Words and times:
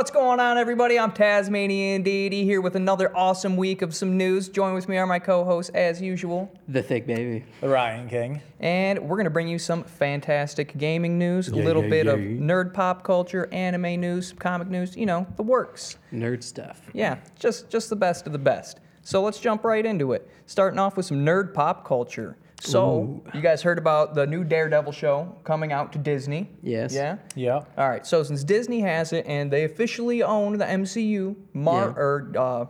What's 0.00 0.10
going 0.10 0.40
on, 0.40 0.56
everybody? 0.56 0.98
I'm 0.98 1.12
Tasmanian 1.12 2.02
Deity 2.02 2.42
here 2.42 2.62
with 2.62 2.74
another 2.74 3.14
awesome 3.14 3.58
week 3.58 3.82
of 3.82 3.94
some 3.94 4.16
news. 4.16 4.48
Join 4.48 4.72
with 4.72 4.88
me 4.88 4.96
are 4.96 5.06
my 5.06 5.18
co-hosts 5.18 5.70
as 5.74 6.00
usual, 6.00 6.50
The 6.68 6.82
thick 6.82 7.06
baby. 7.06 7.44
The 7.60 7.68
Ryan 7.68 8.08
King. 8.08 8.40
and 8.60 8.98
we're 8.98 9.18
gonna 9.18 9.28
bring 9.28 9.46
you 9.46 9.58
some 9.58 9.84
fantastic 9.84 10.78
gaming 10.78 11.18
news, 11.18 11.52
a 11.52 11.54
Yeah, 11.54 11.64
little 11.64 11.82
yeah, 11.84 11.90
bit 11.90 12.06
of 12.06 12.18
yeah. 12.18 12.38
nerd 12.40 12.72
pop 12.72 13.04
culture, 13.04 13.46
anime 13.52 14.00
news, 14.00 14.32
comic 14.32 14.68
news, 14.68 14.96
you 14.96 15.04
know, 15.04 15.26
the 15.36 15.42
works. 15.42 15.98
Nerd 16.14 16.42
stuff. 16.42 16.80
Yeah, 16.94 17.18
just 17.38 17.68
just 17.68 17.90
the 17.90 17.96
best 17.96 18.24
of 18.26 18.32
the 18.32 18.38
best. 18.38 18.80
So 19.02 19.20
let's 19.20 19.38
jump 19.38 19.64
right 19.64 19.84
into 19.84 20.12
it. 20.14 20.26
Starting 20.46 20.78
off 20.78 20.96
with 20.96 21.04
some 21.04 21.26
nerd 21.26 21.52
pop 21.52 21.84
culture. 21.86 22.38
So 22.60 23.22
you 23.34 23.40
guys 23.40 23.62
heard 23.62 23.78
about 23.78 24.14
the 24.14 24.26
new 24.26 24.44
Daredevil 24.44 24.92
show 24.92 25.34
coming 25.44 25.72
out 25.72 25.92
to 25.92 25.98
Disney? 25.98 26.48
Yes. 26.62 26.94
Yeah. 26.94 27.16
Yeah. 27.34 27.64
All 27.78 27.88
right. 27.88 28.06
So 28.06 28.22
since 28.22 28.44
Disney 28.44 28.80
has 28.80 29.12
it 29.12 29.24
and 29.26 29.50
they 29.50 29.64
officially 29.64 30.22
own 30.22 30.58
the 30.58 30.64
MCU, 30.66 31.36
Mar 31.54 31.86
Yeah. 31.88 32.02
or 32.02 32.32
uh, 32.38 32.66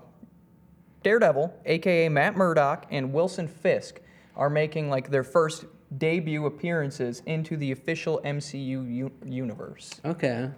Daredevil, 1.02 1.52
aka 1.66 2.08
Matt 2.08 2.36
Murdock, 2.36 2.86
and 2.90 3.12
Wilson 3.12 3.48
Fisk 3.48 4.00
are 4.36 4.50
making 4.50 4.90
like 4.90 5.10
their 5.10 5.24
first 5.24 5.64
debut 5.98 6.46
appearances 6.46 7.22
into 7.26 7.56
the 7.56 7.72
official 7.72 8.20
MCU 8.24 8.58
u- 8.88 9.12
universe. 9.24 10.00
Okay. 10.04 10.50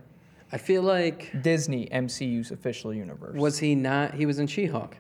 I 0.55 0.59
feel 0.59 0.83
like 0.83 1.31
Disney 1.43 1.87
MCU's 1.87 2.51
official 2.51 2.93
universe. 2.93 3.39
was 3.39 3.59
he 3.59 3.75
not? 3.75 4.13
He 4.15 4.27
was 4.27 4.39
in 4.39 4.47
She-Hulk. 4.47 4.97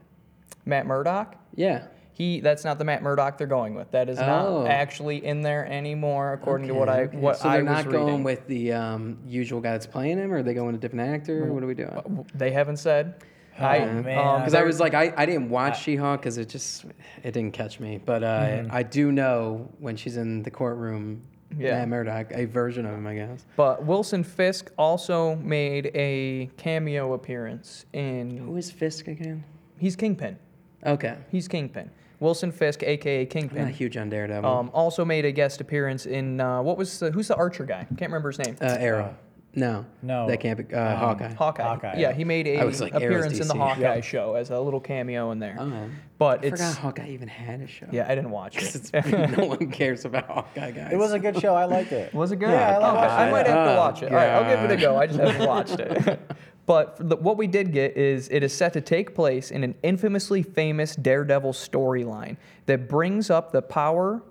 Matt 0.64 0.86
Murdock? 0.86 1.34
Yeah. 1.54 1.88
He 2.14 2.40
that's 2.40 2.62
not 2.64 2.78
the 2.78 2.84
Matt 2.84 3.02
Murdock 3.02 3.38
they're 3.38 3.46
going 3.46 3.74
with. 3.74 3.90
That 3.92 4.08
is 4.10 4.18
Oh. 4.18 4.26
not 4.64 4.66
actually 4.68 5.24
in 5.24 5.40
there 5.40 5.66
anymore, 5.66 6.34
according 6.34 6.68
to 6.68 6.74
what 6.74 6.88
I 6.88 7.02
Okay, 7.02 7.02
okay. 7.08 7.16
what 7.18 7.38
so 7.38 7.48
I 7.48 7.56
they're 7.56 7.64
was 7.64 7.84
not 7.84 7.86
reading. 7.86 8.06
going 8.06 8.22
with 8.22 8.46
the 8.46 8.72
um, 8.74 9.18
usual 9.26 9.60
guy 9.60 9.72
that's 9.72 9.86
playing 9.86 10.18
him, 10.18 10.32
or 10.32 10.38
are 10.38 10.42
they 10.42 10.52
going 10.54 10.66
with 10.68 10.76
a 10.76 10.78
different 10.78 11.08
actor? 11.10 11.44
What 11.52 11.62
are 11.62 11.66
we 11.66 11.74
doing? 11.74 12.26
They 12.34 12.50
haven't 12.50 12.76
said. 12.76 13.14
I 13.58 13.80
man. 13.80 14.18
um, 14.18 14.40
Because 14.40 14.54
I 14.54 14.62
was 14.62 14.80
like, 14.80 14.94
I, 14.94 15.12
I 15.16 15.26
didn't 15.26 15.50
watch 15.50 15.82
She-Hulk 15.82 16.20
because 16.20 16.38
it 16.38 16.48
just 16.48 16.84
it 17.22 17.32
didn't 17.32 17.52
catch 17.52 17.80
me. 17.80 18.00
But 18.04 18.22
uh, 18.24 18.40
Mm-hmm. 18.40 18.68
I 18.74 18.82
do 18.82 19.12
know 19.12 19.68
when 19.78 19.94
she's 19.96 20.16
in 20.16 20.42
the 20.42 20.50
courtroom, 20.50 21.22
Yeah. 21.56 21.78
Matt 21.78 21.88
Murdock, 21.88 22.32
a 22.32 22.46
version 22.46 22.86
of 22.86 22.94
him, 22.94 23.06
I 23.06 23.14
guess. 23.14 23.44
But 23.56 23.84
Wilson 23.84 24.24
Fisk 24.24 24.70
also 24.78 25.36
made 25.36 25.90
a 25.94 26.50
cameo 26.56 27.12
appearance 27.12 27.84
in. 27.92 28.38
Who 28.38 28.56
is 28.56 28.70
Fisk 28.70 29.08
again? 29.08 29.44
He's 29.78 29.96
Kingpin. 29.96 30.38
Okay. 30.86 31.16
He's 31.30 31.46
Kingpin. 31.46 31.90
Wilson 32.22 32.52
Fisk, 32.52 32.82
aka 32.82 33.20
I'm 33.20 33.24
not 33.24 33.30
Kingpin. 33.30 33.68
huge 33.68 33.96
on 33.96 34.08
Daredevil. 34.08 34.48
Um, 34.48 34.70
also 34.72 35.04
made 35.04 35.24
a 35.24 35.32
guest 35.32 35.60
appearance 35.60 36.06
in 36.06 36.40
uh, 36.40 36.62
what 36.62 36.78
was 36.78 36.98
the, 37.00 37.10
who's 37.10 37.28
the 37.28 37.36
Archer 37.36 37.64
guy? 37.66 37.86
Can't 37.98 38.10
remember 38.10 38.30
his 38.30 38.38
name. 38.38 38.56
uh, 38.60 38.76
Arrow. 38.78 39.14
No. 39.54 39.84
No. 40.00 40.26
That 40.28 40.38
can't 40.38 40.66
be. 40.66 40.74
Uh, 40.74 40.96
Hawkeye. 40.96 41.34
Hawkeye. 41.34 41.62
Hawkeye. 41.62 41.94
Yeah, 41.98 42.12
he 42.12 42.24
made 42.24 42.46
a 42.46 42.60
I 42.60 42.64
was 42.64 42.80
like, 42.80 42.94
appearance 42.94 43.38
in 43.38 43.48
the 43.48 43.54
Hawkeye 43.54 43.96
Yep. 43.96 44.04
show 44.04 44.34
as 44.34 44.48
a 44.48 44.58
little 44.58 44.80
cameo 44.80 45.30
in 45.30 45.40
there. 45.40 45.58
Oh. 45.60 45.90
But 46.16 46.42
I 46.42 46.46
it's 46.46 46.60
forgot 46.62 46.76
Hawkeye 46.78 47.08
even 47.10 47.28
had 47.28 47.60
a 47.60 47.66
show. 47.66 47.84
yeah, 47.92 48.06
I 48.08 48.14
didn't 48.14 48.30
watch 48.30 48.56
it. 48.62 48.74
it's, 48.74 48.92
no 49.36 49.44
one 49.44 49.70
cares 49.70 50.06
about 50.06 50.26
Hawkeye, 50.26 50.70
guys. 50.70 50.92
It 50.92 50.96
was 50.96 51.12
a 51.12 51.18
good 51.18 51.38
show. 51.38 51.54
I 51.54 51.66
liked 51.66 51.92
it. 51.92 52.14
Was 52.14 52.32
it 52.32 52.36
good? 52.36 52.48
Yeah, 52.48 52.70
I 52.70 52.76
Okay, 52.76 52.86
liked 52.86 53.04
it. 53.12 53.14
I 53.14 53.30
might 53.30 53.46
have 53.46 53.68
to 53.68 53.76
watch 53.76 54.02
it. 54.02 54.08
All 54.10 54.16
right, 54.16 54.28
I'll 54.30 54.56
give 54.56 54.70
it 54.70 54.74
a 54.78 54.80
go. 54.80 54.96
I 54.96 55.06
just 55.06 55.18
haven't 55.20 55.46
watched 55.46 55.78
it. 55.80 56.20
but 56.66 56.96
the, 57.08 57.16
what 57.16 57.36
we 57.36 57.46
did 57.46 57.72
get 57.72 57.96
is 57.96 58.28
it 58.30 58.42
is 58.42 58.52
set 58.52 58.72
to 58.74 58.80
take 58.80 59.14
place 59.14 59.50
in 59.50 59.64
an 59.64 59.74
infamously 59.82 60.42
famous 60.42 60.94
Daredevil 60.94 61.52
storyline 61.52 62.36
that 62.66 62.88
brings 62.88 63.30
up 63.30 63.52
the 63.52 63.62
power 63.62 64.22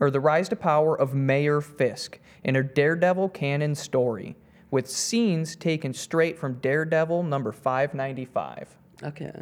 or 0.00 0.10
the 0.10 0.20
rise 0.20 0.48
to 0.50 0.56
power 0.56 0.98
of 0.98 1.14
Mayor 1.14 1.60
Fisk 1.60 2.18
in 2.44 2.56
a 2.56 2.62
Daredevil 2.62 3.30
canon 3.30 3.74
story 3.74 4.36
with 4.70 4.88
scenes 4.88 5.56
taken 5.56 5.94
straight 5.94 6.38
from 6.38 6.54
Daredevil 6.54 7.22
number 7.22 7.52
595. 7.52 8.76
Okay. 9.02 9.32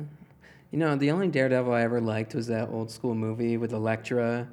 You 0.71 0.79
know, 0.79 0.95
the 0.95 1.11
only 1.11 1.29
Daredevil 1.29 1.73
I 1.73 1.83
ever 1.83 2.01
liked 2.01 2.35
was 2.35 2.47
that 2.47 2.69
old 2.69 2.91
school 2.91 3.15
movie 3.15 3.57
with 3.57 3.73
Elektra. 3.73 4.47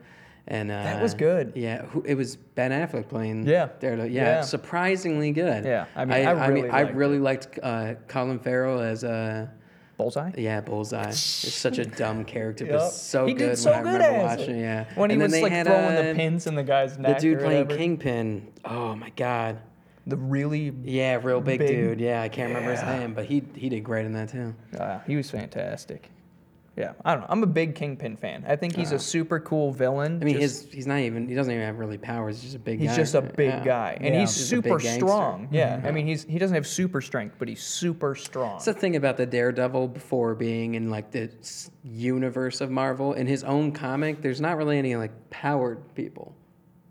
And 0.48 0.70
uh, 0.72 0.84
That 0.84 1.02
was 1.02 1.14
good. 1.14 1.54
Yeah, 1.56 1.84
who, 1.86 2.02
it 2.04 2.16
was 2.16 2.36
Ben 2.36 2.72
Affleck 2.72 3.08
playing 3.08 3.48
Yeah. 3.48 3.70
Daredevil. 3.80 4.12
Yeah, 4.12 4.24
Yeah. 4.24 4.42
surprisingly 4.42 5.32
good. 5.32 5.64
Yeah, 5.64 5.86
I 5.96 6.04
mean, 6.06 6.26
I 6.28 6.48
really 6.48 6.70
I 6.70 6.84
liked 6.84 6.96
really 6.96 7.20
liked 7.20 7.60
uh, 7.64 7.94
Colin 8.10 8.40
Farrell 8.40 8.82
as 8.82 9.06
uh, 9.06 9.48
Bullseye? 9.98 10.32
yeah 10.38 10.60
Bullseye. 10.60 11.10
It's 11.10 11.20
such 11.20 11.78
a 11.78 11.86
dumb 11.86 12.26
character, 12.34 12.66
Yep. 12.66 12.74
but 12.74 12.90
so 12.90 13.26
He 13.26 13.34
good. 13.34 13.50
did 13.52 13.58
so 13.58 13.72
when 13.72 13.80
I 13.80 13.84
good 13.84 13.94
remember 14.02 14.18
as 14.18 14.34
it. 14.34 14.40
watching. 14.42 14.56
it, 14.58 14.62
Yeah, 14.62 14.86
When 14.96 15.10
he 15.12 15.18
was 15.18 15.42
like 15.42 15.52
had, 15.52 15.66
throwing 15.66 15.96
the 16.08 16.14
pins 16.16 16.46
in 16.48 16.56
the 16.56 16.64
guy's 16.64 16.98
neck. 16.98 17.20
The 17.20 17.22
dude 17.22 17.40
playing 17.40 17.62
whatever. 17.64 17.78
Kingpin. 17.78 18.48
Oh 18.66 18.96
my 18.96 19.12
god. 19.12 19.60
The 20.06 20.18
really, 20.18 20.74
Yeah, 20.84 21.22
real 21.24 21.40
big, 21.40 21.60
Big- 21.60 21.70
dude. 21.70 22.02
Yeah, 22.02 22.22
I 22.22 22.28
can't 22.28 22.50
remember 22.50 22.72
his 22.72 22.84
name, 22.84 23.14
but 23.14 23.24
he 23.24 23.42
he 23.56 23.70
did 23.70 23.86
great 23.86 24.06
in 24.06 24.12
that 24.12 24.28
too. 24.28 24.54
uh, 24.78 25.00
he 25.08 25.16
was 25.16 25.32
fantastic. 25.32 26.10
Yeah, 26.76 26.94
I 27.06 27.12
don't 27.14 27.22
know. 27.22 27.28
I'm 27.30 27.44
a 27.44 27.48
big 27.48 27.76
Kingpin 27.76 28.18
fan. 28.18 28.44
I 28.48 28.56
think 28.56 28.76
he's 28.76 28.92
a 28.92 28.96
uh-huh. 28.96 29.04
super 29.04 29.40
cool 29.40 29.72
villain. 29.72 30.20
I 30.22 30.26
mean, 30.26 30.40
just- 30.40 30.66
his 30.66 30.74
he's 30.74 30.88
not 30.88 31.00
even 31.00 31.28
he 31.28 31.36
doesn't 31.36 31.54
even 31.54 31.64
have 31.64 31.78
really 31.78 32.00
powers. 32.00 32.42
He's 32.42 32.52
just 32.52 32.56
a 32.56 32.60
big 32.60 32.80
guy. 32.80 32.82
he's 32.82 32.92
guy. 32.92 32.96
just 32.98 33.16
a 33.16 33.22
big 33.22 33.50
Yeah. 33.50 33.64
guy, 33.64 33.98
and 34.02 34.16
Yeah. 34.16 34.22
he's 34.22 34.36
He's 34.36 34.48
super 34.48 34.80
strong. 34.80 35.50
Yeah, 35.52 35.76
I 35.76 35.86
mm-hmm. 35.86 35.96
mean, 35.96 36.08
he's 36.08 36.24
he 36.24 36.40
doesn't 36.40 36.56
have 36.56 36.66
super 36.66 37.00
strength, 37.00 37.36
but 37.38 37.48
he's 37.48 37.62
super 37.62 38.16
strong. 38.16 38.54
That's 38.54 38.66
the 38.66 38.74
thing 38.74 38.96
about 38.96 39.18
the 39.18 39.28
Daredevil 39.28 39.90
before 39.90 40.34
being 40.34 40.74
in 40.74 40.90
like 40.90 41.12
the 41.12 41.30
universe 41.84 42.60
of 42.60 42.72
Marvel. 42.72 43.14
In 43.14 43.28
his 43.28 43.44
own 43.44 43.72
comic, 43.72 44.22
there's 44.22 44.42
not 44.42 44.58
really 44.58 44.80
any 44.80 44.96
like 44.96 45.12
powered 45.30 45.94
people. 45.94 46.36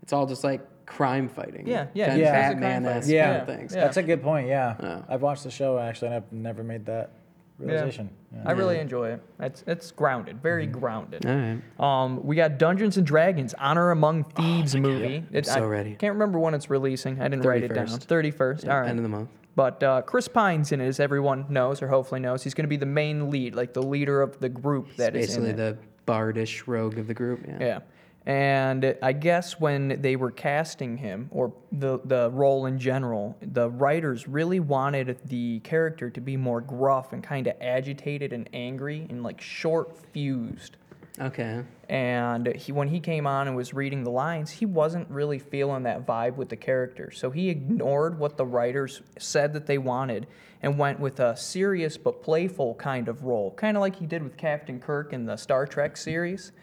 It's 0.01 0.13
all 0.13 0.25
just 0.25 0.45
like 0.45 0.61
crime 0.85 1.27
fighting. 1.27 1.67
Yeah, 1.67 1.87
yeah, 1.93 2.07
Kind 2.07 2.19
he's 2.19 2.27
of 2.29 2.33
just 2.33 2.39
a 2.39 2.51
crime 2.51 2.61
Batman 2.61 2.85
esque. 2.85 3.09
Yeah. 3.09 3.25
kind 3.25 3.41
of 3.41 3.55
things. 3.57 3.75
Yeah. 3.75 3.81
That's 3.81 3.97
a 3.97 4.03
good 4.03 4.21
point. 4.23 4.47
Yeah. 4.47 4.75
Yeah. 4.81 5.01
I've 5.09 5.21
watched 5.21 5.43
the 5.43 5.51
show 5.51 5.77
actually, 5.77 6.07
and 6.07 6.15
I've 6.15 6.31
never 6.31 6.63
made 6.63 6.85
that 6.85 7.11
realization. 7.59 8.09
Yeah. 8.33 8.43
I 8.45 8.51
really 8.51 8.79
enjoy 8.79 9.09
it. 9.11 9.21
It's 9.39 9.63
it's 9.67 9.91
grounded, 9.91 10.41
very 10.41 10.65
grounded. 10.65 11.25
All 11.25 11.35
right. 11.35 11.61
Um, 11.79 12.23
we 12.25 12.35
got 12.35 12.57
Dungeons 12.57 12.97
and 12.97 13.05
Dragons: 13.05 13.53
Honor 13.59 13.91
Among 13.91 14.23
Thieves 14.23 14.75
movie. 14.75 15.23
It- 15.31 15.45
so 15.45 15.53
I 15.53 15.59
ready. 15.61 15.95
Can't 15.95 16.13
remember 16.13 16.39
when 16.39 16.53
it's 16.53 16.69
releasing. 16.69 17.19
I 17.21 17.27
didn't 17.27 17.45
write 17.45 17.63
it 17.63 17.73
down. 17.73 17.87
31st. 17.87 18.03
Thirty 18.03 18.31
first. 18.31 18.67
All 18.67 18.79
right. 18.81 18.89
End 18.89 18.99
of 18.99 19.03
the 19.03 19.09
month. 19.09 19.29
But 19.55 19.83
uh, 19.83 20.01
Chris 20.01 20.27
Pine's 20.27 20.71
in 20.71 20.81
it, 20.81 20.87
as 20.87 20.99
everyone 20.99 21.45
knows 21.49 21.83
or 21.83 21.87
hopefully 21.87 22.19
knows. 22.19 22.43
He's 22.43 22.55
going 22.55 22.63
to 22.63 22.69
be 22.69 22.75
the 22.77 22.87
main 22.87 23.29
lead, 23.29 23.53
like 23.53 23.73
the 23.73 23.83
leader 23.83 24.21
of 24.23 24.39
the 24.39 24.49
group 24.49 24.95
that 24.95 25.15
is 25.15 25.27
Basically 25.27 25.49
in 25.51 25.59
it. 25.59 25.77
the 26.05 26.11
bardish 26.11 26.63
rogue 26.65 26.97
of 26.97 27.05
the 27.05 27.13
group. 27.13 27.45
Yeah. 27.47 27.57
Yeah. 27.59 27.79
And 28.25 28.95
I 29.01 29.11
guess 29.11 29.59
when 29.59 30.01
they 30.01 30.15
were 30.15 30.31
casting 30.31 30.97
him, 30.97 31.27
or 31.31 31.53
the, 31.73 31.99
the 32.05 32.31
role 32.31 32.67
in 32.67 32.79
general, 32.79 33.35
the 33.41 33.69
writers 33.69 34.27
really 34.27 34.61
wanted 34.61 35.19
the 35.25 35.59
character 35.59 36.09
to 36.09 36.21
be 36.21 36.37
more 36.37 36.61
gruff 36.61 37.11
and 37.11 37.21
kind 37.21 37.47
of 37.47 37.55
agitated 37.59 38.31
and 38.31 38.49
angry 38.53 39.05
and 39.09 39.23
like 39.23 39.41
short 39.41 39.97
fused. 40.13 40.77
Okay. 41.19 41.63
And 41.89 42.47
he, 42.55 42.71
when 42.71 42.87
he 42.87 42.99
came 42.99 43.27
on 43.27 43.47
and 43.47 43.55
was 43.55 43.73
reading 43.73 44.03
the 44.03 44.09
lines, 44.09 44.49
he 44.49 44.65
wasn't 44.65 45.09
really 45.09 45.37
feeling 45.37 45.83
that 45.83 46.07
vibe 46.07 46.37
with 46.37 46.49
the 46.49 46.55
character. 46.55 47.11
So 47.11 47.29
he 47.29 47.49
ignored 47.49 48.17
what 48.17 48.37
the 48.37 48.45
writers 48.45 49.01
said 49.19 49.53
that 49.53 49.67
they 49.67 49.77
wanted 49.77 50.27
and 50.61 50.79
went 50.79 50.99
with 50.99 51.19
a 51.19 51.35
serious 51.35 51.97
but 51.97 52.23
playful 52.23 52.73
kind 52.75 53.09
of 53.09 53.25
role, 53.25 53.51
kind 53.51 53.77
of 53.77 53.81
like 53.81 53.97
he 53.97 54.05
did 54.05 54.23
with 54.23 54.37
Captain 54.37 54.79
Kirk 54.79 55.13
in 55.13 55.25
the 55.25 55.35
Star 55.35 55.67
Trek 55.67 55.97
series. 55.97 56.53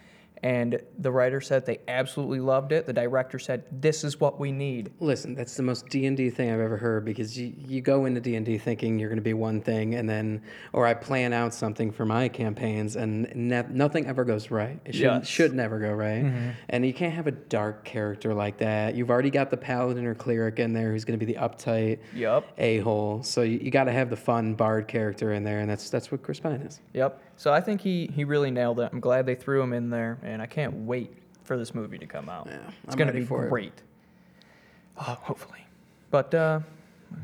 And 0.42 0.80
the 0.98 1.12
writer 1.12 1.40
said 1.42 1.66
they 1.66 1.80
absolutely 1.86 2.40
loved 2.40 2.72
it. 2.72 2.86
The 2.86 2.94
director 2.94 3.38
said, 3.38 3.64
"This 3.70 4.04
is 4.04 4.18
what 4.20 4.40
we 4.40 4.52
need." 4.52 4.90
Listen, 4.98 5.34
that's 5.34 5.54
the 5.54 5.62
most 5.62 5.88
D 5.90 6.06
and 6.06 6.16
D 6.16 6.30
thing 6.30 6.50
I've 6.50 6.60
ever 6.60 6.78
heard 6.78 7.04
because 7.04 7.38
you, 7.38 7.52
you 7.58 7.82
go 7.82 8.06
into 8.06 8.20
D 8.22 8.36
and 8.36 8.46
D 8.46 8.56
thinking 8.56 8.98
you're 8.98 9.10
going 9.10 9.18
to 9.18 9.22
be 9.22 9.34
one 9.34 9.60
thing, 9.60 9.94
and 9.96 10.08
then 10.08 10.40
or 10.72 10.86
I 10.86 10.94
plan 10.94 11.34
out 11.34 11.52
something 11.52 11.90
for 11.90 12.06
my 12.06 12.28
campaigns, 12.28 12.96
and 12.96 13.30
ne- 13.34 13.66
nothing 13.70 14.06
ever 14.06 14.24
goes 14.24 14.50
right. 14.50 14.80
It 14.86 14.94
should 14.94 15.02
Yes. 15.02 15.26
should 15.26 15.52
never 15.54 15.78
go 15.78 15.92
right, 15.92 16.24
mm-hmm. 16.24 16.50
and 16.70 16.86
you 16.86 16.94
can't 16.94 17.12
have 17.12 17.26
a 17.26 17.32
dark 17.32 17.84
character 17.84 18.32
like 18.32 18.56
that. 18.58 18.94
You've 18.94 19.10
already 19.10 19.30
got 19.30 19.50
the 19.50 19.56
paladin 19.58 20.06
or 20.06 20.14
cleric 20.14 20.58
in 20.58 20.72
there 20.72 20.90
who's 20.92 21.04
going 21.04 21.18
to 21.18 21.24
be 21.26 21.30
the 21.30 21.38
uptight 21.38 21.98
Yep. 22.14 22.46
a 22.56 22.78
hole, 22.78 23.22
so 23.22 23.42
you, 23.42 23.58
you 23.58 23.70
got 23.70 23.84
to 23.84 23.92
have 23.92 24.08
the 24.08 24.16
fun 24.16 24.54
bard 24.54 24.88
character 24.88 25.34
in 25.34 25.44
there, 25.44 25.60
and 25.60 25.68
that's 25.68 25.90
that's 25.90 26.10
what 26.10 26.22
Chris 26.22 26.40
Pine 26.40 26.62
is. 26.62 26.80
Yep. 26.94 27.22
So 27.40 27.54
I 27.54 27.62
think 27.62 27.80
he 27.80 28.10
he 28.14 28.24
really 28.24 28.50
nailed 28.50 28.80
it. 28.80 28.90
I'm 28.92 29.00
glad 29.00 29.24
they 29.24 29.34
threw 29.34 29.62
him 29.62 29.72
in 29.72 29.88
there, 29.88 30.18
and 30.22 30.42
I 30.42 30.46
can't 30.46 30.74
wait 30.84 31.16
for 31.42 31.56
this 31.56 31.74
movie 31.74 31.96
to 31.96 32.04
come 32.04 32.28
out. 32.28 32.46
Yeah, 32.50 32.58
it's 32.84 32.92
I'm 32.92 32.98
gonna 32.98 33.14
be 33.14 33.24
great. 33.24 33.72
Oh, 34.98 35.16
hopefully. 35.22 35.64
But 36.10 36.34
uh, 36.34 36.60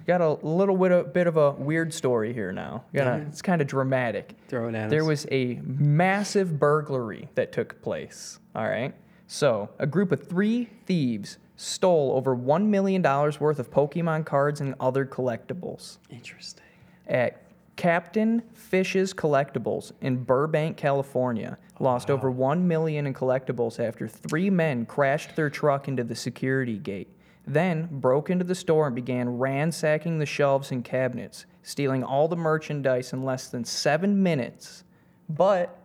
got 0.07 0.23
a 0.23 0.31
little 0.31 0.75
bit 0.75 0.91
of, 0.91 1.13
bit 1.13 1.27
of 1.27 1.37
a 1.37 1.51
weird 1.51 1.93
story 1.93 2.33
here 2.33 2.51
now. 2.51 2.85
Gonna, 2.95 3.11
Alright. 3.11 3.27
It's 3.27 3.43
kind 3.43 3.61
of 3.61 3.67
dramatic. 3.67 4.35
Throw 4.49 4.71
it 4.71 4.75
at 4.75 4.89
There 4.89 5.03
us. 5.03 5.07
was 5.07 5.27
a 5.31 5.61
massive 5.63 6.59
burglary 6.59 7.29
that 7.35 7.53
took 7.53 7.83
place. 7.83 8.41
All 8.55 8.67
right. 8.67 8.95
So, 9.27 9.69
a 9.79 9.87
group 9.87 10.13
of 10.13 10.27
three 10.27 10.71
thieves 10.87 11.37
stole 11.57 12.13
over 12.13 12.35
$1 12.35 12.65
million 12.69 13.03
worth 13.03 13.59
of 13.59 13.71
Pokemon 13.71 14.25
cards 14.25 14.63
and 14.63 14.75
other 14.81 15.05
collectibles 15.05 15.99
interesting. 16.09 16.65
at 17.07 17.43
Captain 17.77 18.43
Fish's 18.55 19.13
Collectibles 19.13 19.93
in 20.01 20.25
Burbank, 20.25 20.77
California. 20.77 21.59
Lost 21.79 22.11
over 22.11 22.31
1 22.31 22.67
million 22.67 23.07
in 23.07 23.15
collectibles 23.15 23.79
after 23.79 24.09
three 24.09 24.49
men 24.49 24.87
crashed 24.87 25.37
their 25.37 25.51
truck 25.51 25.87
into 25.87 26.03
the 26.03 26.15
security 26.15 26.79
gate. 26.79 27.09
Then 27.47 27.89
broke 27.93 28.31
into 28.31 28.45
the 28.45 28.55
store 28.55 28.87
and 28.87 28.97
began 28.97 29.29
ransacking 29.39 30.19
the 30.19 30.27
shelves 30.27 30.73
and 30.73 30.85
cabinets, 30.85 31.47
stealing 31.63 32.03
all 32.03 32.29
the 32.29 32.37
merchandise 32.37 33.13
in 33.13 33.25
less 33.25 33.49
than 33.49 33.65
seven 33.65 34.23
minutes. 34.23 34.83
But 35.29 35.79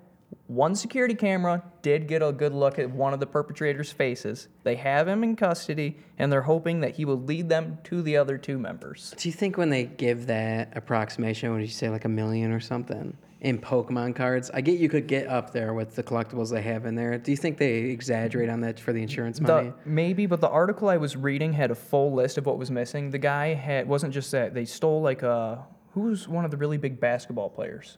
one 0.52 0.76
security 0.76 1.16
camera 1.16 1.64
did 1.82 2.08
get 2.08 2.22
a 2.22 2.32
good 2.32 2.54
look 2.54 2.78
at 2.78 2.92
one 2.92 3.14
of 3.14 3.22
the 3.22 3.26
perpetrators' 3.26 3.92
faces. 3.92 4.50
They 4.64 4.76
have 4.76 5.08
him 5.08 5.24
in 5.24 5.38
custody, 5.38 5.98
and 6.18 6.30
they're 6.30 6.42
hoping 6.42 6.82
that 6.82 6.96
he 6.96 7.06
will 7.06 7.22
lead 7.22 7.48
them 7.48 7.78
to 7.86 8.02
the 8.02 8.18
other 8.18 8.38
two 8.38 8.58
members. 8.58 9.14
Do 9.18 9.30
you 9.30 9.34
think 9.34 9.58
when 9.58 9.70
they 9.70 9.86
give 9.86 10.28
that 10.28 10.76
approximation, 10.76 11.54
would 11.54 11.62
you 11.62 11.68
say 11.68 11.90
like 11.90 12.04
a 12.04 12.10
million 12.10 12.52
or 12.52 12.60
something 12.60 13.16
in 13.40 13.60
Pokemon 13.60 14.16
cards? 14.16 14.52
I 14.54 14.60
get 14.60 14.78
you 14.78 14.90
could 14.90 15.08
get 15.08 15.28
up 15.28 15.54
there 15.54 15.74
with 15.74 15.96
the 15.96 16.04
collectibles 16.04 16.52
they 16.52 16.62
have 16.64 16.86
in 16.86 16.96
there. 16.96 17.18
Do 17.18 17.32
you 17.32 17.38
think 17.38 17.58
they 17.58 17.76
exaggerate 17.84 18.50
on 18.50 18.60
that 18.60 18.78
for 18.78 18.92
the 18.92 19.02
insurance 19.02 19.40
money? 19.40 19.70
The, 19.70 19.90
maybe, 19.90 20.26
but 20.26 20.42
the 20.42 20.50
article 20.50 20.90
I 20.90 20.98
was 20.98 21.16
reading 21.16 21.54
had 21.54 21.72
a 21.72 21.76
full 21.76 22.14
list 22.14 22.38
of 22.38 22.46
what 22.46 22.58
was 22.58 22.70
missing. 22.70 23.12
The 23.12 23.20
guy 23.20 23.54
had 23.54 23.88
wasn't 23.88 24.14
just 24.14 24.32
that 24.32 24.54
they 24.54 24.66
stole 24.66 25.02
like 25.02 25.24
a 25.24 25.66
who's 25.94 26.28
one 26.28 26.44
of 26.44 26.52
the 26.52 26.58
really 26.58 26.78
big 26.78 27.00
basketball 27.00 27.50
players. 27.50 27.98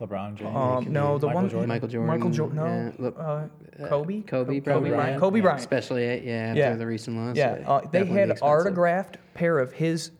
LeBron 0.00 0.34
James. 0.34 0.56
Um, 0.56 0.92
no, 0.92 1.18
the 1.18 1.26
Michael 1.26 1.40
one 1.42 1.50
Jordan. 1.50 1.68
Michael 1.68 1.88
Jordan. 1.88 2.06
Michael 2.08 2.30
Jordan. 2.30 2.56
No, 2.56 2.64
yeah, 2.66 2.90
look, 2.98 3.16
uh, 3.18 3.42
Kobe. 3.88 4.20
Kobe, 4.22 4.60
Co- 4.60 4.74
Kobe 4.74 4.88
Bryant. 4.90 5.12
Yeah. 5.14 5.18
Kobe 5.18 5.40
Bryant. 5.40 5.60
Especially 5.60 6.08
uh, 6.10 6.22
yeah 6.22 6.32
after 6.48 6.58
Yeah. 6.60 6.74
the 6.76 6.86
recent 6.86 7.16
loss. 7.16 7.36
Yeah, 7.36 7.58
uh, 7.66 7.80
they 7.90 8.04
had 8.06 8.38
autographed 8.40 9.18
pair 9.34 9.58
of 9.58 9.72
his 9.72 10.10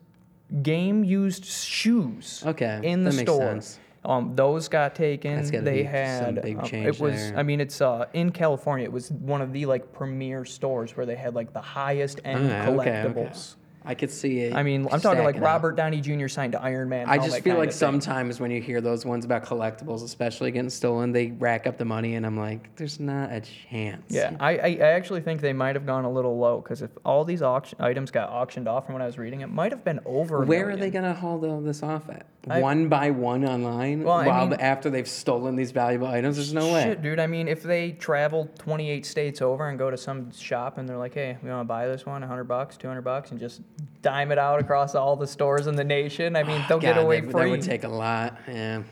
game 0.61 1.03
used 1.03 1.45
shoes. 1.45 2.43
Okay, 2.45 2.79
in 2.83 3.03
the 3.03 3.09
that 3.09 3.15
makes 3.17 3.31
store. 3.31 3.41
sense. 3.41 3.79
Um, 4.03 4.35
those 4.35 4.67
got 4.67 4.95
taken. 4.95 5.35
That's 5.35 5.51
they 5.51 5.59
be 5.59 5.83
had 5.83 6.25
some 6.25 6.35
big 6.35 6.57
um, 6.57 6.65
change 6.65 6.87
It 6.87 6.99
was. 6.99 7.13
there. 7.13 7.37
I 7.37 7.43
mean, 7.43 7.61
it's 7.61 7.81
uh, 7.81 8.05
in 8.13 8.31
California. 8.31 8.83
It 8.85 8.91
was 8.91 9.11
one 9.11 9.41
of 9.41 9.53
the 9.53 9.67
like 9.67 9.93
premier 9.93 10.43
stores 10.43 10.97
where 10.97 11.05
they 11.05 11.15
had 11.15 11.35
like 11.35 11.53
the 11.53 11.61
highest 11.61 12.19
end 12.25 12.51
Ah, 12.51 12.67
okay, 12.69 12.89
collectibles. 12.89 13.53
okay. 13.53 13.60
I 13.83 13.95
could 13.95 14.11
see 14.11 14.39
it. 14.41 14.53
I 14.53 14.61
mean, 14.61 14.87
I'm 14.91 15.01
talking 15.01 15.23
like. 15.23 15.39
Robert 15.39 15.75
Downey 15.75 16.01
Jr. 16.01 16.27
signed 16.27 16.51
to 16.53 16.61
Iron 16.61 16.87
Man. 16.87 17.09
I 17.09 17.17
just 17.17 17.41
feel 17.41 17.57
like 17.57 17.71
sometimes 17.71 18.39
when 18.39 18.51
you 18.51 18.61
hear 18.61 18.79
those 18.79 19.05
ones 19.05 19.25
about 19.25 19.43
collectibles, 19.43 20.03
especially 20.03 20.51
getting 20.51 20.69
stolen, 20.69 21.11
they 21.11 21.31
rack 21.31 21.65
up 21.65 21.77
the 21.77 21.85
money, 21.85 22.15
and 22.15 22.25
I'm 22.25 22.37
like, 22.37 22.75
there's 22.75 22.99
not 22.99 23.31
a 23.31 23.41
chance. 23.41 24.03
Yeah, 24.09 24.35
I, 24.39 24.57
I 24.57 24.67
I 24.67 24.91
actually 24.91 25.21
think 25.21 25.41
they 25.41 25.53
might 25.53 25.75
have 25.75 25.85
gone 25.85 26.05
a 26.05 26.11
little 26.11 26.37
low 26.37 26.61
because 26.61 26.81
if 26.81 26.91
all 27.03 27.25
these 27.25 27.41
auction 27.41 27.81
items 27.81 28.11
got 28.11 28.29
auctioned 28.29 28.67
off 28.67 28.85
from 28.85 28.93
when 28.93 29.01
I 29.01 29.07
was 29.07 29.17
reading, 29.17 29.41
it 29.41 29.47
might 29.47 29.71
have 29.71 29.83
been 29.83 29.99
over. 30.05 30.43
Where 30.43 30.69
are 30.69 30.75
they 30.75 30.91
gonna 30.91 31.13
haul 31.13 31.43
all 31.45 31.61
this 31.61 31.81
off 31.81 32.07
at? 32.09 32.27
I- 32.49 32.59
one 32.59 32.87
by 32.87 33.11
one 33.11 33.45
online? 33.45 34.03
Well, 34.03 34.23
while 34.25 34.47
mean- 34.47 34.59
after 34.59 34.89
they've 34.89 35.07
stolen 35.07 35.55
these 35.55 35.71
valuable 35.71 36.07
items, 36.07 36.37
there's 36.37 36.53
no 36.53 36.73
way. 36.73 36.83
Shit, 36.83 37.01
dude. 37.01 37.19
I 37.19 37.27
mean, 37.27 37.47
if 37.47 37.61
they 37.63 37.91
travel 37.91 38.49
28 38.57 39.05
states 39.05 39.41
over 39.41 39.69
and 39.69 39.77
go 39.77 39.91
to 39.91 39.97
some 39.97 40.31
shop 40.31 40.77
and 40.77 40.87
they're 40.89 40.97
like, 40.97 41.13
"Hey, 41.13 41.37
we 41.43 41.49
want 41.49 41.61
to 41.61 41.65
buy 41.65 41.87
this 41.87 42.05
one, 42.05 42.21
100 42.21 42.45
bucks, 42.45 42.77
200 42.77 43.01
bucks," 43.01 43.31
and 43.31 43.39
just 43.39 43.61
dime 44.01 44.31
it 44.31 44.37
out 44.37 44.59
across 44.59 44.95
all 44.95 45.15
the 45.15 45.27
stores 45.27 45.67
in 45.67 45.75
the 45.75 45.83
nation, 45.83 46.35
I 46.35 46.43
mean, 46.43 46.63
they'll 46.67 46.79
get 46.79 46.97
away 46.97 47.21
that, 47.21 47.31
free. 47.31 47.43
That 47.43 47.49
would 47.49 47.61
take 47.61 47.83
a 47.83 47.89
lot. 47.89 48.37
Yeah, 48.47 48.83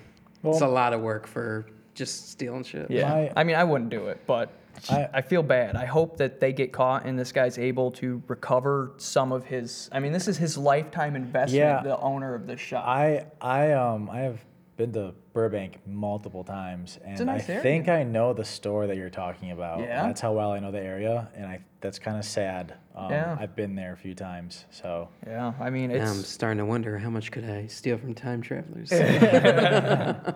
it's 0.44 0.62
a 0.62 0.68
lot 0.68 0.94
of 0.94 1.02
work 1.02 1.28
for 1.28 1.66
just 1.96 2.30
stealing 2.32 2.64
shit. 2.64 2.90
yeah. 2.90 3.10
My- 3.10 3.32
I 3.36 3.44
mean, 3.44 3.56
I 3.56 3.64
wouldn't 3.64 3.90
do 3.90 4.08
it, 4.08 4.22
but 4.26 4.52
I, 4.90 5.08
I- 5.16 5.22
feel 5.22 5.44
bad. 5.44 5.76
I 5.76 5.86
hope 5.86 6.18
that 6.18 6.40
they 6.40 6.54
get 6.54 6.72
caught 6.72 7.06
and 7.06 7.20
this 7.20 7.32
guy's 7.34 7.58
able 7.58 7.92
to 7.94 8.22
recover 8.28 8.92
some 8.98 9.32
of 9.34 9.44
his. 9.44 9.90
I 9.92 10.00
mean, 10.00 10.14
this 10.14 10.28
is 10.30 10.38
his 10.38 10.58
lifetime 10.58 11.16
investment. 11.16 11.60
Yeah. 11.60 11.82
The 11.84 12.00
owner 12.00 12.34
of 12.36 12.48
the 12.48 12.56
shop. 12.56 12.86
I 12.88 13.26
I 13.42 13.74
um 13.74 14.10
I 14.10 14.20
have 14.20 14.40
been 14.80 14.94
to 14.94 15.14
Burbank 15.34 15.86
multiple 15.86 16.42
times, 16.42 17.00
and 17.04 17.20
a 17.20 17.26
nice 17.26 17.50
I 17.50 17.52
area. 17.52 17.62
think 17.64 17.90
I 17.90 18.02
know 18.04 18.32
the 18.32 18.46
store 18.46 18.88
that 18.88 18.96
you're 18.96 19.10
talking 19.10 19.52
about. 19.52 19.82
Yeah? 19.82 20.04
that's 20.08 20.22
how 20.22 20.32
well 20.32 20.52
I 20.54 20.60
know 20.60 20.72
the 20.72 20.80
area, 20.82 21.28
and 21.36 21.46
I 21.46 21.60
that's 21.82 22.00
kind 22.00 22.18
of 22.18 22.24
sad. 22.24 22.76
Um, 22.96 23.12
Yeah. 23.12 23.36
I've 23.38 23.58
been 23.58 23.76
there 23.76 23.92
a 23.92 23.98
few 23.98 24.16
times, 24.16 24.64
so 24.72 25.10
yeah. 25.28 25.52
I 25.60 25.70
mean, 25.70 25.92
Now 25.92 26.10
I'm 26.10 26.24
starting 26.24 26.60
to 26.60 26.66
wonder 26.66 26.98
how 26.98 27.10
much 27.10 27.30
could 27.30 27.44
I 27.44 27.68
steal 27.68 27.98
from 27.98 28.16
time 28.16 28.42
travelers? 28.42 28.90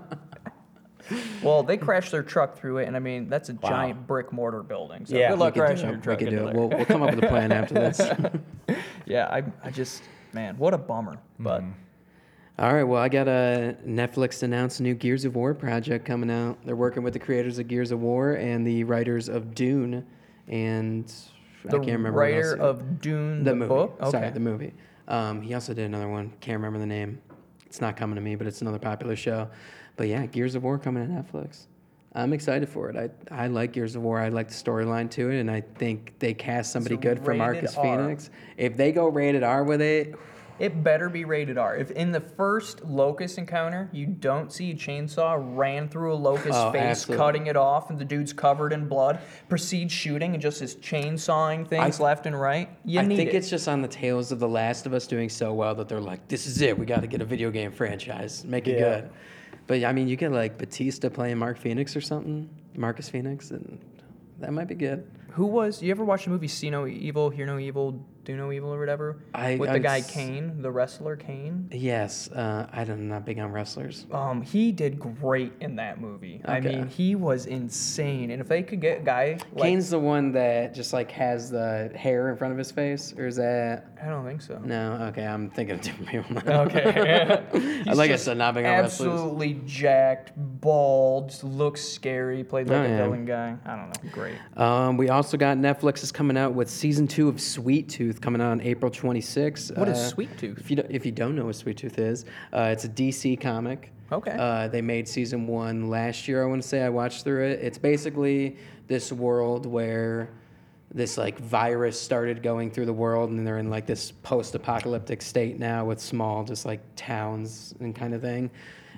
Well, 1.43 1.63
they 1.63 1.75
crashed 1.75 2.11
their 2.11 2.23
truck 2.23 2.57
through 2.57 2.77
it, 2.77 2.87
and 2.87 2.95
I 2.95 2.99
mean, 2.99 3.27
that's 3.27 3.49
a 3.49 3.53
giant 3.53 4.07
brick 4.07 4.31
mortar 4.31 4.63
building. 4.63 5.05
So 5.05 5.17
Yeah. 5.17 5.29
good 5.29 5.33
We 5.35 5.39
luck 5.41 5.53
could 5.53 5.59
do 5.59 5.65
crashing 5.65 5.85
it. 5.85 5.89
your 5.89 5.97
We 5.97 6.03
truck 6.03 6.19
could 6.19 6.27
into 6.29 6.39
do 6.39 6.47
it. 6.47 6.53
there. 6.53 6.59
We'll, 6.61 6.69
we'll 6.69 6.85
come 6.85 7.01
up 7.01 7.13
with 7.13 7.23
a 7.25 7.27
plan 7.27 7.51
after 7.51 7.73
this. 7.73 8.01
Yeah, 9.05 9.27
I, 9.27 9.43
I 9.65 9.69
just, 9.69 10.01
man, 10.31 10.55
what 10.57 10.73
a 10.73 10.77
bummer. 10.77 11.17
But 11.37 11.61
All 12.59 12.71
right, 12.71 12.83
well, 12.83 13.01
I 13.01 13.09
got 13.09 13.27
a 13.27 13.75
Netflix 13.83 14.43
announced 14.43 14.79
new 14.79 14.93
Gears 14.93 15.25
of 15.25 15.35
War 15.35 15.55
project 15.55 16.05
coming 16.05 16.29
out. 16.29 16.59
They're 16.63 16.75
working 16.75 17.01
with 17.01 17.13
the 17.13 17.19
creators 17.19 17.57
of 17.57 17.67
Gears 17.67 17.91
of 17.91 17.99
War 17.99 18.33
and 18.33 18.65
the 18.65 18.83
writers 18.83 19.27
of 19.27 19.55
Dune, 19.55 20.05
and 20.47 21.11
the 21.65 21.69
I 21.69 21.79
can't 21.79 21.87
remember 21.87 22.19
writer 22.19 22.55
of 22.55 23.01
Dune, 23.01 23.43
the, 23.43 23.51
the 23.51 23.55
movie. 23.55 23.69
book. 23.69 23.97
Okay. 24.01 24.11
Sorry, 24.11 24.29
the 24.29 24.39
movie. 24.39 24.73
Um, 25.07 25.41
he 25.41 25.55
also 25.55 25.73
did 25.73 25.85
another 25.85 26.07
one. 26.07 26.31
Can't 26.41 26.57
remember 26.57 26.77
the 26.77 26.85
name. 26.85 27.19
It's 27.65 27.81
not 27.81 27.97
coming 27.97 28.15
to 28.15 28.21
me, 28.21 28.35
but 28.35 28.45
it's 28.45 28.61
another 28.61 28.77
popular 28.77 29.15
show. 29.15 29.49
But 29.95 30.07
yeah, 30.07 30.27
Gears 30.27 30.53
of 30.53 30.61
War 30.61 30.77
coming 30.77 31.07
to 31.07 31.11
Netflix. 31.11 31.65
I'm 32.13 32.33
excited 32.33 32.69
for 32.69 32.91
it. 32.91 33.11
I, 33.31 33.45
I 33.45 33.47
like 33.47 33.73
Gears 33.73 33.95
of 33.95 34.03
War. 34.03 34.19
I 34.19 34.29
like 34.29 34.49
the 34.49 34.53
storyline 34.53 35.09
to 35.11 35.31
it, 35.31 35.39
and 35.39 35.49
I 35.49 35.61
think 35.61 36.13
they 36.19 36.35
cast 36.35 36.71
somebody 36.71 36.97
good 36.97 37.25
for 37.25 37.33
Marcus 37.33 37.75
R. 37.75 37.83
Fenix. 37.83 38.29
If 38.57 38.77
they 38.77 38.91
go 38.91 39.07
rated 39.07 39.41
R 39.41 39.63
with 39.63 39.81
it, 39.81 40.13
It 40.59 40.83
better 40.83 41.09
be 41.09 41.25
rated 41.25 41.57
R. 41.57 41.75
If 41.75 41.91
in 41.91 42.11
the 42.11 42.19
first 42.21 42.85
locust 42.85 43.37
encounter 43.37 43.89
you 43.91 44.05
don't 44.05 44.53
see 44.53 44.71
a 44.71 44.75
chainsaw 44.75 45.35
ran 45.57 45.89
through 45.89 46.13
a 46.13 46.15
locust 46.15 46.51
Oh, 46.53 46.71
face, 46.71 46.81
absolutely. 46.81 47.17
cutting 47.25 47.47
it 47.47 47.57
off, 47.57 47.89
and 47.89 47.97
the 47.97 48.05
dude's 48.05 48.33
covered 48.33 48.71
in 48.71 48.87
blood, 48.87 49.19
proceed 49.49 49.91
shooting 49.91 50.33
and 50.33 50.41
just 50.41 50.61
is 50.61 50.75
chainsawing 50.75 51.67
things 51.67 51.99
left 51.99 52.25
and 52.27 52.39
right, 52.39 52.69
you 52.85 52.99
I 52.99 53.05
think 53.07 53.29
it. 53.29 53.35
it's 53.35 53.49
just 53.49 53.67
on 53.67 53.81
the 53.81 53.87
tails 53.87 54.31
of 54.31 54.39
The 54.39 54.47
Last 54.47 54.85
of 54.85 54.93
Us 54.93 55.07
doing 55.07 55.27
so 55.29 55.53
well 55.53 55.73
that 55.75 55.89
they're 55.89 55.99
like, 55.99 56.27
this 56.27 56.45
is 56.45 56.61
it. 56.61 56.77
We 56.77 56.85
got 56.85 57.01
to 57.01 57.07
get 57.07 57.21
a 57.21 57.25
video 57.25 57.49
game 57.49 57.71
franchise, 57.71 58.43
make 58.45 58.67
it 58.67 58.73
Yeah. 58.79 59.01
good. 59.01 59.09
But 59.65 59.83
I 59.85 59.91
mean, 59.93 60.07
you 60.07 60.15
get 60.17 60.31
like 60.31 60.57
Batista 60.57 61.09
playing 61.09 61.37
Mark 61.37 61.57
Fenix 61.57 61.95
or 61.95 62.01
something, 62.01 62.49
Marcus 62.75 63.09
Fenix, 63.09 63.51
and 63.51 63.79
that 64.39 64.51
might 64.53 64.67
be 64.67 64.75
good. 64.75 65.09
Who 65.31 65.45
was? 65.47 65.81
You 65.81 65.89
ever 65.91 66.03
watch 66.03 66.25
the 66.25 66.29
movie 66.31 66.47
See 66.47 66.69
No 66.69 66.85
Evil, 66.85 67.29
Hear 67.29 67.45
No 67.47 67.57
Evil, 67.57 68.05
Do 68.25 68.37
No 68.37 68.53
Evil, 68.53 68.73
or 68.73 68.79
whatever? 68.79 69.17
I- 69.33 69.57
With 69.57 69.73
the 69.73 69.79
guy 69.79 69.97
s- 69.99 70.09
Kane, 70.09 70.61
the 70.61 70.71
wrestler 70.71 71.17
Kane. 71.17 71.67
Yes, 71.73 72.31
uh, 72.31 72.67
I 72.71 72.85
don't, 72.85 72.99
I'm 72.99 73.07
not 73.09 73.25
big 73.25 73.37
on 73.37 73.51
wrestlers. 73.51 74.05
Um, 74.13 74.41
he 74.41 74.71
did 74.71 74.97
great 74.97 75.51
in 75.59 75.75
that 75.75 75.99
movie. 75.99 76.41
I 76.45 76.59
Okay. 76.59 76.69
mean, 76.77 76.87
he 76.87 77.15
was 77.15 77.47
insane. 77.47 78.31
And 78.31 78.39
if 78.39 78.47
they 78.47 78.63
could 78.63 78.79
get 78.79 79.01
a 79.01 79.03
guy 79.03 79.37
like, 79.51 79.63
Kane's 79.63 79.89
the 79.89 79.99
one 79.99 80.31
that 80.33 80.73
just 80.73 80.93
like 80.93 81.11
has 81.11 81.51
the 81.51 81.91
hair 81.95 82.29
in 82.29 82.37
front 82.37 82.53
of 82.53 82.57
his 82.57 82.71
face, 82.71 83.13
or 83.17 83.27
is 83.27 83.35
that? 83.35 83.87
I 84.01 84.07
don't 84.07 84.25
think 84.25 84.41
so. 84.41 84.57
No, 84.63 84.93
okay, 85.09 85.25
I'm 85.25 85.49
thinking 85.49 85.75
of 85.75 85.81
different 85.85 86.07
people. 86.09 86.37
Okay. 86.49 87.43
I 87.87 87.93
like 87.93 88.11
I 88.11 88.15
said, 88.15 88.37
not 88.37 88.53
big 88.53 88.65
on 88.65 88.71
wrestlers. 88.83 89.09
Absolutely 89.11 89.59
jacked, 89.65 90.31
bald, 90.37 91.29
just 91.29 91.43
looks 91.43 91.81
scary. 91.81 92.41
Played 92.45 92.69
like 92.69 92.77
Oh, 92.77 92.83
a 92.83 92.87
yeah. 92.87 92.97
villain 93.03 93.25
guy. 93.25 93.57
I 93.65 93.75
don't 93.75 93.87
know. 93.87 94.09
Great. 94.11 94.35
Um, 94.55 94.95
we 94.95 95.09
also 95.09 95.35
got 95.35 95.57
Netflix 95.57 96.03
is 96.03 96.11
coming 96.13 96.37
out 96.37 96.53
with 96.53 96.69
season 96.69 97.05
two 97.07 97.27
of 97.27 97.41
Sweet 97.41 97.89
Tooth 97.89 98.12
coming 98.21 98.41
out 98.41 98.51
on 98.51 98.61
April 98.61 98.91
26th. 98.91 99.77
What 99.77 99.87
is 99.89 99.97
Uh, 99.97 100.07
Sweet 100.09 100.37
Tooth? 100.37 100.59
If 100.59 100.69
you 100.69 100.75
don't, 100.77 100.91
if 100.91 101.05
you 101.05 101.11
don't 101.11 101.35
know 101.35 101.45
what 101.45 101.55
Sweet 101.55 101.77
Tooth 101.77 101.99
is, 101.99 102.25
uh, 102.53 102.69
it's 102.71 102.85
a 102.85 102.89
DC 102.89 103.39
comic. 103.39 103.91
Okay. 104.11 104.35
Uh, 104.37 104.67
they 104.67 104.81
made 104.81 105.07
season 105.07 105.47
one 105.47 105.89
last 105.89 106.27
year. 106.27 106.43
I 106.43 106.45
want 106.45 106.61
to 106.61 106.67
say 106.67 106.83
I 106.83 106.89
watched 106.89 107.23
through 107.23 107.45
it. 107.45 107.59
It's 107.61 107.77
basically 107.77 108.57
this 108.87 109.11
world 109.11 109.65
where 109.65 110.29
this 110.93 111.17
like 111.17 111.39
virus 111.39 111.99
started 111.99 112.43
going 112.43 112.69
through 112.69 112.85
the 112.85 112.93
world, 112.93 113.31
and 113.31 113.47
they're 113.47 113.57
in 113.57 113.69
like 113.71 113.87
this 113.87 114.11
post-apocalyptic 114.11 115.21
state 115.21 115.57
now 115.57 115.85
with 115.85 115.99
small, 115.99 116.43
just 116.43 116.65
like 116.65 116.81
towns 116.95 117.73
and 117.79 117.95
kind 117.95 118.13
of 118.13 118.21
thing. 118.21 118.51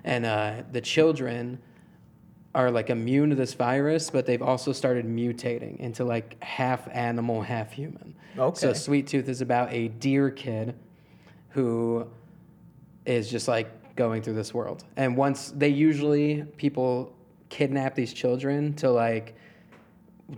And 0.03 0.25
uh, 0.25 0.63
the 0.71 0.81
children 0.81 1.59
are 2.55 2.71
like 2.71 2.89
immune 2.89 3.29
to 3.29 3.35
this 3.35 3.53
virus, 3.53 4.09
but 4.09 4.25
they've 4.25 4.41
also 4.41 4.71
started 4.71 5.05
mutating 5.05 5.77
into 5.77 6.05
like 6.05 6.41
half 6.41 6.87
animal, 6.91 7.41
half 7.41 7.73
human. 7.73 8.15
Okay. 8.37 8.57
So 8.59 8.73
Sweet 8.73 9.07
Tooth 9.07 9.27
is 9.27 9.41
about 9.41 9.71
a 9.73 9.89
deer 9.89 10.31
kid 10.31 10.73
who 11.49 12.07
is 13.05 13.29
just 13.29 13.49
like 13.49 13.95
going 13.95 14.21
through 14.21 14.35
this 14.35 14.53
world. 14.53 14.85
And 14.95 15.17
once 15.17 15.51
they 15.55 15.67
usually 15.67 16.43
people 16.57 17.13
kidnap 17.49 17.93
these 17.93 18.13
children 18.13 18.73
to 18.75 18.89
like 18.89 19.35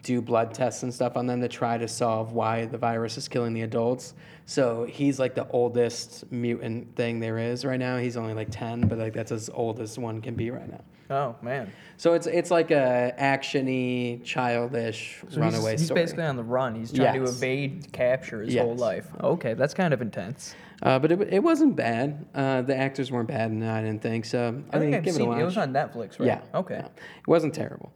do 0.04 0.22
blood 0.22 0.54
tests 0.54 0.84
and 0.84 0.94
stuff 0.94 1.16
on 1.16 1.28
them 1.28 1.42
to 1.42 1.48
try 1.48 1.78
to 1.78 1.88
solve 1.88 2.34
why 2.34 2.66
the 2.66 2.78
virus 2.78 3.18
is 3.18 3.28
killing 3.28 3.54
the 3.54 3.62
adults. 3.62 4.14
So 4.46 4.86
he's 4.86 5.20
like 5.20 5.36
the 5.36 5.48
oldest 5.50 6.30
mutant 6.32 6.96
thing 6.96 7.20
there 7.20 7.38
is 7.38 7.64
right 7.64 7.80
now. 7.80 7.98
He's 7.98 8.18
only 8.18 8.34
like 8.34 8.50
10, 8.52 8.82
but 8.82 8.98
like 8.98 9.14
that's 9.14 9.32
as 9.32 9.50
old 9.54 9.80
as 9.80 9.98
one 9.98 10.22
can 10.22 10.36
be 10.36 10.52
right 10.52 10.70
now. 10.70 10.82
Oh 11.10 11.36
man. 11.42 11.72
So 11.96 12.14
it's 12.14 12.28
it's 12.28 12.52
like 12.52 12.70
a 12.72 13.14
actiony, 13.18 14.24
childish 14.26 15.24
So 15.30 15.40
runaway 15.40 15.72
he's, 15.72 15.82
he's 15.82 15.88
story. 15.88 16.02
basically 16.02 16.26
on 16.26 16.36
the 16.36 16.44
run. 16.44 16.76
He's 16.76 16.92
trying 16.92 17.24
to 17.24 17.30
evade 17.30 17.88
capture 17.94 18.42
his 18.42 18.56
whole 18.56 18.76
life. 18.76 19.08
Okay, 19.22 19.54
that's 19.54 19.74
kind 19.74 19.94
of 19.94 20.02
intense. 20.02 20.54
Uh, 20.84 21.00
but 21.00 21.12
it, 21.12 21.34
it 21.34 21.40
wasn't 21.40 21.76
bad. 21.76 22.26
Uh, 22.36 22.62
the 22.62 22.76
actors 22.76 23.12
weren't 23.12 23.28
bad, 23.28 23.50
and 23.50 23.66
I 23.66 23.82
didn't 23.82 24.02
think 24.02 24.26
so. 24.26 24.62
I, 24.72 24.78
I, 24.78 24.80
mean, 24.80 24.92
think 24.92 24.96
I've 24.96 25.04
give 25.04 25.16
seen 25.16 25.24
it 25.24 25.26
a 25.26 25.30
watch. 25.30 25.42
it. 25.42 25.46
was 25.46 25.58
on 25.58 25.74
Netflix, 25.74 26.20
right? 26.20 26.28
Yeah. 26.28 26.42
Okay. 26.54 26.76
yeah. 26.76 26.86
It 26.86 27.28
wasn't 27.28 27.56
terrible. 27.56 27.92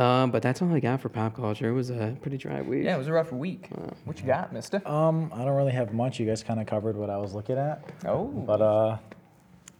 Um, 0.00 0.30
but 0.30 0.42
that's 0.42 0.62
all 0.62 0.72
I 0.74 0.80
got 0.80 1.00
for 1.00 1.08
pop 1.10 1.36
culture. 1.36 1.68
It 1.68 1.74
was 1.74 1.90
a 1.90 2.16
pretty 2.22 2.38
dry 2.38 2.62
week. 2.62 2.84
Yeah, 2.84 2.94
it 2.94 2.98
was 2.98 3.08
a 3.08 3.12
rough 3.12 3.32
week. 3.32 3.68
What 4.04 4.18
you 4.20 4.26
got, 4.26 4.52
Mister? 4.52 4.80
um 4.88 5.30
I 5.34 5.44
don't 5.44 5.56
really 5.56 5.72
have 5.72 5.92
much. 5.92 6.18
You 6.18 6.26
guys 6.26 6.42
kind 6.42 6.58
of 6.60 6.66
covered 6.66 6.96
what 6.96 7.10
I 7.10 7.18
was 7.18 7.34
looking 7.34 7.58
at, 7.58 7.84
Oh. 8.06 8.24
but 8.26 8.60
uh 8.62 8.96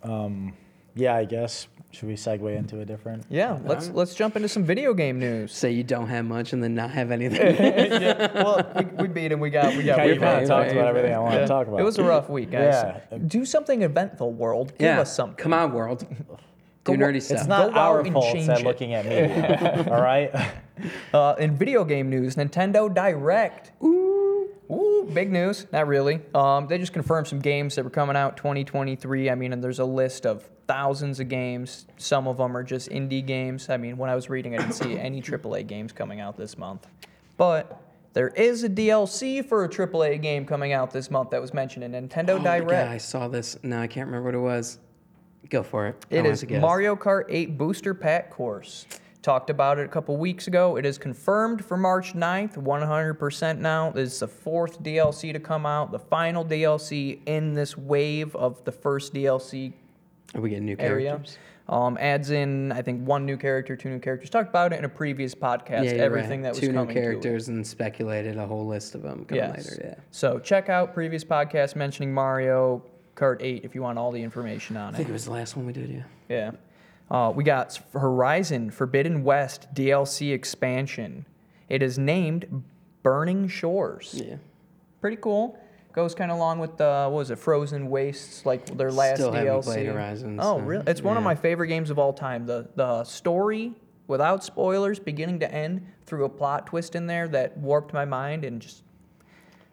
Um, 0.03 0.55
yeah, 0.95 1.15
I 1.17 1.25
guess. 1.25 1.69
Should 1.93 2.07
we 2.09 2.15
segue 2.15 2.57
into 2.57 2.81
a 2.81 2.85
different? 2.85 3.25
Yeah, 3.29 3.59
let's 3.65 3.89
let's 3.91 4.15
jump 4.15 4.37
into 4.37 4.49
some 4.49 4.63
video 4.65 4.95
game 4.95 5.19
news. 5.19 5.53
Say 5.53 5.73
you 5.73 5.83
don't 5.83 6.07
have 6.09 6.25
much 6.25 6.53
and 6.53 6.63
then 6.63 6.75
not 6.75 6.91
have 6.91 7.11
anything. 7.19 7.57
yeah, 7.57 8.33
well, 8.45 8.73
we, 8.77 8.85
we 9.03 9.09
beat 9.09 9.33
him. 9.33 9.41
We 9.41 9.51
got 9.51 9.75
we 9.77 9.83
got. 9.83 9.99
Okay, 9.99 10.09
we 10.09 10.15
you 10.15 10.21
kind 10.21 10.43
of 10.43 10.49
talked 10.49 10.71
about 10.71 10.87
everything 10.87 11.13
I 11.15 11.19
want 11.19 11.35
Yeah. 11.35 11.41
to 11.41 11.47
talk 11.49 11.67
about. 11.67 11.81
It 11.81 11.85
was 11.85 11.99
a 11.99 12.05
rough 12.05 12.29
week, 12.31 12.51
guys. 12.53 12.75
Yeah. 13.11 13.19
Do 13.27 13.45
something 13.45 13.83
eventful, 13.83 14.33
world. 14.33 14.73
Give 14.79 14.87
yeah. 14.87 15.01
us 15.01 15.15
something. 15.15 15.37
Come 15.37 15.53
on, 15.53 15.73
world. 15.73 16.07
Go 16.85 16.95
Do 16.95 17.01
wa- 17.01 17.07
nerdy 17.09 17.17
It's 17.17 17.27
stuff. 17.27 17.39
It's 17.39 17.47
not 17.49 17.73
Go 17.75 17.79
out 17.79 17.91
our 17.93 18.01
and 18.01 18.13
fault 18.13 18.33
change 18.33 18.47
that 18.47 18.61
it. 18.61 18.65
looking 18.65 18.95
at 18.95 19.07
me. 19.07 19.91
all 19.91 20.01
right. 20.03 20.31
Uh, 21.13 21.35
in 21.39 21.55
video 21.55 21.85
game 21.85 22.09
news, 22.09 22.37
Nintendo 22.37 22.89
Direct. 22.95 23.71
Ooh, 23.85 24.49
ooh, 24.71 25.11
big 25.13 25.31
news. 25.31 25.67
Not 25.75 25.87
really. 25.87 26.23
Um, 26.35 26.69
they 26.69 26.79
just 26.79 26.95
confirmed 26.95 27.27
some 27.27 27.39
games 27.39 27.75
that 27.75 27.85
were 27.85 27.91
coming 27.91 28.17
out 28.17 28.39
2023. 28.39 29.29
I 29.29 29.35
mean, 29.35 29.53
and 29.53 29.63
there's 29.63 29.79
a 29.81 29.85
list 29.85 30.25
of 30.25 30.49
thousands 30.67 31.21
of 31.21 31.29
games. 31.29 31.85
Some 31.99 32.27
of 32.27 32.39
them 32.39 32.57
are 32.57 32.63
just 32.63 32.89
indie 32.89 33.23
games. 33.27 33.69
I 33.69 33.77
mean, 33.77 33.99
when 33.99 34.09
I 34.09 34.15
was 34.15 34.31
reading, 34.31 34.55
I 34.55 34.59
didn't 34.63 34.73
see 34.73 34.99
any 34.99 35.21
AAA 35.23 35.67
games 35.67 35.93
coming 35.93 36.19
out 36.19 36.39
this 36.39 36.57
month. 36.57 36.87
But 37.37 37.79
there 38.15 38.29
is 38.29 38.65
a 38.65 38.69
DLC 38.71 39.45
for 39.45 39.65
a 39.65 39.69
AAA 39.69 40.23
game 40.23 40.47
coming 40.47 40.73
out 40.73 40.93
this 40.93 41.11
month 41.11 41.29
that 41.33 41.43
was 41.43 41.53
mentioned 41.53 41.85
in 41.85 41.93
Nintendo 41.93 42.31
Oh 42.31 42.39
my 42.39 42.59
Direct. 42.61 42.71
God, 42.71 42.89
I 42.89 42.97
saw 42.97 43.29
this. 43.29 43.59
No, 43.63 43.79
I 43.83 43.87
can't 43.87 44.07
remember 44.07 44.29
what 44.29 44.35
it 44.35 44.39
was. 44.39 44.79
Go 45.49 45.63
for 45.63 45.87
it. 45.89 45.97
It 46.11 46.27
is. 46.27 46.45
Mario 46.49 46.95
Kart 46.95 47.25
8 47.29 47.57
Booster 47.59 47.95
Pack 47.95 48.31
Course. 48.31 48.87
Talked 49.23 49.51
about 49.51 49.79
it 49.79 49.85
a 49.85 49.89
couple 49.89 50.17
weeks 50.17 50.47
ago. 50.47 50.77
It 50.77 50.87
is 50.87 50.97
confirmed 50.97 51.63
for 51.65 51.77
March 51.77 52.15
9th, 52.15 52.57
100% 52.57 53.59
now. 53.59 53.91
This 53.91 54.15
is 54.15 54.21
the 54.21 54.29
fourth 54.29 54.83
DLC 54.83 55.33
to 55.33 55.41
come 55.41 55.67
out, 55.67 55.93
the 55.93 55.99
final 55.99 56.45
DLC 56.45 57.21
in 57.27 57.53
this 57.53 57.77
wave 57.77 58.35
of 58.37 58.65
the 58.65 58.73
first 58.73 59.13
DLC 59.13 59.73
Are 60.35 60.41
we 60.41 60.51
getting 60.51 60.65
new 60.65 60.77
area. 60.79 61.09
characters? 61.11 61.37
Um, 61.69 61.99
adds 62.01 62.31
in, 62.31 62.73
I 62.73 62.83
think, 62.83 63.07
one 63.07 63.27
new 63.27 63.37
character, 63.37 63.77
two 63.77 63.91
new 63.91 63.99
characters. 64.01 64.31
Talked 64.31 64.49
about 64.49 64.73
it 64.73 64.79
in 64.79 64.85
a 64.85 64.89
previous 64.89 65.35
podcast, 65.35 65.85
you're 65.85 66.03
everything 66.03 66.41
right. 66.43 66.45
that 66.45 66.51
was 66.53 66.61
Two 66.61 66.69
new 66.69 66.73
coming 66.79 66.95
to 66.97 67.01
it. 67.01 67.05
characters 67.05 67.49
and 67.49 67.65
speculated 67.65 68.39
a 68.39 68.47
whole 68.47 68.67
list 68.67 68.95
of 68.95 69.03
them 69.03 69.25
coming 69.27 69.45
Yes. 69.45 69.71
later. 69.71 69.83
Yeah. 69.85 69.95
So 70.11 70.39
check 70.39 70.69
out 70.69 70.95
previous 70.95 71.25
podcast 71.25 71.77
mentioning 71.77 72.13
Mario 72.13 72.83
Kart 73.21 73.37
8 73.41 73.65
if 73.65 73.75
you 73.75 73.83
want 73.83 73.99
all 73.99 74.11
the 74.13 74.23
information 74.23 74.77
on 74.77 74.87
I 74.87 74.95
it. 74.95 74.97
think 74.97 75.09
it 75.11 75.13
was 75.13 75.27
the 75.27 75.33
last 75.33 75.57
one 75.57 75.67
we 75.67 75.73
did. 75.73 75.91
Yeah. 75.91 76.03
Yeah. 76.29 76.51
Uh, 77.11 77.31
we 77.31 77.45
got 77.45 77.79
Horizon 77.93 78.71
Forbidden 78.71 79.25
West 79.25 79.67
DLC 79.75 80.33
expansion. 80.33 81.27
It 81.69 81.83
is 81.83 81.99
named 81.99 82.63
Burning 83.03 83.49
Shores. 83.49 84.15
Yeah. 84.15 84.37
Pretty 85.01 85.17
cool. 85.17 85.59
Goes 85.93 86.15
kind 86.15 86.31
of 86.31 86.37
along 86.37 86.61
with 86.61 86.77
the 86.77 87.09
what 87.11 87.19
was 87.19 87.31
it, 87.33 87.39
Frozen 87.41 87.91
Wastes, 87.91 88.47
like 88.47 88.65
their 88.79 88.93
last 88.93 89.17
Still 89.17 89.33
DLC. 89.33 89.35
haven't 89.45 89.63
played 89.65 89.87
Horizon, 89.87 90.39
Oh, 90.41 90.59
so, 90.59 90.65
really? 90.65 90.85
It's 90.87 91.03
one 91.03 91.17
of 91.17 91.25
my 91.25 91.35
favorite 91.35 91.67
games 91.67 91.91
of 91.91 91.99
all 91.99 92.13
time. 92.13 92.47
The 92.47 92.69
the 92.77 93.03
story, 93.03 93.73
without 94.07 94.45
spoilers, 94.45 95.01
beginning 95.01 95.41
to 95.41 95.53
end, 95.53 95.85
through 96.07 96.27
a 96.27 96.29
plot 96.29 96.69
twist 96.69 96.95
in 96.95 97.09
there 97.09 97.27
that 97.29 97.59
warped 97.59 97.93
my 97.93 98.05
mind 98.05 98.45
and 98.45 98.63
just 98.63 98.85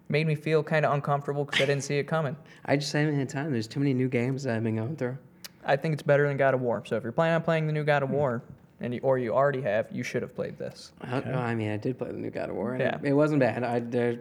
made 0.10 0.26
me 0.28 0.36
feel 0.36 0.64
kind 0.64 0.86
of 0.86 0.94
uncomfortable 0.94 1.46
because 1.46 1.62
I 1.62 1.66
didn't 1.66 1.84
see 1.84 1.98
it 1.98 2.04
coming. 2.06 2.36
I 2.66 2.78
just 2.78 2.92
haven't 2.94 3.16
had 3.18 3.30
time. 3.30 3.52
There's 3.52 3.68
too 3.68 3.80
many 3.80 3.94
new 3.94 4.08
games 4.08 4.44
that 4.44 4.56
I've 4.56 4.64
been 4.64 4.76
going 4.78 4.96
through. 4.96 5.18
I 5.66 5.76
think 5.76 5.94
it's 5.94 6.04
better 6.04 6.28
than 6.28 6.38
God 6.38 6.54
of 6.54 6.62
War. 6.62 6.84
So 6.86 6.96
if 6.96 7.04
you're 7.04 7.12
planning 7.12 7.36
on 7.36 7.42
playing 7.42 7.68
the 7.68 7.74
new 7.74 7.84
God 7.84 8.04
of 8.04 8.10
War, 8.10 8.42
and 8.80 8.94
you, 8.94 9.00
or 9.04 9.18
you 9.18 9.34
already 9.34 9.62
have, 9.62 9.88
you 9.92 10.04
should 10.04 10.22
have 10.22 10.36
played 10.36 10.58
this. 10.58 10.92
I, 11.02 11.22
oh, 11.26 11.34
I 11.34 11.56
mean, 11.56 11.72
I 11.72 11.78
did 11.78 11.98
play 11.98 12.12
the 12.12 12.18
new 12.18 12.30
God 12.30 12.50
of 12.50 12.56
War. 12.56 12.74
And 12.74 12.82
Yeah. 12.82 12.96
it, 13.04 13.10
it 13.10 13.14
wasn't 13.14 13.40
bad. 13.40 13.64
I, 13.64 13.80
there, 13.80 14.20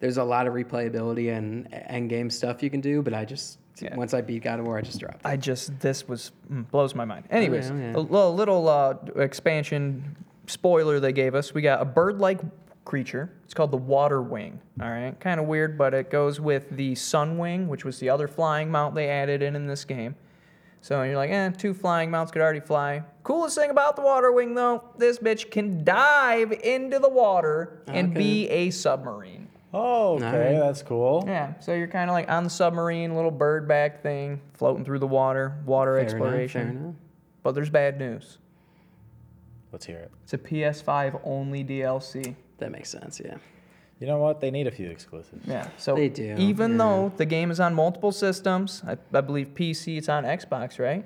there's 0.00 0.16
a 0.16 0.24
lot 0.24 0.46
of 0.46 0.54
replayability 0.54 1.36
and 1.36 1.68
end 1.72 2.08
game 2.08 2.30
stuff 2.30 2.62
you 2.62 2.70
can 2.70 2.80
do, 2.80 3.02
but 3.02 3.12
I 3.14 3.24
just 3.26 3.58
Yeah. 3.80 3.94
once 3.96 4.14
I 4.14 4.22
beat 4.22 4.42
God 4.44 4.58
of 4.60 4.66
War, 4.66 4.78
I 4.78 4.80
just 4.80 4.98
dropped. 4.98 5.16
it. 5.16 5.20
I 5.26 5.36
just 5.36 5.78
this 5.80 6.08
was 6.08 6.32
mm, 6.50 6.68
blows 6.70 6.94
my 6.94 7.04
mind. 7.04 7.26
Anyways, 7.30 7.70
oh, 7.70 7.76
yeah. 7.76 7.96
a 7.96 7.98
little, 7.98 8.34
little 8.34 8.68
uh, 8.68 8.94
expansion 9.16 10.16
spoiler 10.46 10.98
they 11.00 11.12
gave 11.12 11.34
us. 11.34 11.52
We 11.54 11.60
got 11.62 11.82
a 11.82 11.84
bird-like 11.84 12.40
creature. 12.88 13.30
It's 13.44 13.54
called 13.54 13.70
the 13.70 13.76
water 13.76 14.20
wing. 14.20 14.58
All 14.82 14.88
right, 14.90 15.18
kind 15.20 15.38
of 15.38 15.46
weird, 15.46 15.78
but 15.78 15.94
it 15.94 16.10
goes 16.10 16.40
with 16.40 16.68
the 16.70 16.96
sun 16.96 17.38
wing, 17.38 17.68
which 17.68 17.84
was 17.84 18.00
the 18.00 18.08
other 18.10 18.26
flying 18.26 18.70
mount 18.70 18.96
they 18.96 19.08
added 19.08 19.42
in 19.42 19.54
in 19.54 19.66
this 19.68 19.84
game. 19.84 20.16
So 20.80 21.02
you're 21.02 21.16
like, 21.16 21.30
eh, 21.30 21.50
two 21.50 21.74
flying 21.74 22.10
mounts 22.10 22.32
could 22.32 22.40
already 22.40 22.60
fly. 22.60 23.02
Coolest 23.24 23.56
thing 23.58 23.70
about 23.70 23.94
the 23.96 24.02
water 24.02 24.32
wing, 24.32 24.54
though, 24.54 24.82
this 24.96 25.18
bitch 25.18 25.50
can 25.50 25.84
dive 25.84 26.50
into 26.52 26.98
the 26.98 27.08
water 27.08 27.82
and 27.88 28.10
Okay. 28.10 28.18
be 28.18 28.48
a 28.48 28.70
submarine. 28.70 29.48
Oh, 29.74 30.14
okay, 30.14 30.24
Alright. 30.24 30.58
that's 30.58 30.82
cool. 30.82 31.24
Yeah, 31.26 31.58
so 31.60 31.74
you're 31.74 31.88
kind 31.88 32.08
of 32.08 32.14
like 32.14 32.30
on 32.30 32.42
the 32.44 32.48
submarine, 32.50 33.14
little 33.14 33.30
bird 33.30 33.68
back 33.68 34.02
thing, 34.02 34.40
floating 34.54 34.82
through 34.84 35.00
the 35.00 35.06
water, 35.06 35.58
water 35.66 35.96
Fair 35.96 36.04
exploration. 36.04 36.60
Enough, 36.62 36.72
fair 36.72 36.82
enough. 36.86 36.94
But 37.42 37.54
there's 37.54 37.70
bad 37.70 37.98
news. 37.98 38.38
Let's 39.72 39.84
hear 39.84 39.98
it. 39.98 40.10
It's 40.22 40.32
a 40.32 40.38
PS5 40.38 41.20
only 41.24 41.62
DLC. 41.64 42.34
That 42.58 42.70
makes 42.72 42.90
sense. 42.90 43.20
Yeah. 43.24 43.36
You 44.00 44.06
know 44.06 44.18
what? 44.18 44.40
They 44.40 44.50
need 44.52 44.66
a 44.68 44.70
few 44.70 44.88
exclusives. 44.90 45.46
Yeah. 45.46 45.68
So 45.76 45.94
They 45.96 46.08
do, 46.08 46.36
even 46.38 46.72
yeah. 46.72 46.78
though 46.78 47.12
the 47.16 47.26
game 47.26 47.50
is 47.50 47.58
on 47.58 47.74
multiple 47.74 48.12
systems, 48.12 48.82
I, 48.86 48.96
I 49.12 49.20
believe 49.20 49.48
PC, 49.54 49.98
it's 49.98 50.08
on 50.08 50.24
Xbox, 50.24 50.78
right? 50.78 51.04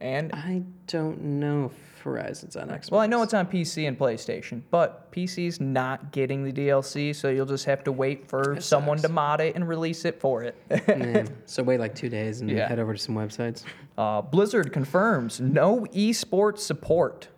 And 0.00 0.32
I 0.34 0.62
don't 0.88 1.22
know 1.22 1.66
if 1.66 2.02
Horizon's 2.02 2.56
on 2.56 2.68
Xbox. 2.68 2.90
well, 2.90 3.00
I 3.00 3.06
know 3.06 3.22
it's 3.22 3.32
on 3.32 3.46
PC 3.46 3.86
and 3.86 3.96
PlayStation, 3.98 4.60
but 4.70 5.10
PC's 5.12 5.60
not 5.60 6.10
getting 6.12 6.42
the 6.44 6.52
DLC, 6.52 7.14
so 7.14 7.28
you'll 7.30 7.46
just 7.46 7.64
have 7.66 7.84
to 7.84 7.92
wait 7.92 8.26
for 8.28 8.56
That 8.56 8.62
someone 8.64 8.98
to 8.98 9.08
mod 9.08 9.40
it 9.40 9.54
and 9.54 9.66
release 9.68 10.04
it 10.04 10.20
for 10.20 10.42
it. 10.42 10.56
Yeah. 10.70 11.24
So 11.46 11.62
wait 11.62 11.78
like 11.80 11.94
two 11.94 12.08
days 12.08 12.40
and 12.40 12.50
Yeah. 12.50 12.68
head 12.68 12.78
over 12.80 12.92
to 12.92 12.98
some 12.98 13.14
websites. 13.14 13.62
uh, 13.96 14.20
Blizzard 14.22 14.72
confirms 14.72 15.40
no 15.40 15.86
esports 15.94 16.58
support 16.58 17.28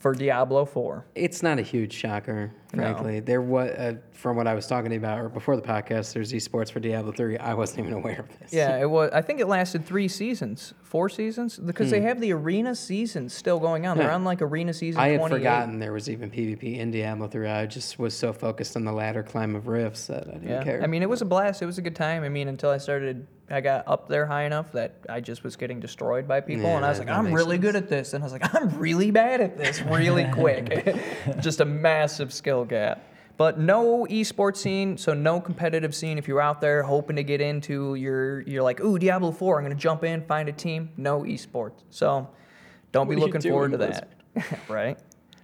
for 0.00 0.14
Diablo 0.14 0.64
4. 0.64 1.04
It's 1.14 1.42
not 1.42 1.58
a 1.58 1.62
huge 1.62 1.92
shocker, 1.92 2.50
No. 2.72 2.82
frankly. 2.82 3.20
There 3.20 3.42
was, 3.42 3.70
uh, 3.72 3.96
from 4.12 4.34
what 4.34 4.46
I 4.46 4.54
was 4.54 4.66
talking 4.66 4.94
about, 4.96 5.18
or 5.20 5.28
before 5.28 5.56
the 5.56 5.62
podcast, 5.62 6.14
there's 6.14 6.32
esports 6.32 6.72
for 6.72 6.80
Diablo 6.80 7.12
3. 7.12 7.36
I 7.36 7.52
wasn't 7.52 7.80
even 7.80 7.92
aware 7.92 8.20
of 8.20 8.38
this. 8.40 8.50
Yeah, 8.50 8.78
it 8.80 8.88
was. 8.88 9.10
I 9.12 9.20
think 9.20 9.40
it 9.40 9.46
lasted 9.46 9.84
three 9.84 10.08
seasons, 10.08 10.72
four 10.82 11.10
seasons, 11.10 11.58
because 11.58 11.90
they 11.90 12.00
have 12.00 12.18
the 12.18 12.32
arena 12.32 12.74
seasons 12.74 13.34
still 13.34 13.60
going 13.60 13.86
on. 13.86 13.98
They're 13.98 14.06
Hmm. 14.06 14.10
Yeah. 14.12 14.14
on 14.16 14.24
like 14.24 14.40
arena 14.40 14.72
season. 14.72 14.98
I 15.02 15.08
had 15.08 15.28
forgotten 15.28 15.78
there 15.78 15.92
was 15.92 16.08
even 16.08 16.30
PvP 16.30 16.78
in 16.78 16.90
Diablo 16.90 17.28
3. 17.28 17.46
I 17.48 17.66
just 17.66 17.98
was 17.98 18.14
so 18.16 18.32
focused 18.32 18.76
on 18.76 18.86
the 18.86 18.92
ladder 18.92 19.22
climb 19.22 19.54
of 19.54 19.68
rifts 19.68 20.06
that 20.06 20.26
I 20.28 20.32
didn't 20.32 20.48
Yeah, 20.48 20.64
care. 20.64 20.82
I 20.82 20.86
mean, 20.86 21.02
it 21.02 21.10
was 21.10 21.20
a 21.20 21.26
blast. 21.26 21.60
It 21.60 21.66
was 21.66 21.76
a 21.76 21.82
good 21.82 21.94
time. 21.96 22.24
I 22.24 22.30
mean, 22.30 22.48
until 22.48 22.70
I 22.70 22.78
started, 22.78 23.26
I 23.50 23.60
got 23.60 23.84
up 23.86 24.08
there 24.08 24.26
high 24.26 24.44
enough 24.44 24.72
that 24.72 24.94
I 25.08 25.20
just 25.20 25.42
was 25.42 25.56
getting 25.56 25.80
destroyed 25.80 26.28
by 26.28 26.40
people, 26.40 26.76
and 26.76 26.84
I 26.84 26.90
was 26.90 26.98
like, 26.98 27.08
I'm 27.08 27.32
really 27.32 27.58
good 27.58 27.76
at 27.76 27.88
this, 27.88 28.14
and 28.14 28.22
I 28.22 28.26
was 28.26 28.32
like, 28.32 28.54
I'm 28.54 28.78
really 28.78 29.10
bad 29.10 29.40
at 29.40 29.56
this, 29.56 29.80
really 29.82 30.24
quick. 30.32 30.96
just 31.40 31.60
a 31.60 31.64
massive 31.64 32.32
skill 32.32 32.64
gap. 32.64 33.02
But 33.36 33.58
no 33.58 34.06
esports 34.10 34.58
scene, 34.58 34.98
so 34.98 35.14
no 35.14 35.40
competitive 35.40 35.94
scene. 35.94 36.18
If 36.18 36.28
you're 36.28 36.42
out 36.42 36.60
there 36.60 36.82
hoping 36.82 37.16
to 37.16 37.22
get 37.22 37.40
into, 37.40 37.94
you're 37.94 38.42
you're 38.42 38.62
like, 38.62 38.80
ooh, 38.80 38.98
Diablo 38.98 39.32
4, 39.32 39.58
I'm 39.58 39.64
gonna 39.64 39.74
jump 39.74 40.04
in, 40.04 40.22
find 40.26 40.48
a 40.48 40.52
team. 40.52 40.90
No 40.98 41.22
esports. 41.22 41.82
So 41.88 42.28
don't 42.92 43.08
be 43.08 43.16
What 43.16 43.20
you 43.20 43.26
looking 43.32 43.50
forward 43.50 43.70
to 43.72 43.78
that. 43.78 44.08
right? 44.68 44.98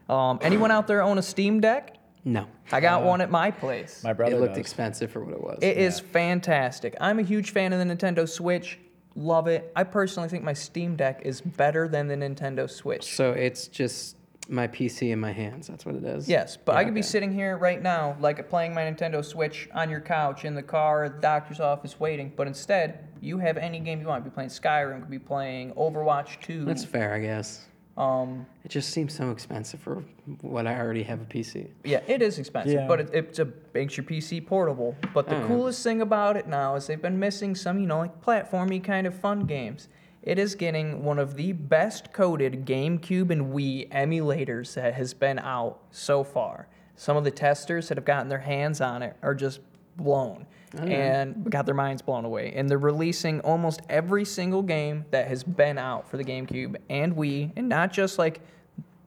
Um, 0.08 0.38
anyone 0.42 0.70
out 0.70 0.86
there 0.86 1.02
own 1.02 1.18
a 1.18 1.22
Steam 1.22 1.60
Deck? 1.60 1.95
No. 2.26 2.47
I 2.73 2.80
got 2.80 3.04
one 3.04 3.21
at 3.21 3.30
my 3.30 3.50
place. 3.52 4.02
My 4.04 4.12
brother 4.12 4.35
It 4.37 4.40
looked 4.40 4.54
does. 4.54 4.61
expensive 4.61 5.11
for 5.12 5.25
what 5.25 5.33
it 5.33 5.40
was. 5.40 5.59
It 5.62 5.76
is 5.78 6.00
fantastic. 6.00 6.97
I'm 7.00 7.21
a 7.21 7.23
huge 7.23 7.52
fan 7.52 7.73
of 7.73 7.78
the 7.78 7.85
Nintendo 7.95 8.28
Switch. 8.28 8.78
Love 9.14 9.47
it. 9.47 9.73
I 9.76 9.85
personally 9.85 10.28
think 10.28 10.42
my 10.42 10.52
Steam 10.52 10.97
Deck 10.97 11.21
is 11.25 11.40
better 11.40 11.87
than 11.88 12.09
the 12.09 12.16
Nintendo 12.16 12.68
Switch. 12.68 13.14
so 13.14 13.30
it's 13.33 13.68
just 13.68 14.16
my 14.49 14.66
PC 14.68 15.11
in 15.12 15.18
my 15.21 15.33
hands. 15.33 15.66
That's 15.68 15.87
what 15.87 15.95
it 15.95 16.04
is. 16.04 16.28
Yes, 16.28 16.56
but 16.56 16.73
Yeah, 16.73 16.78
I 16.78 16.85
could 16.85 16.95
be 16.95 17.00
okay. 17.00 17.06
sitting 17.09 17.33
here 17.33 17.56
right 17.56 17.80
now, 17.83 18.16
like 18.21 18.49
playing 18.49 18.75
my 18.75 18.83
Nintendo 18.83 19.25
Switch 19.25 19.68
on 19.75 19.88
your 19.88 20.00
couch, 20.00 20.45
in 20.45 20.54
the 20.54 20.62
car, 20.62 21.04
at 21.04 21.14
the 21.16 21.21
doctor's 21.21 21.61
office, 21.61 21.99
waiting. 21.99 22.33
But 22.37 22.47
instead, 22.49 23.09
you 23.21 23.38
have 23.38 23.56
any 23.56 23.78
game 23.80 24.00
you 24.00 24.06
want. 24.09 24.21
You 24.25 24.30
could 24.30 24.33
be 24.33 24.35
playing 24.35 24.50
Skyrim, 24.50 25.00
could 25.00 25.11
be 25.11 25.18
playing 25.18 25.73
Overwatch 25.75 26.40
2. 26.42 26.64
That's 26.64 26.85
fair, 26.85 27.14
I 27.14 27.21
guess. 27.21 27.64
Um, 27.96 28.46
It 28.64 28.70
just 28.70 28.90
seems 28.90 29.14
so 29.14 29.30
expensive 29.30 29.80
for 29.80 30.04
what 30.42 30.66
I 30.66 30.78
already 30.78 31.02
have 31.04 31.20
a 31.22 31.24
PC. 31.24 31.68
Yeah, 31.84 32.00
it 32.06 32.20
is 32.22 32.38
expensive, 32.38 32.74
Yeah. 32.74 32.86
but 32.86 33.00
it, 33.00 33.10
it's 33.12 33.38
a 33.38 33.48
makes 33.74 33.96
your 33.96 34.04
PC 34.04 34.44
portable. 34.46 34.94
But 35.14 35.28
the 35.28 35.36
Oh. 35.42 35.46
coolest 35.46 35.82
thing 35.82 36.00
about 36.02 36.36
it 36.36 36.46
now 36.46 36.74
is 36.74 36.86
they've 36.86 37.00
been 37.00 37.18
missing 37.18 37.54
some, 37.54 37.78
you 37.78 37.86
know, 37.86 37.98
like 37.98 38.20
platformy 38.22 38.82
kind 38.82 39.06
of 39.06 39.14
fun 39.14 39.46
games. 39.46 39.88
It 40.22 40.38
is 40.38 40.54
getting 40.56 41.04
one 41.04 41.18
of 41.18 41.36
the 41.36 41.52
best 41.52 42.12
coded 42.12 42.66
GameCube 42.66 43.30
and 43.30 43.54
Wii 43.54 43.88
emulators 43.90 44.74
that 44.74 44.94
has 44.94 45.14
been 45.14 45.38
out 45.38 45.78
so 45.90 46.24
far. 46.24 46.66
Some 46.96 47.16
of 47.16 47.24
the 47.24 47.30
testers 47.30 47.88
that 47.88 47.96
have 47.98 48.04
gotten 48.04 48.28
their 48.28 48.40
hands 48.40 48.80
on 48.80 49.02
it 49.02 49.16
are 49.22 49.34
just 49.34 49.60
blown 49.96 50.46
and 50.74 51.50
got 51.50 51.66
their 51.66 51.74
minds 51.74 52.02
blown 52.02 52.24
away. 52.24 52.52
And 52.54 52.68
they're 52.68 52.78
releasing 52.78 53.40
almost 53.40 53.80
every 53.88 54.24
single 54.24 54.62
game 54.62 55.04
that 55.10 55.28
has 55.28 55.42
been 55.42 55.78
out 55.78 56.08
for 56.08 56.16
the 56.16 56.24
GameCube 56.24 56.76
and 56.90 57.14
Wii, 57.16 57.52
and 57.56 57.68
not 57.68 57.92
just 57.92 58.18
like 58.18 58.40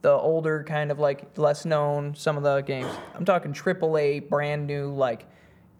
the 0.01 0.11
older 0.11 0.63
kind 0.63 0.91
of 0.91 0.99
like 0.99 1.37
less 1.37 1.65
known 1.65 2.15
some 2.15 2.37
of 2.37 2.43
the 2.43 2.61
games. 2.61 2.91
I'm 3.15 3.25
talking 3.25 3.53
AAA, 3.53 4.29
brand 4.29 4.65
new 4.65 4.91
like 4.91 5.25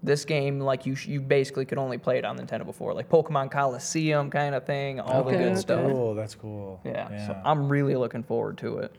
this 0.01 0.23
game 0.25 0.59
like 0.59 0.85
you 0.85 0.95
sh- 0.95 1.07
you 1.07 1.19
basically 1.21 1.65
could 1.65 1.77
only 1.77 1.97
play 1.97 2.17
it 2.17 2.25
on 2.25 2.37
Nintendo 2.37 2.65
before, 2.65 2.93
like 2.93 3.09
Pokemon 3.09 3.51
Colosseum 3.51 4.29
kind 4.29 4.55
of 4.55 4.65
thing, 4.65 4.99
all 4.99 5.23
the 5.23 5.31
good 5.31 5.41
okay. 5.41 5.55
stuff. 5.59 5.91
Cool. 5.91 6.15
That's 6.15 6.35
cool. 6.35 6.81
Yeah, 6.85 7.27
so 7.27 7.41
I'm 7.43 7.69
really 7.69 7.95
looking 7.95 8.23
forward 8.23 8.57
to 8.59 8.79
it. 8.79 8.95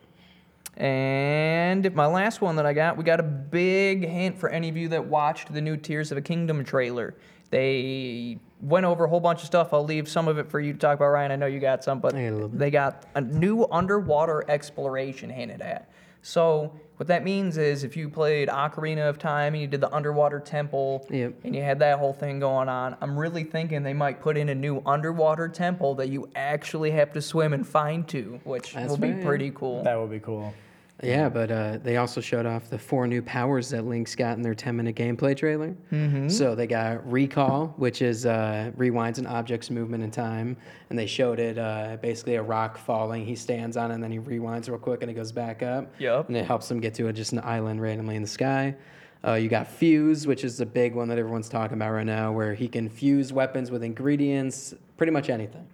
And 0.80 1.94
my 1.94 2.06
last 2.06 2.40
one 2.40 2.56
that 2.56 2.64
I 2.64 2.72
got, 2.72 2.96
we 2.96 3.04
got 3.04 3.20
a 3.20 3.24
big 3.24 4.02
hint 4.08 4.38
for 4.38 4.48
any 4.48 4.70
of 4.70 4.78
you 4.78 4.88
that 4.88 5.04
watched 5.04 5.52
the 5.52 5.60
new 5.60 5.76
Tears 5.76 6.10
of 6.10 6.16
a 6.16 6.22
Kingdom 6.22 6.64
trailer. 6.64 7.14
They 7.50 8.38
went 8.62 8.86
over 8.86 9.04
a 9.04 9.08
whole 9.08 9.20
bunch 9.20 9.40
of 9.40 9.46
stuff. 9.46 9.74
I'll 9.74 9.84
leave 9.84 10.08
some 10.08 10.26
of 10.26 10.38
it 10.38 10.50
for 10.50 10.58
you 10.58 10.72
to 10.72 10.78
talk 10.78 10.96
about, 10.96 11.08
Ryan. 11.08 11.32
I 11.32 11.36
know 11.36 11.44
you 11.46 11.60
got 11.60 11.84
some, 11.84 12.00
but 12.00 12.14
I 12.14 12.22
got 12.22 12.28
a 12.28 12.32
little 12.32 12.48
bit. 12.48 12.58
they 12.58 12.70
got 12.70 13.04
a 13.14 13.20
new 13.20 13.66
underwater 13.70 14.42
exploration 14.48 15.28
hinted 15.28 15.60
at. 15.60 15.90
So 16.22 16.72
what 16.96 17.08
that 17.08 17.24
means 17.24 17.58
is 17.58 17.84
if 17.84 17.94
you 17.94 18.08
played 18.08 18.48
Ocarina 18.48 19.06
of 19.08 19.18
Time 19.18 19.52
and 19.52 19.60
you 19.60 19.68
did 19.68 19.82
the 19.82 19.92
underwater 19.94 20.40
temple 20.40 21.06
Yep. 21.10 21.34
and 21.44 21.54
you 21.54 21.62
had 21.62 21.78
that 21.80 21.98
whole 21.98 22.12
thing 22.14 22.40
going 22.40 22.70
on, 22.70 22.96
I'm 23.02 23.18
really 23.18 23.44
thinking 23.44 23.82
they 23.82 23.92
might 23.94 24.20
put 24.22 24.38
in 24.38 24.48
a 24.48 24.54
new 24.54 24.82
underwater 24.86 25.48
temple 25.48 25.94
that 25.96 26.08
you 26.08 26.30
actually 26.36 26.92
have 26.92 27.12
to 27.12 27.20
swim 27.20 27.52
and 27.52 27.66
find 27.66 28.08
to, 28.08 28.40
which 28.44 28.72
That's 28.74 28.88
will 28.88 28.96
be 28.96 29.10
right, 29.10 29.18
yeah. 29.18 29.24
pretty 29.26 29.50
cool. 29.54 29.82
That 29.82 29.98
would 29.98 30.10
be 30.10 30.20
cool. 30.20 30.54
Yeah, 31.02 31.28
but 31.28 31.50
uh, 31.50 31.78
they 31.82 31.96
also 31.96 32.20
showed 32.20 32.46
off 32.46 32.68
the 32.68 32.78
four 32.78 33.06
new 33.06 33.22
powers 33.22 33.70
that 33.70 33.86
Link's 33.86 34.14
got 34.14 34.36
in 34.36 34.42
their 34.42 34.54
10 34.54 34.76
minute 34.76 34.96
gameplay 34.96 35.36
trailer. 35.36 35.74
Mm-hmm. 35.92 36.28
So 36.28 36.54
they 36.54 36.66
got 36.66 37.10
Recall, 37.10 37.74
which 37.76 38.02
is 38.02 38.26
uh, 38.26 38.72
rewinds 38.76 39.18
an 39.18 39.26
object's 39.26 39.70
movement 39.70 40.02
in 40.02 40.10
time. 40.10 40.56
And 40.90 40.98
they 40.98 41.06
showed 41.06 41.38
it 41.38 41.58
uh, 41.58 41.96
basically 42.02 42.34
a 42.34 42.42
rock 42.42 42.76
falling. 42.78 43.24
He 43.24 43.34
stands 43.34 43.76
on 43.76 43.90
it 43.90 43.94
and 43.94 44.02
then 44.02 44.10
he 44.10 44.18
rewinds 44.18 44.68
real 44.68 44.78
quick 44.78 45.02
and 45.02 45.10
it 45.10 45.14
goes 45.14 45.32
back 45.32 45.62
up. 45.62 45.92
Yep. 45.98 46.28
And 46.28 46.36
it 46.36 46.44
helps 46.44 46.70
him 46.70 46.80
get 46.80 46.94
to 46.94 47.08
a, 47.08 47.12
just 47.12 47.32
an 47.32 47.40
island 47.40 47.80
randomly 47.80 48.16
in 48.16 48.22
the 48.22 48.28
sky. 48.28 48.74
Uh, 49.22 49.34
you 49.34 49.48
got 49.48 49.68
Fuse, 49.68 50.26
which 50.26 50.44
is 50.44 50.56
the 50.56 50.64
big 50.64 50.94
one 50.94 51.08
that 51.08 51.18
everyone's 51.18 51.48
talking 51.48 51.76
about 51.76 51.92
right 51.92 52.06
now, 52.06 52.32
where 52.32 52.54
he 52.54 52.68
can 52.68 52.88
fuse 52.88 53.34
weapons 53.34 53.70
with 53.70 53.82
ingredients, 53.82 54.74
pretty 54.96 55.12
much 55.12 55.28
anything. 55.28 55.66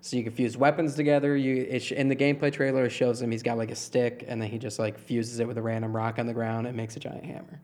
So 0.00 0.16
you 0.16 0.22
can 0.22 0.32
fuse 0.32 0.56
weapons 0.56 0.94
together. 0.94 1.36
You 1.36 1.66
it 1.68 1.80
sh- 1.80 1.92
in 1.92 2.08
the 2.08 2.16
gameplay 2.16 2.52
trailer 2.52 2.84
it 2.84 2.90
shows 2.90 3.20
him 3.20 3.30
he's 3.30 3.42
got 3.42 3.58
like 3.58 3.70
a 3.70 3.76
stick, 3.76 4.24
and 4.28 4.40
then 4.40 4.48
he 4.48 4.58
just 4.58 4.78
like 4.78 4.98
fuses 4.98 5.40
it 5.40 5.46
with 5.46 5.58
a 5.58 5.62
random 5.62 5.94
rock 5.94 6.18
on 6.18 6.26
the 6.26 6.34
ground 6.34 6.66
and 6.66 6.76
makes 6.76 6.96
a 6.96 7.00
giant 7.00 7.24
hammer. 7.24 7.60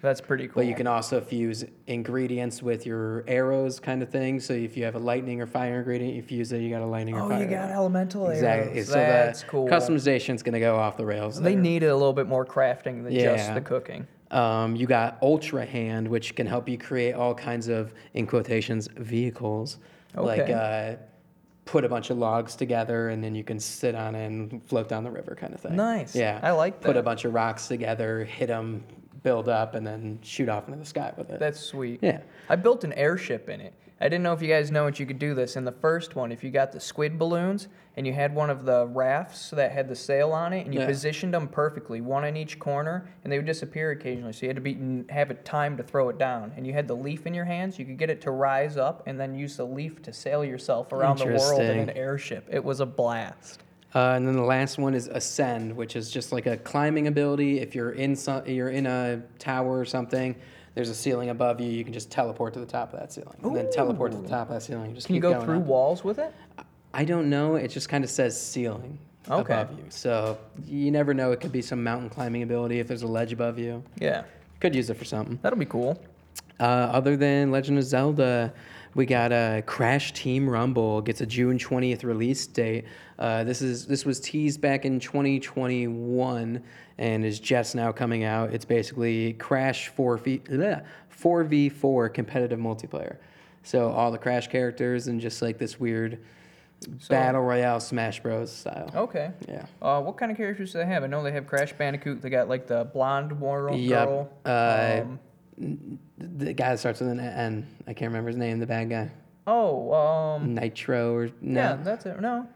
That's 0.00 0.20
pretty 0.20 0.46
cool. 0.46 0.62
But 0.62 0.66
you 0.66 0.76
can 0.76 0.86
also 0.86 1.20
fuse 1.20 1.64
ingredients 1.88 2.62
with 2.62 2.86
your 2.86 3.24
arrows, 3.26 3.80
kind 3.80 4.00
of 4.00 4.08
thing. 4.10 4.38
So 4.38 4.52
if 4.52 4.76
you 4.76 4.84
have 4.84 4.94
a 4.94 5.00
lightning 5.00 5.40
or 5.40 5.46
fire 5.46 5.78
ingredient, 5.78 6.14
you 6.14 6.22
fuse 6.22 6.52
it, 6.52 6.60
you 6.60 6.70
got 6.70 6.82
a 6.82 6.86
lightning 6.86 7.16
or 7.16 7.22
oh, 7.22 7.28
fire. 7.28 7.42
you 7.42 7.46
got 7.46 7.70
arrow. 7.70 7.80
elemental 7.80 8.28
exactly. 8.28 8.74
arrows. 8.74 8.86
So 8.86 8.94
That's 8.94 9.40
the 9.40 9.48
cool. 9.48 9.68
customization's 9.68 10.44
gonna 10.44 10.60
go 10.60 10.76
off 10.76 10.96
the 10.96 11.06
rails. 11.06 11.40
they 11.40 11.54
there. 11.54 11.62
needed 11.62 11.88
a 11.88 11.96
little 11.96 12.12
bit 12.12 12.28
more 12.28 12.46
crafting 12.46 13.02
than 13.02 13.12
just 13.12 13.54
the 13.54 13.60
cooking. 13.60 14.06
Um, 14.30 14.76
you 14.76 14.86
got 14.86 15.18
Ultra 15.22 15.64
Hand, 15.64 16.06
which 16.06 16.36
can 16.36 16.46
help 16.46 16.68
you 16.68 16.76
create 16.78 17.14
all 17.14 17.34
kinds 17.34 17.68
of, 17.68 17.94
in 18.14 18.26
quotations, 18.26 18.86
vehicles. 18.96 19.78
Like 20.14 20.50
uh, 20.50 20.96
put 21.68 21.84
a 21.84 21.88
bunch 21.88 22.08
of 22.08 22.16
logs 22.16 22.56
together 22.56 23.10
and 23.10 23.22
then 23.22 23.34
you 23.34 23.44
can 23.44 23.60
sit 23.60 23.94
on 23.94 24.14
it 24.14 24.26
and 24.26 24.62
float 24.64 24.88
down 24.88 25.04
the 25.04 25.10
river 25.10 25.36
kind 25.38 25.52
of 25.52 25.60
thing. 25.60 25.76
Nice. 25.76 26.16
Yeah. 26.16 26.40
I 26.42 26.52
like 26.52 26.80
that. 26.80 26.86
Put 26.86 26.96
a 26.96 27.02
bunch 27.02 27.26
of 27.26 27.34
rocks 27.34 27.68
together, 27.68 28.24
hit 28.24 28.46
them, 28.46 28.82
build 29.22 29.50
up, 29.50 29.74
and 29.74 29.86
then 29.86 30.18
shoot 30.22 30.48
off 30.48 30.66
into 30.66 30.78
the 30.78 30.86
sky 30.86 31.12
with 31.18 31.28
it. 31.28 31.38
That's 31.38 31.60
sweet. 31.60 32.00
Yeah. 32.02 32.20
I 32.48 32.56
built 32.56 32.84
an 32.84 32.94
airship 32.94 33.50
in 33.50 33.60
it. 33.60 33.74
I 34.00 34.04
didn't 34.04 34.22
know 34.22 34.32
if 34.32 34.40
you 34.40 34.48
guys 34.48 34.70
know 34.70 34.84
that 34.84 35.00
you 35.00 35.06
could 35.06 35.18
do 35.18 35.34
this. 35.34 35.56
In 35.56 35.64
the 35.64 35.72
first 35.72 36.14
one, 36.14 36.30
if 36.30 36.44
you 36.44 36.50
got 36.50 36.70
the 36.70 36.78
squid 36.78 37.18
balloons 37.18 37.66
and 37.96 38.06
you 38.06 38.12
had 38.12 38.32
one 38.32 38.48
of 38.48 38.64
the 38.64 38.86
rafts 38.86 39.50
that 39.50 39.72
had 39.72 39.88
the 39.88 39.96
sail 39.96 40.30
on 40.30 40.52
it 40.52 40.64
and 40.64 40.72
you 40.72 40.80
Yeah. 40.80 40.86
positioned 40.86 41.34
them 41.34 41.48
perfectly, 41.48 42.00
one 42.00 42.24
in 42.24 42.36
each 42.36 42.60
corner, 42.60 43.08
and 43.24 43.32
they 43.32 43.38
would 43.38 43.46
disappear 43.46 43.90
occasionally. 43.90 44.32
So 44.32 44.46
you 44.46 44.50
had 44.50 44.56
to 44.56 44.62
be 44.62 45.04
have 45.10 45.32
a 45.32 45.34
time 45.34 45.76
to 45.78 45.82
throw 45.82 46.08
it 46.10 46.18
down. 46.18 46.52
And 46.56 46.64
you 46.64 46.72
had 46.74 46.86
the 46.86 46.94
leaf 46.94 47.26
in 47.26 47.34
your 47.34 47.44
hands. 47.46 47.76
You 47.76 47.84
could 47.84 47.98
get 47.98 48.08
it 48.08 48.20
to 48.20 48.30
rise 48.30 48.76
up 48.76 49.02
and 49.06 49.18
then 49.18 49.34
use 49.34 49.56
the 49.56 49.66
leaf 49.66 50.00
to 50.02 50.12
sail 50.12 50.44
yourself 50.44 50.92
around 50.92 51.18
the 51.18 51.26
world 51.26 51.62
in 51.62 51.78
an 51.80 51.90
airship. 51.90 52.46
It 52.52 52.62
was 52.62 52.78
a 52.78 52.86
blast. 52.86 53.64
Uh, 53.94 54.12
and 54.14 54.28
then 54.28 54.36
the 54.36 54.42
last 54.42 54.78
one 54.78 54.94
is 54.94 55.08
Ascend, 55.08 55.74
which 55.74 55.96
is 55.96 56.10
just 56.10 56.30
like 56.30 56.46
a 56.46 56.58
climbing 56.58 57.06
ability. 57.08 57.58
If 57.60 57.74
you're 57.74 57.92
in 57.92 58.14
some, 58.14 58.46
you're 58.46 58.68
in 58.68 58.86
a 58.86 59.22
tower 59.38 59.78
or 59.78 59.86
something, 59.86 60.36
there's 60.78 60.88
a 60.90 60.94
ceiling 60.94 61.30
above 61.30 61.60
you. 61.60 61.68
You 61.68 61.82
can 61.82 61.92
just 61.92 62.08
teleport 62.08 62.54
to 62.54 62.60
the 62.60 62.64
top 62.66 62.92
of 62.92 63.00
that 63.00 63.12
ceiling, 63.12 63.36
and 63.42 63.54
then 63.56 63.68
teleport 63.72 64.12
to 64.12 64.18
the 64.18 64.28
top 64.28 64.46
of 64.48 64.54
that 64.54 64.62
ceiling. 64.62 64.94
Just 64.94 65.08
Can 65.08 65.16
you 65.16 65.20
keep 65.20 65.22
go 65.22 65.32
going 65.32 65.44
through 65.44 65.56
up. 65.56 65.62
walls 65.64 66.04
with 66.04 66.20
it? 66.20 66.32
I 66.94 67.04
don't 67.04 67.28
know. 67.28 67.56
It 67.56 67.66
just 67.68 67.88
kind 67.88 68.04
of 68.04 68.10
says 68.10 68.40
ceiling 68.40 68.96
Okay. 69.28 69.54
above 69.54 69.76
you. 69.76 69.84
So 69.88 70.38
you 70.68 70.92
never 70.92 71.12
know. 71.14 71.32
It 71.32 71.40
could 71.40 71.50
be 71.50 71.62
some 71.62 71.82
mountain 71.82 72.08
climbing 72.08 72.44
ability 72.44 72.78
if 72.78 72.86
there's 72.86 73.02
a 73.02 73.08
ledge 73.08 73.32
above 73.32 73.58
you. 73.58 73.82
Yeah, 73.98 74.22
Could 74.60 74.72
use 74.76 74.88
it 74.88 74.94
for 74.96 75.04
something. 75.04 75.40
that'll 75.42 75.58
be 75.58 75.64
cool. 75.66 76.00
Uh, 76.60 76.62
other 76.62 77.16
than 77.16 77.50
Legend 77.50 77.78
of 77.78 77.84
Zelda, 77.84 78.52
we 78.98 79.06
got 79.06 79.30
a 79.30 79.62
Crash 79.64 80.12
Team 80.12 80.50
Rumble 80.50 81.00
gets 81.00 81.20
a 81.20 81.26
June 81.26 81.56
20th 81.56 82.02
release 82.02 82.48
date. 82.48 82.84
Uh, 83.16 83.44
this 83.44 83.62
is 83.62 83.86
this 83.86 84.04
was 84.04 84.18
teased 84.18 84.60
back 84.60 84.84
in 84.84 84.98
2021 84.98 86.60
and 86.98 87.24
is 87.24 87.38
just 87.38 87.76
now 87.76 87.92
coming 87.92 88.24
out. 88.24 88.52
It's 88.52 88.64
basically 88.64 89.34
Crash 89.34 89.92
4v 89.96 90.84
4v4 91.16 92.12
competitive 92.12 92.58
multiplayer. 92.58 93.18
So 93.62 93.88
all 93.88 94.10
the 94.10 94.18
Crash 94.18 94.48
characters 94.48 95.06
and 95.06 95.20
just 95.20 95.42
like 95.42 95.58
this 95.58 95.78
weird 95.78 96.18
battle 97.08 97.42
royale 97.42 97.78
Smash 97.78 98.20
Bros 98.20 98.50
style. 98.50 98.90
Okay. 98.96 99.30
Yeah. 99.48 99.66
Uh, 99.80 100.00
what 100.00 100.16
kind 100.16 100.32
of 100.32 100.36
characters 100.36 100.72
do 100.72 100.78
they 100.78 100.86
have? 100.86 101.04
I 101.04 101.06
know 101.06 101.22
they 101.22 101.30
have 101.30 101.46
Crash 101.46 101.72
Bandicoot. 101.72 102.20
They 102.20 102.30
got 102.30 102.48
like 102.48 102.66
the 102.66 102.84
blonde 102.92 103.38
girl. 103.38 103.76
Yep. 103.76 104.08
girl. 104.08 104.32
Uh, 104.44 105.00
Um, 105.02 105.20
The 106.18 106.52
guy 106.52 106.70
that 106.70 106.78
starts 106.78 107.00
with 107.00 107.08
an 107.10 107.20
N. 107.20 107.66
I 107.86 107.92
can't 107.92 108.10
remember 108.10 108.28
his 108.28 108.36
name. 108.36 108.58
The 108.58 108.66
bad 108.66 108.88
guy. 108.90 109.10
oh, 109.46 109.92
um, 109.92 110.54
Nitro 110.54 111.14
or 111.14 111.30
no. 111.40 111.60
yeah, 111.60 111.76
that's 111.82 112.06
it. 112.06 112.20
No, 112.20 112.46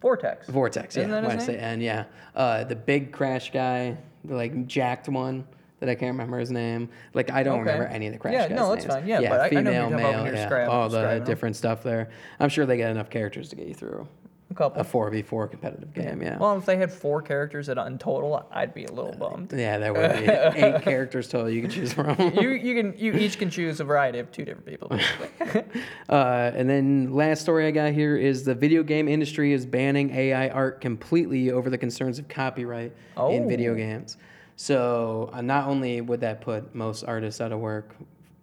Vortex. 0.00 0.46
Vortex, 0.48 0.96
yeah. 0.96 1.02
Isn't 1.02 1.10
that 1.12 1.24
When 1.24 1.38
I 1.38 1.42
say? 1.42 1.56
N, 1.58 1.80
yeah. 1.80 2.04
Uh, 2.34 2.64
the 2.64 2.76
big 2.76 3.12
crash 3.12 3.50
guy, 3.52 3.96
the 4.24 4.34
like 4.34 4.66
jacked 4.66 5.08
one 5.08 5.46
that 5.80 5.88
I 5.88 5.94
can't 5.94 6.12
remember 6.12 6.38
his 6.38 6.50
name. 6.50 6.88
Like 7.14 7.30
I 7.30 7.42
don't 7.42 7.60
Okay. 7.60 7.72
remember 7.72 7.86
any 7.86 8.06
of 8.06 8.12
the 8.12 8.18
crash 8.18 8.34
Yeah, 8.34 8.48
guys. 8.48 8.56
no, 8.56 8.70
that's 8.74 8.84
names. 8.86 8.94
fine. 8.94 9.06
Yeah, 9.06 9.20
but 9.28 9.40
I- 9.40 9.44
I 9.46 9.48
know 9.48 9.48
female, 9.48 9.64
you're 9.64 9.82
talking 9.82 9.94
about 9.94 10.14
when 10.24 10.32
male, 10.34 10.50
yeah, 10.50 10.66
all 10.68 10.88
the 10.88 11.22
different 11.24 11.56
stuff 11.56 11.82
there. 11.82 12.10
I'm 12.38 12.48
sure 12.48 12.64
they 12.66 12.76
got 12.78 12.90
enough 12.90 13.10
characters 13.10 13.48
to 13.50 13.56
get 13.56 13.66
you 13.66 13.74
through 13.74 14.06
A 14.50 14.54
couple. 14.54 14.80
a 14.80 14.84
four 14.84 15.08
v 15.10 15.22
four 15.22 15.46
competitive 15.46 15.94
game. 15.94 16.20
Yeah. 16.20 16.36
Well, 16.36 16.58
if 16.58 16.66
they 16.66 16.76
had 16.76 16.92
four 16.92 17.22
characters 17.22 17.68
in 17.68 17.78
in 17.78 17.98
total, 17.98 18.44
I'd 18.50 18.74
be 18.74 18.84
a 18.84 18.90
little 18.92 19.12
bummed. 19.12 19.52
yeah, 19.52 19.78
that 19.78 19.94
would 19.94 20.12
be 20.54 20.60
eight 20.60 20.82
characters 20.82 21.28
total 21.28 21.48
you 21.48 21.62
could 21.62 21.70
choose 21.70 21.92
from. 21.92 22.16
You 22.40 22.50
you 22.50 22.74
can 22.74 22.98
you 22.98 23.12
each 23.14 23.38
can 23.38 23.48
choose 23.48 23.78
a 23.78 23.84
variety 23.84 24.18
of 24.18 24.32
two 24.32 24.44
different 24.44 24.66
people. 24.66 24.88
Basically. 24.88 25.62
Uh, 26.08 26.50
and 26.56 26.68
then 26.68 27.12
last 27.14 27.40
story 27.42 27.68
I 27.68 27.70
got 27.70 27.92
here 27.92 28.16
is 28.16 28.44
the 28.44 28.54
video 28.54 28.82
game 28.82 29.06
industry 29.06 29.52
is 29.52 29.64
banning 29.64 30.10
AI 30.12 30.48
art 30.48 30.80
completely 30.80 31.52
over 31.52 31.70
the 31.70 31.78
concerns 31.78 32.18
of 32.18 32.26
copyright 32.28 32.92
in 33.30 33.48
video 33.48 33.72
Oh. 33.72 33.76
games. 33.76 34.16
So 34.56 35.30
uh, 35.32 35.40
not 35.40 35.68
only 35.68 36.00
would 36.00 36.20
that 36.22 36.40
put 36.40 36.74
most 36.74 37.04
artists 37.04 37.40
out 37.40 37.52
of 37.52 37.60
work 37.60 37.94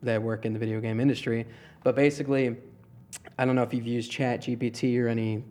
that 0.04 0.22
work 0.22 0.46
in 0.46 0.54
the 0.54 0.60
video 0.60 0.80
game 0.80 1.00
industry, 1.02 1.46
but 1.84 1.96
basically, 1.96 2.56
I 3.38 3.44
don't 3.46 3.56
know 3.56 3.64
if 3.64 3.74
you've 3.74 3.86
used 3.88 4.10
Chat 4.12 4.42
GPT 4.44 4.98
or 5.02 5.10
any 5.10 5.44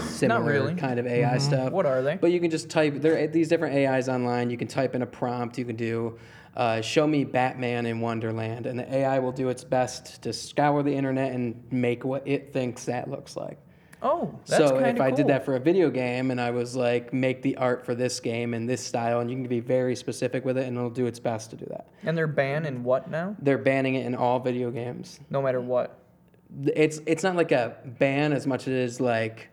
similar 0.00 0.44
really. 0.44 0.74
kind 0.74 0.98
of 0.98 1.06
AI 1.06 1.38
stuff. 1.38 1.72
What 1.72 1.86
are 1.86 2.02
they? 2.02 2.16
But 2.16 2.32
you 2.32 2.40
can 2.40 2.50
just 2.50 2.68
type 2.68 2.94
there 3.00 3.22
are 3.22 3.26
these 3.26 3.48
different 3.48 3.74
AIs 3.74 4.08
online. 4.08 4.50
You 4.50 4.56
can 4.56 4.68
type 4.68 4.94
in 4.94 5.02
a 5.02 5.06
prompt. 5.06 5.58
You 5.58 5.64
can 5.64 5.76
do 5.76 6.18
uh, 6.56 6.80
show 6.80 7.06
me 7.06 7.24
Batman 7.24 7.86
in 7.86 8.00
Wonderland, 8.00 8.66
and 8.66 8.78
the 8.78 8.94
AI 8.94 9.18
will 9.18 9.32
do 9.32 9.48
its 9.48 9.64
best 9.64 10.22
to 10.22 10.32
scour 10.32 10.82
the 10.82 10.94
internet 10.94 11.32
and 11.32 11.62
make 11.70 12.04
what 12.04 12.26
it 12.26 12.52
thinks 12.52 12.84
that 12.84 13.10
looks 13.10 13.36
like. 13.36 13.58
Oh, 14.04 14.36
that's 14.46 14.68
so 14.68 14.78
if 14.78 15.00
I 15.00 15.08
cool. 15.10 15.16
did 15.16 15.28
that 15.28 15.44
for 15.44 15.54
a 15.54 15.60
video 15.60 15.88
game 15.88 16.32
and 16.32 16.40
I 16.40 16.50
was 16.50 16.74
like, 16.74 17.12
make 17.12 17.40
the 17.40 17.56
art 17.56 17.86
for 17.86 17.94
this 17.94 18.18
game 18.18 18.52
in 18.52 18.66
this 18.66 18.84
style, 18.84 19.20
and 19.20 19.30
you 19.30 19.36
can 19.36 19.46
be 19.46 19.60
very 19.60 19.94
specific 19.94 20.44
with 20.44 20.58
it, 20.58 20.66
and 20.66 20.76
it'll 20.76 20.90
do 20.90 21.06
its 21.06 21.20
best 21.20 21.50
to 21.50 21.56
do 21.56 21.66
that. 21.70 21.88
and 22.02 22.18
they're 22.18 22.26
banned 22.26 22.66
in 22.66 22.82
what 22.82 23.08
now? 23.10 23.36
They're 23.40 23.58
banning 23.58 23.94
it 23.94 24.04
in 24.04 24.14
all 24.14 24.40
video 24.40 24.70
games. 24.70 25.20
No 25.30 25.40
matter 25.40 25.60
what. 25.60 26.00
It's 26.74 27.00
it's 27.06 27.22
not 27.22 27.36
like 27.36 27.52
a 27.52 27.76
ban 27.98 28.32
as 28.34 28.46
much 28.46 28.62
as 28.62 28.68
it 28.68 28.74
is 28.74 29.00
like 29.00 29.48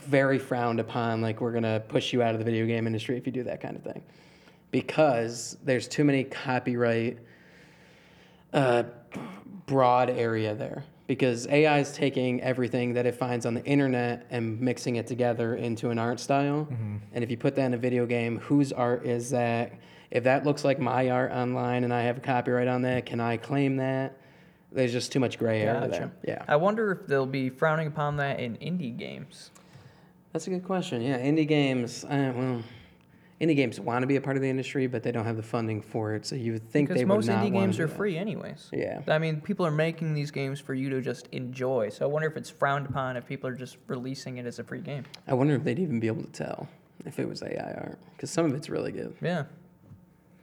very 0.00 0.38
frowned 0.38 0.80
upon. 0.80 1.20
Like 1.20 1.40
we're 1.40 1.52
gonna 1.52 1.80
push 1.88 2.12
you 2.12 2.22
out 2.22 2.34
of 2.34 2.38
the 2.38 2.44
video 2.44 2.66
game 2.66 2.86
industry 2.86 3.16
if 3.16 3.26
you 3.26 3.32
do 3.32 3.42
that 3.44 3.60
kind 3.60 3.76
of 3.76 3.82
thing, 3.82 4.02
because 4.70 5.56
there's 5.64 5.88
too 5.88 6.04
many 6.04 6.24
copyright 6.24 7.18
uh, 8.52 8.84
broad 9.66 10.10
area 10.10 10.54
there. 10.54 10.84
Because 11.06 11.46
AI 11.46 11.78
is 11.78 11.92
taking 11.92 12.42
everything 12.42 12.92
that 12.92 13.06
it 13.06 13.14
finds 13.14 13.46
on 13.46 13.54
the 13.54 13.64
internet 13.64 14.26
and 14.28 14.60
mixing 14.60 14.96
it 14.96 15.06
together 15.06 15.54
into 15.54 15.88
an 15.88 15.98
art 15.98 16.20
style. 16.20 16.68
And 17.14 17.24
if 17.24 17.30
you 17.30 17.38
put 17.38 17.54
that 17.54 17.64
in 17.64 17.72
a 17.72 17.78
video 17.78 18.04
game, 18.04 18.38
whose 18.40 18.72
art 18.72 19.06
is 19.06 19.30
that? 19.30 19.72
If 20.10 20.24
that 20.24 20.44
looks 20.44 20.66
like 20.66 20.78
my 20.78 21.08
art 21.08 21.32
online 21.32 21.84
and 21.84 21.94
I 21.94 22.02
have 22.02 22.18
a 22.18 22.20
copyright 22.20 22.68
on 22.68 22.82
that, 22.82 23.06
can 23.06 23.20
I 23.20 23.38
claim 23.38 23.76
that? 23.78 24.18
There's 24.70 24.92
just 24.92 25.10
too 25.10 25.18
much 25.18 25.38
gray 25.38 25.62
area 25.62 25.80
Gotcha. 25.80 25.90
there. 25.90 26.36
Yeah. 26.36 26.44
I 26.46 26.56
wonder 26.56 26.92
if 26.92 27.06
they'll 27.06 27.24
be 27.24 27.48
frowning 27.48 27.86
upon 27.86 28.18
that 28.18 28.38
in 28.38 28.58
indie 28.58 28.94
games. 28.94 29.50
That's 30.32 30.46
a 30.46 30.50
good 30.50 30.64
question. 30.64 31.02
Yeah, 31.02 31.18
indie 31.18 31.48
games. 31.48 32.04
Uh, 32.04 32.32
well, 32.36 32.62
indie 33.40 33.56
games 33.56 33.80
want 33.80 34.02
to 34.02 34.06
be 34.06 34.16
a 34.16 34.20
part 34.20 34.36
of 34.36 34.42
the 34.42 34.48
industry, 34.48 34.86
but 34.86 35.02
they 35.02 35.12
don't 35.12 35.24
have 35.24 35.36
the 35.36 35.42
funding 35.42 35.80
for 35.80 36.14
it. 36.14 36.26
So 36.26 36.36
you 36.36 36.52
would 36.52 36.68
think 36.70 36.88
Because 36.88 37.00
they 37.00 37.04
would 37.04 37.14
most 37.14 37.26
not 37.26 37.38
indie 37.44 37.52
wanna 37.52 37.66
games 37.66 37.80
are 37.80 37.88
free 37.88 38.16
anyways. 38.16 38.68
Yeah. 38.72 39.00
I 39.08 39.18
mean, 39.18 39.40
people 39.40 39.64
are 39.66 39.70
making 39.70 40.14
these 40.14 40.30
games 40.30 40.60
for 40.60 40.74
you 40.74 40.90
to 40.90 41.00
just 41.00 41.28
enjoy. 41.32 41.88
So 41.90 42.04
I 42.04 42.08
wonder 42.08 42.28
if 42.28 42.36
it's 42.36 42.50
frowned 42.50 42.86
upon 42.86 43.16
if 43.16 43.26
people 43.26 43.48
are 43.48 43.54
just 43.54 43.78
releasing 43.86 44.38
it 44.38 44.46
as 44.46 44.58
a 44.58 44.64
free 44.64 44.80
game. 44.80 45.04
I 45.26 45.34
wonder 45.34 45.54
if 45.54 45.64
they'd 45.64 45.78
even 45.78 46.00
be 46.00 46.08
able 46.08 46.22
to 46.24 46.32
tell 46.32 46.68
if 47.06 47.18
it 47.18 47.28
was 47.28 47.42
AI 47.42 47.72
art 47.74 47.98
because 48.16 48.30
some 48.30 48.44
of 48.46 48.54
it's 48.54 48.68
really 48.68 48.92
good. 48.92 49.14
Yeah. 49.22 49.44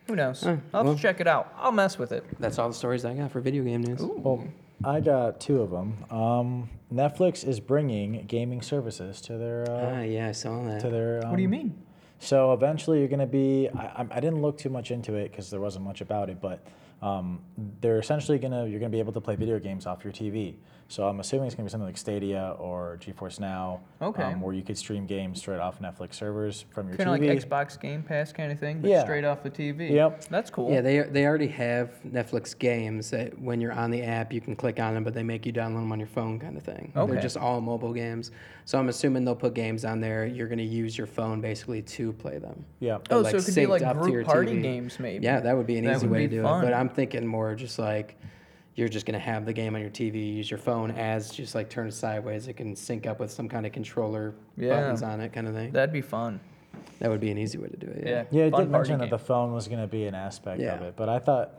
Who 0.08 0.16
knows? 0.16 0.42
Huh, 0.42 0.58
I'll 0.74 0.84
well- 0.84 0.96
check 0.96 1.20
it 1.20 1.28
out. 1.28 1.54
I'll 1.58 1.72
mess 1.72 1.98
with 1.98 2.12
it. 2.12 2.24
That's 2.40 2.60
all 2.60 2.68
the 2.70 2.76
stories 2.76 3.06
I 3.06 3.14
got 3.14 3.32
for 3.32 3.40
video 3.42 3.64
game 3.64 3.82
news. 3.84 4.02
Well, 4.02 4.48
I 4.84 5.00
got 5.00 5.40
two 5.40 5.62
of 5.62 5.72
them. 5.72 6.04
Um, 6.12 6.70
Netflix 6.94 7.48
is 7.48 7.60
bringing 7.60 8.26
gaming 8.28 8.62
services 8.62 9.22
to 9.22 9.38
their 9.38 9.66
Ah, 9.70 9.98
uh, 10.00 10.02
yeah, 10.02 10.28
I 10.30 10.32
saw 10.32 10.64
that. 10.64 10.82
to 10.82 10.90
their. 10.90 11.24
Um, 11.24 11.32
what 11.32 11.38
do 11.38 11.42
you 11.42 11.50
mean? 11.50 11.76
So 12.20 12.54
eventually, 12.54 13.00
you're 13.00 13.08
going 13.08 13.20
to 13.20 13.26
be. 13.26 13.70
I, 13.70 13.86
I- 14.04 14.08
I 14.12 14.20
didn't 14.20 14.42
look 14.42 14.58
too 14.58 14.70
much 14.70 14.92
into 14.92 15.16
it 15.16 15.32
because 15.32 15.50
there 15.50 15.60
wasn't 15.60 15.86
much 15.86 16.02
about 16.02 16.30
it, 16.30 16.40
but 16.42 16.66
um, 17.02 17.40
they're 17.82 18.00
essentially 18.00 18.38
going 18.38 18.52
to. 18.52 18.70
You're 18.70 18.80
going 18.80 18.92
to 18.92 18.96
be 18.96 19.00
able 19.00 19.14
to 19.14 19.22
play 19.22 19.36
video 19.36 19.60
games 19.60 19.86
off 19.86 20.04
your 20.04 20.14
TV. 20.14 20.56
So 20.88 21.08
I'm 21.08 21.20
assuming 21.20 21.48
it's 21.48 21.56
going 21.56 21.66
to 21.66 21.70
be 21.70 21.72
something 21.72 21.88
like 21.88 21.98
Stadia 21.98 22.56
or 22.60 23.00
GeForce 23.02 23.40
Now, 23.40 23.82
Okay. 24.04 24.22
um, 24.22 24.40
where 24.40 24.54
you 24.54 24.62
could 24.62 24.78
stream 24.78 25.08
games 25.08 25.40
straight 25.40 25.60
off 25.60 25.80
Netflix 25.82 26.14
servers 26.14 26.64
from 26.70 26.88
your 26.88 26.96
Kind 26.98 27.10
of 27.10 27.16
TV. 27.20 27.28
like 27.28 27.50
Xbox 27.50 27.80
Game 27.80 28.04
Pass 28.04 28.32
kind 28.32 28.52
of 28.52 28.60
thing, 28.60 28.82
but 28.82 28.92
Yeah. 28.92 29.02
straight 29.04 29.26
off 29.26 29.42
the 29.42 29.50
TV. 29.50 29.90
Yep. 29.92 30.26
That's 30.26 30.52
cool. 30.52 30.72
Yeah, 30.72 30.82
they 30.82 31.00
they 31.00 31.26
already 31.26 31.48
have 31.48 31.90
Netflix 32.08 32.58
games 32.58 33.10
that 33.10 33.38
when 33.42 33.60
you're 33.62 33.72
on 33.74 33.90
the 33.90 34.04
app 34.04 34.32
you 34.32 34.40
can 34.40 34.56
click 34.56 34.80
on 34.80 34.94
them, 34.94 35.04
but 35.04 35.16
they 35.16 35.24
make 35.24 35.44
you 35.48 35.52
download 35.52 35.80
them 35.82 35.92
on 35.92 36.00
your 36.00 36.08
phone, 36.08 36.38
kind 36.40 36.56
of 36.56 36.62
thing. 36.62 36.94
Okay. 36.96 37.12
They're 37.14 37.22
just 37.22 37.38
all 37.38 37.62
mobile 37.62 37.92
games. 37.94 38.30
So 38.66 38.78
I'm 38.78 38.88
assuming 38.90 39.26
they'll 39.26 39.36
put 39.36 39.56
games 39.56 39.86
on 39.86 40.00
there. 40.00 40.28
You're 40.28 40.48
going 40.48 40.60
to 40.60 40.64
use 40.64 40.96
your 40.98 41.08
phone 41.08 41.42
basically 41.42 41.82
to 41.82 42.14
play 42.14 42.38
them. 42.38 42.64
yeah. 42.80 43.00
oh, 43.10 43.22
like, 43.22 43.32
so 43.32 43.38
it 43.38 43.46
could 43.46 43.56
be 43.56 43.66
like 43.66 43.82
up 43.82 44.00
to 44.04 44.12
your 44.12 44.22
group 44.22 44.28
party 44.28 44.52
TV. 44.58 44.62
games, 44.62 45.00
maybe. 45.00 45.26
Yeah, 45.26 45.40
that 45.40 45.58
would 45.58 45.66
be 45.68 45.78
an 45.78 45.86
That 45.86 45.96
easy 45.98 46.08
way 46.08 46.24
to 46.24 46.28
be 46.30 46.36
do 46.38 46.44
fun. 46.44 46.62
it. 46.64 46.68
But 46.68 46.74
I'm 46.76 46.90
thinking 46.90 47.26
more 47.26 47.56
just 47.56 47.80
like 47.80 48.16
you're 48.76 48.90
just 48.90 49.06
gonna 49.06 49.18
have 49.20 49.46
the 49.46 49.54
game 49.54 49.74
on 49.76 49.82
your 49.82 49.90
TV, 49.90 50.36
use 50.36 50.50
your 50.52 50.58
phone 50.58 50.92
as 50.92 51.32
just 51.32 51.56
like 51.56 51.70
turn 51.70 51.88
it 51.88 51.94
sideways. 51.94 52.48
It 52.48 52.54
can 52.54 52.76
sync 52.76 53.08
up 53.08 53.20
with 53.20 53.32
some 53.32 53.48
kind 53.50 53.66
of 53.66 53.72
controller 53.72 54.34
Yeah. 54.58 54.70
buttons 54.82 55.02
on 55.04 55.22
it, 55.22 55.32
kind 55.34 55.48
of 55.48 55.54
thing. 55.56 55.72
That'd 55.72 55.94
be 55.94 56.02
fun. 56.02 56.40
That 57.00 57.10
would 57.10 57.22
be 57.22 57.32
an 57.32 57.38
easy 57.38 57.58
way 57.58 57.68
to 57.70 57.78
do 57.78 57.88
it. 57.88 58.04
Yeah. 58.06 58.10
Yeah. 58.12 58.24
Yeah, 58.32 58.42
it 58.42 58.44
did 58.46 58.52
party 58.52 58.70
mention 58.70 59.00
that 59.00 59.10
the 59.10 59.18
phone 59.18 59.54
was 59.54 59.68
going 59.68 59.80
to 59.82 59.88
be 59.88 60.06
an 60.08 60.16
aspect 60.16 60.62
of 60.62 60.82
it, 60.82 60.96
but 60.98 61.08
I 61.10 61.20
thought 61.20 61.52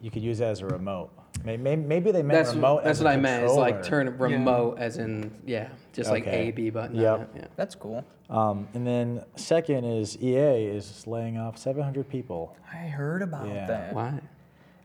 you 0.00 0.10
could 0.10 0.22
use 0.22 0.40
it 0.40 0.44
as 0.44 0.60
a 0.60 0.66
remote. 0.66 1.10
Maybe, 1.44 1.76
maybe 1.76 2.10
they 2.10 2.22
meant 2.22 2.44
That's 2.44 2.54
remote 2.54 2.84
that's 2.84 2.98
as 2.98 3.04
what 3.04 3.10
a 3.10 3.14
I 3.14 3.16
meant. 3.16 3.44
It's 3.44 3.54
like 3.54 3.82
turn 3.82 4.08
it 4.08 4.18
remote, 4.18 4.78
as 4.78 4.98
in 4.98 5.30
yeah, 5.46 5.68
just 5.92 6.10
like 6.10 6.24
Okay. 6.26 6.48
A 6.48 6.50
B 6.52 6.68
button. 6.70 6.96
Yep. 6.96 7.14
On 7.14 7.20
it. 7.22 7.28
Yeah. 7.36 7.44
That's 7.56 7.74
cool. 7.74 8.04
Um, 8.28 8.68
and 8.74 8.86
then 8.86 9.24
second 9.36 9.84
is 9.84 10.18
EA 10.20 10.66
is 10.66 11.06
laying 11.06 11.38
off 11.38 11.56
700 11.56 12.08
people. 12.08 12.56
I 12.72 12.88
heard 12.88 13.22
about 13.22 13.48
Yeah. 13.48 13.66
that. 13.66 13.94
Why? 13.94 14.20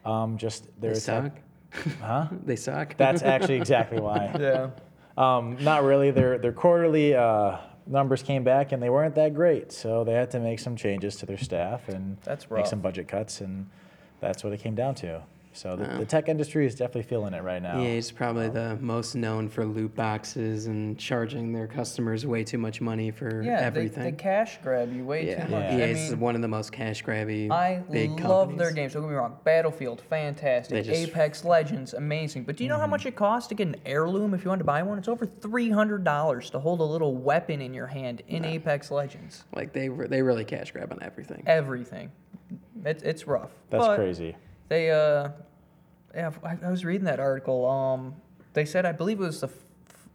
Um, 0.06 0.38
just 0.38 0.66
They 0.80 0.88
their 0.90 0.96
suck. 0.96 1.24
tech- 1.24 1.44
Huh? 2.02 2.28
They 2.46 2.56
suck. 2.56 2.96
That's 2.98 3.24
actually 3.24 3.56
exactly 3.56 4.00
why. 4.00 4.32
Yeah. 4.40 4.70
Um, 5.18 5.58
not 5.62 5.84
really. 5.84 6.12
Their 6.12 6.38
their 6.40 6.52
quarterly 6.54 7.16
uh, 7.16 7.58
numbers 7.86 8.24
came 8.24 8.44
back 8.44 8.72
and 8.72 8.82
they 8.82 8.90
weren't 8.90 9.14
that 9.16 9.34
great, 9.36 9.72
so 9.72 10.04
they 10.04 10.14
had 10.14 10.32
to 10.32 10.40
make 10.40 10.60
some 10.60 10.76
changes 10.76 11.16
to 11.18 11.26
their 11.26 11.38
staff 11.38 11.88
and 11.90 12.18
That's 12.24 12.50
make 12.50 12.66
some 12.66 12.80
budget 12.82 13.08
cuts, 13.08 13.42
and 13.42 13.70
that's 14.20 14.44
what 14.44 14.54
it 14.54 14.60
came 14.60 14.74
down 14.76 14.96
to. 14.96 15.22
So 15.54 15.76
the, 15.76 15.84
Wow. 15.84 15.98
the 16.00 16.06
tech 16.06 16.30
industry 16.30 16.66
is 16.66 16.74
definitely 16.76 17.04
feeling 17.04 17.34
it 17.34 17.44
right 17.44 17.62
now. 17.62 17.80
EA 17.80 17.98
is 17.98 18.12
probably 18.12 18.50
the 18.50 18.78
most 18.82 19.16
known 19.16 19.48
for 19.48 19.66
loot 19.66 19.96
boxes 19.96 20.66
and 20.66 20.98
charging 20.98 21.54
their 21.54 21.68
customers 21.68 22.26
way 22.26 22.44
too 22.44 22.58
much 22.58 22.82
money 22.82 23.12
for 23.12 23.44
Yeah, 23.44 23.60
they, 23.60 23.66
everything. 23.66 24.04
they 24.04 24.12
cash 24.12 24.58
grab 24.64 24.92
you 24.94 25.06
way 25.06 25.28
yeah, 25.28 25.46
too 25.46 25.52
much. 25.52 25.64
Yeah. 25.64 25.78
EA 25.78 25.84
I 25.84 25.86
is 25.88 26.10
mean, 26.12 26.20
one 26.20 26.36
of 26.36 26.42
the 26.42 26.48
most 26.48 26.72
cash 26.72 27.04
grabby 27.04 27.52
I 27.52 27.84
big 27.90 28.10
love 28.12 28.20
companies. 28.50 28.60
their 28.60 28.72
games. 28.72 28.94
Don't 28.94 29.04
get 29.04 29.10
me 29.10 29.16
wrong. 29.16 29.38
Battlefield, 29.44 30.02
fantastic. 30.10 30.86
Just- 30.86 31.10
Apex 31.10 31.46
Legends, 31.46 31.94
amazing. 31.94 32.44
But 32.44 32.58
do 32.58 32.64
you 32.64 32.70
know 32.70 32.76
how 32.78 32.82
mm-hmm. 32.84 32.92
much 32.92 33.06
it 33.06 33.16
costs 33.16 33.48
to 33.50 33.56
get 33.56 33.68
an 33.68 33.76
heirloom 33.86 34.34
if 34.34 34.44
you 34.44 34.50
want 34.50 34.60
to 34.60 34.66
buy 34.66 34.82
one? 34.82 34.98
It's 34.98 35.08
over 35.08 35.26
three 35.26 35.70
hundred 35.70 36.04
dollars 36.04 36.50
to 36.52 36.60
hold 36.60 36.80
a 36.80 36.84
little 36.84 37.16
weapon 37.16 37.62
in 37.62 37.74
your 37.74 37.88
hand 37.88 38.24
in 38.28 38.44
Apex 38.44 38.90
Legends. 38.90 39.44
Like 39.56 39.72
they 39.74 39.90
re- 39.90 40.08
they 40.08 40.22
really 40.22 40.46
cash 40.46 40.72
grab 40.72 40.92
on 40.92 41.00
everything. 41.04 41.44
Everything. 41.46 42.12
It's 42.86 43.04
it's 43.04 43.28
rough. 43.28 43.52
That's 43.70 43.86
But 43.86 43.96
crazy. 43.98 44.36
They 44.70 44.92
uh, 44.92 45.30
yeah, 46.16 46.32
I, 46.44 46.58
I 46.66 46.70
was 46.72 46.86
reading 46.86 47.06
that 47.06 47.20
article. 47.20 47.66
Um, 47.70 48.16
they 48.54 48.66
said 48.66 48.86
I 48.86 48.92
believe 48.92 49.20
it 49.20 49.24
was 49.24 49.42
the 49.42 49.48
f- 49.48 49.54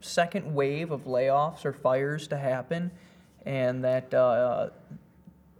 second 0.00 0.54
wave 0.54 0.90
of 0.90 1.04
layoffs 1.04 1.64
or 1.64 1.72
fires 1.72 2.28
to 2.28 2.36
happen, 2.36 2.90
and 3.44 3.84
that 3.84 4.12
uh, 4.14 4.70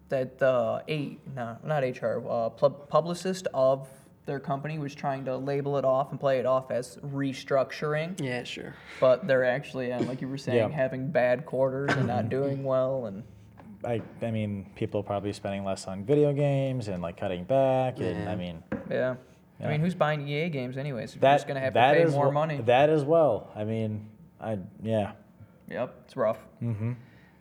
that 0.08 0.38
the 0.38 0.82
eight 0.88 1.20
no 1.34 1.56
not 1.64 1.82
HR 1.82 2.22
uh, 2.28 2.48
pub- 2.50 2.88
publicist 2.88 3.46
of 3.52 3.88
their 4.26 4.38
company 4.40 4.78
was 4.78 4.94
trying 4.94 5.24
to 5.24 5.34
label 5.38 5.78
it 5.78 5.86
off 5.86 6.10
and 6.10 6.20
play 6.20 6.38
it 6.38 6.44
off 6.44 6.70
as 6.70 6.98
restructuring, 6.98 8.20
Yeah, 8.22 8.44
sure. 8.44 8.74
but 9.00 9.26
they're 9.26 9.44
actually, 9.46 9.90
uh, 9.90 10.02
like 10.02 10.20
you 10.20 10.28
were 10.28 10.36
saying, 10.36 10.58
Yeah. 10.58 10.68
having 10.68 11.10
bad 11.10 11.46
quarters 11.46 11.90
and 11.96 12.06
not 12.08 12.28
doing 12.30 12.62
well, 12.62 13.06
and 13.06 13.22
I, 13.86 14.02
I 14.20 14.30
mean, 14.30 14.66
people 14.76 15.02
probably 15.02 15.32
spending 15.32 15.64
less 15.64 15.86
on 15.86 16.04
video 16.04 16.34
games 16.34 16.88
and 16.88 17.00
like 17.00 17.16
cutting 17.16 17.44
back, 17.44 18.00
and 18.00 18.24
Yeah. 18.24 18.30
I 18.30 18.36
mean, 18.36 18.62
yeah. 18.90 19.14
I 19.60 19.68
mean, 19.68 19.80
who's 19.80 19.94
buying 19.94 20.26
EA 20.28 20.48
games 20.50 20.76
anyways? 20.76 21.14
You're 21.16 21.20
just 21.32 21.48
gonna 21.48 21.58
have 21.60 21.74
to 21.74 21.80
pay 21.80 22.04
more 22.04 22.30
wh- 22.30 22.34
money. 22.34 22.58
That 22.58 22.90
as 22.90 23.02
well. 23.04 23.50
I 23.56 23.64
mean, 23.64 24.08
I 24.40 24.58
yeah. 24.82 25.12
Yep, 25.68 25.94
it's 26.04 26.16
rough. 26.16 26.38
Mm-hmm. 26.62 26.92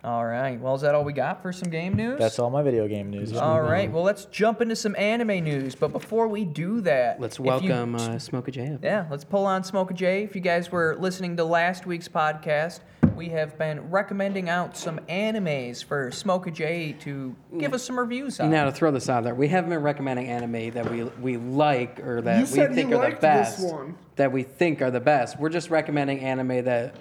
All 0.03 0.25
right. 0.25 0.59
Well, 0.59 0.73
is 0.75 0.81
that 0.81 0.95
all 0.95 1.03
we 1.03 1.11
got 1.13 1.41
for 1.41 1.51
some 1.51 1.69
game 1.69 1.93
news? 1.95 2.17
That's 2.19 2.39
all 2.39 2.49
my 2.49 2.61
video 2.61 2.87
game 2.87 3.09
news. 3.09 3.33
All 3.35 3.61
right. 3.61 3.91
Well, 3.91 4.03
let's 4.03 4.25
jump 4.25 4.61
into 4.61 4.75
some 4.75 4.95
anime 4.95 5.43
news. 5.43 5.75
But 5.75 5.91
before 5.91 6.27
we 6.27 6.45
do 6.45 6.81
that, 6.81 7.19
Let's 7.19 7.35
if 7.35 7.39
you- 7.39 7.45
welcome 7.45 7.95
uh, 7.95 8.17
Smoke 8.19 8.47
a 8.47 8.51
J. 8.51 8.77
yeah, 8.81 9.05
let's 9.11 9.23
pull 9.23 9.45
on 9.45 9.63
Smoke 9.63 9.91
a 9.91 9.93
J. 9.93 10.23
If 10.23 10.35
you 10.35 10.41
guys 10.41 10.71
were 10.71 10.95
listening 10.99 11.35
to 11.37 11.43
last 11.43 11.85
week's 11.85 12.07
podcast, 12.07 12.79
we 13.17 13.29
have 13.29 13.57
been 13.57 13.89
recommending 13.89 14.47
out 14.47 14.77
some 14.77 14.99
animes 15.09 15.83
for 15.83 16.11
Smoke 16.11 16.47
a 16.47 16.51
J 16.51 16.93
to 17.01 17.35
give 17.57 17.73
us 17.73 17.83
some 17.83 17.97
reviews 17.99 18.39
on. 18.39 18.51
Now 18.51 18.65
to 18.65 18.71
throw 18.71 18.91
this 18.91 19.09
out 19.09 19.23
there, 19.23 19.35
we 19.35 19.47
haven't 19.47 19.71
been 19.71 19.81
recommending 19.81 20.27
anime 20.27 20.71
that 20.71 20.89
we 20.89 21.03
we 21.03 21.37
like 21.37 21.99
or 21.99 22.21
that 22.21 22.35
You 22.35 22.41
we 22.43 22.47
said 22.47 22.75
think 22.75 22.91
you 22.91 22.95
are 22.97 22.99
the 22.99 23.09
liked 23.09 23.21
this 23.21 23.55
best. 23.61 23.73
one. 23.73 23.97
That 24.15 24.31
we 24.31 24.43
think 24.43 24.81
are 24.81 24.91
the 24.91 24.99
best. 24.99 25.39
We're 25.39 25.49
just 25.49 25.69
recommending 25.69 26.19
anime 26.19 26.65
that 26.65 26.95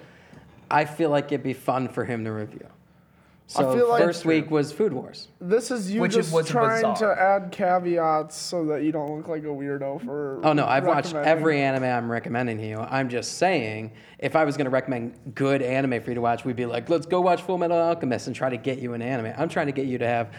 I 0.69 0.85
feel 0.85 1.11
like 1.11 1.25
it'd 1.27 1.43
be 1.43 1.53
fun 1.53 1.87
for 1.87 2.03
him 2.03 2.25
to 2.25 2.31
review. 2.31 2.67
So 3.49 3.73
feel 3.73 3.87
like- 3.89 4.03
first 4.03 4.25
week 4.25 4.51
was 4.51 4.73
Food 4.73 4.91
Wars. 4.91 5.29
This 5.39 5.71
is 5.71 5.89
you 5.89 6.01
Which 6.01 6.13
just 6.13 6.33
was 6.33 6.47
trying 6.49 6.81
bizarre. 6.93 7.15
to 7.15 7.21
add 7.21 7.51
caveats 7.51 8.35
so 8.35 8.65
that 8.65 8.83
you 8.83 8.91
don't 8.91 9.15
look 9.15 9.29
like 9.29 9.43
a 9.43 9.47
weirdo 9.47 10.03
for. 10.03 10.41
Oh 10.43 10.51
no, 10.51 10.65
I've 10.65 10.85
watched 10.85 11.15
every 11.15 11.61
anime 11.61 11.85
I'm 11.85 12.11
recommending 12.11 12.57
to 12.57 12.67
you. 12.67 12.77
I'm 12.79 13.07
just 13.07 13.37
saying, 13.37 13.93
if 14.19 14.35
I 14.35 14.43
was 14.43 14.57
going 14.57 14.65
to 14.65 14.69
recommend 14.71 15.13
good 15.33 15.61
anime 15.61 16.01
for 16.01 16.11
you 16.11 16.15
to 16.15 16.21
watch, 16.21 16.43
we'd 16.43 16.57
be 16.57 16.65
like, 16.65 16.89
let's 16.89 17.05
go 17.05 17.21
watch 17.21 17.41
Full 17.41 17.57
Metal 17.57 17.77
Alchemist 17.77 18.27
and 18.27 18.35
try 18.35 18.49
to 18.49 18.57
get 18.57 18.79
you 18.79 18.93
an 18.93 19.01
anime. 19.01 19.33
I'm 19.37 19.47
trying 19.47 19.67
to 19.67 19.71
get 19.73 19.85
you 19.85 19.97
to 19.99 20.07
have 20.07 20.31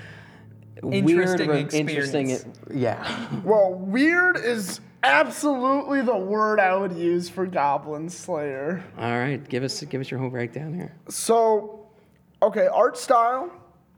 Interesting 0.82 1.48
weird, 1.48 1.72
re- 1.72 1.78
interesting, 1.80 2.54
yeah. 2.72 3.26
Well, 3.44 3.74
weird 3.74 4.36
is 4.36 4.80
absolutely 5.02 6.02
the 6.02 6.16
word 6.16 6.60
I 6.60 6.76
would 6.76 6.92
use 6.92 7.28
for 7.28 7.46
Goblin 7.46 8.08
Slayer. 8.08 8.84
All 8.96 9.18
right, 9.18 9.42
give 9.48 9.64
us 9.64 9.82
give 9.82 10.00
us 10.00 10.08
your 10.10 10.20
whole 10.20 10.30
breakdown 10.30 10.72
here. 10.74 10.94
So, 11.08 11.77
okay, 12.42 12.66
art 12.66 12.96
style. 12.98 13.50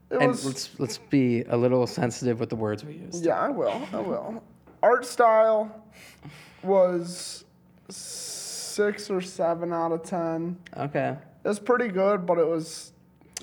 It 0.09 0.17
And 0.21 0.31
was. 0.31 0.45
let's 0.45 0.69
let's 0.79 0.97
be 0.97 1.43
a 1.43 1.55
little 1.55 1.87
sensitive 1.87 2.39
with 2.39 2.49
the 2.49 2.55
words 2.55 2.83
we 2.83 2.93
use. 2.93 3.21
Yeah, 3.21 3.39
I 3.39 3.49
will. 3.49 3.81
I 3.93 3.99
will. 3.99 4.43
Art 4.83 5.05
style 5.05 5.83
was 6.63 7.45
six 7.89 9.09
or 9.09 9.21
seven 9.21 9.71
out 9.73 9.91
of 9.91 10.03
ten. 10.03 10.57
Okay. 10.77 11.15
It's 11.45 11.59
pretty 11.59 11.87
good, 11.87 12.25
but 12.25 12.37
it 12.37 12.47
was. 12.47 12.91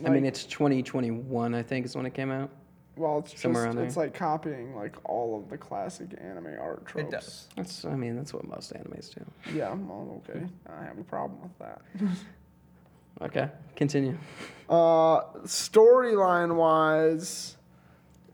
I 0.04 0.11
mean, 0.11 0.24
it's 0.24 0.44
2021, 0.44 1.54
I 1.56 1.62
think, 1.62 1.84
is 1.84 1.96
when 1.96 2.06
it 2.06 2.14
came 2.14 2.30
out. 2.30 2.50
well, 2.96 3.18
it's 3.18 3.32
just 3.32 3.42
somewhere 3.42 3.64
around 3.64 3.78
it's 3.78 3.96
like 3.96 4.14
copying 4.14 4.76
like 4.76 4.94
all 5.04 5.37
of 5.37 5.48
the 5.50 5.58
classic 5.58 6.11
anime 6.20 6.54
art 6.61 6.87
tropes. 6.87 7.08
It 7.08 7.11
does. 7.11 7.48
That's, 7.56 7.84
I 7.84 7.96
mean, 7.96 8.14
that's 8.14 8.32
what 8.32 8.46
most 8.46 8.72
animes 8.74 9.12
do. 9.12 9.24
Yeah, 9.52 9.74
well, 9.74 10.22
okay. 10.28 10.46
I 10.68 10.84
have 10.84 10.98
a 10.98 11.02
problem 11.02 11.40
with 11.42 11.58
that. 11.58 11.80
Okay, 13.20 13.48
continue. 13.74 14.16
Uh, 14.68 15.20
storyline 15.44 16.54
wise, 16.54 17.57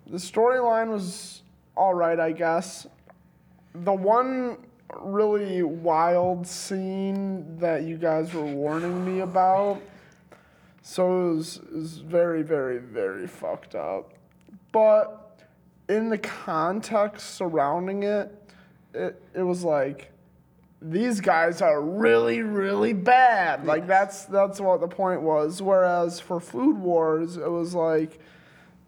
the 0.07 0.19
storyline 0.19 0.89
was 0.91 1.43
all 1.77 1.95
right, 1.95 2.21
I 2.21 2.33
guess. 2.33 2.87
The 3.75 3.93
one 3.93 4.59
really 5.01 5.63
wild 5.63 6.47
scene 6.47 7.57
that 7.59 7.85
you 7.85 7.97
guys 7.97 8.35
were 8.35 8.45
warning 8.45 9.05
me 9.05 9.21
about, 9.21 9.81
so 10.83 11.31
it 11.31 11.35
was, 11.37 11.57
it 11.57 11.73
was 11.73 11.99
very, 11.99 12.43
very, 12.43 12.79
very 12.79 13.27
fucked 13.27 13.75
up. 13.75 14.13
But 14.71 15.41
in 15.89 16.11
the 16.11 16.19
context 16.19 17.37
surrounding 17.37 18.03
it, 18.03 18.53
it, 18.93 19.23
it 19.35 19.43
was 19.43 19.65
like 19.65 20.11
these 20.87 21.21
guys 21.21 21.63
are 21.63 21.81
really 21.81 22.43
really 22.43 22.93
bad 22.93 23.65
like 23.65 23.87
that's 23.87 24.27
that's 24.27 24.61
what 24.61 24.81
the 24.81 24.89
point 24.89 25.23
was 25.23 25.63
whereas 25.63 26.21
for 26.21 26.39
food 26.39 26.77
wars 26.77 27.39
it 27.39 27.51
was 27.51 27.75
like 27.75 28.21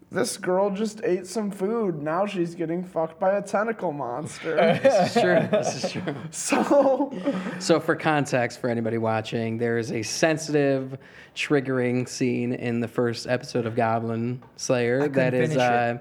this 0.09 0.37
girl 0.37 0.69
just 0.69 1.01
ate 1.03 1.27
some 1.27 1.51
food. 1.51 2.01
Now 2.01 2.25
she's 2.25 2.55
getting 2.55 2.81
fucked 2.81 3.19
by 3.19 3.33
a 3.33 3.41
tentacle 3.41 3.91
monster. 3.91 4.55
This 4.81 5.15
is 5.15 5.21
true. 5.21 5.47
This 5.51 5.83
is 5.83 5.91
true. 5.91 6.15
so, 6.31 7.11
So, 7.59 7.79
for 7.81 7.93
context, 7.95 8.61
for 8.61 8.69
anybody 8.69 8.97
watching, 8.97 9.57
there 9.57 9.77
is 9.77 9.91
a 9.91 10.01
sensitive, 10.03 10.97
triggering 11.35 12.07
scene 12.07 12.53
in 12.53 12.79
the 12.79 12.87
first 12.87 13.27
episode 13.27 13.65
of 13.65 13.75
Goblin 13.75 14.41
Slayer 14.55 14.99
couldn't 14.99 15.13
that 15.15 15.33
is 15.33 15.49
finish 15.49 15.61
it. 15.61 15.61
uh, 15.61 15.97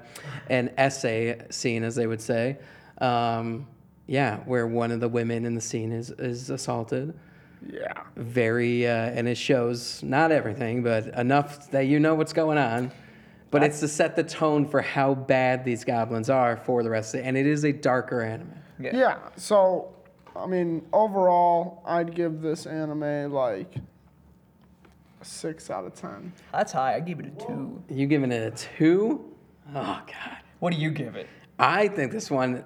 an 0.50 0.90
SA 0.90 1.46
scene, 1.50 1.82
as 1.82 1.96
they 1.96 2.06
would 2.06 2.20
say. 2.20 2.58
Um, 2.98 3.66
yeah, 4.06 4.38
where 4.44 4.66
one 4.66 4.90
of 4.92 5.00
the 5.00 5.08
women 5.08 5.44
in 5.44 5.54
the 5.54 5.60
scene 5.60 5.92
is 5.92 6.10
is 6.10 6.50
assaulted. 6.50 7.14
yeah. 7.68 7.92
Very, 8.16 8.86
uh, 8.86 8.90
and 8.90 9.26
it 9.28 9.36
shows 9.36 10.02
not 10.02 10.30
everything, 10.32 10.82
but 10.82 11.06
enough 11.08 11.70
that 11.70 11.82
you 11.86 11.98
know 12.00 12.14
what's 12.14 12.32
going 12.32 12.58
on. 12.58 12.92
But 13.50 13.62
it's 13.62 13.80
to 13.80 13.88
set 13.88 14.16
the 14.16 14.24
tone 14.24 14.66
for 14.66 14.82
how 14.82 15.14
bad 15.14 15.64
these 15.64 15.84
goblins 15.84 16.28
are 16.28 16.56
for 16.56 16.82
the 16.82 16.90
rest 16.90 17.14
of 17.14 17.20
it, 17.20 17.24
and 17.24 17.36
it 17.36 17.46
is 17.46 17.64
a 17.64 17.72
darker 17.72 18.20
anime. 18.20 18.52
Yeah. 18.78 18.96
Yeah. 18.96 19.18
So, 19.36 19.94
I 20.34 20.46
mean, 20.46 20.84
overall, 20.92 21.82
I'd 21.86 22.14
give 22.14 22.42
this 22.42 22.66
anime 22.66 23.32
like 23.32 23.76
a 25.20 25.24
six 25.24 25.70
out 25.70 25.86
of 25.86 25.94
ten. 25.94 26.32
That's 26.52 26.72
high. 26.72 26.96
I 26.96 27.00
give 27.00 27.20
it 27.20 27.26
a 27.26 27.46
two. 27.46 27.82
You 27.88 28.06
giving 28.06 28.32
it 28.32 28.52
a 28.52 28.56
two? 28.56 29.32
Oh 29.74 30.00
God. 30.06 30.36
What 30.58 30.72
do 30.74 30.78
you 30.78 30.90
give 30.90 31.16
it? 31.16 31.28
I 31.58 31.88
think 31.88 32.12
this 32.12 32.30
one, 32.30 32.64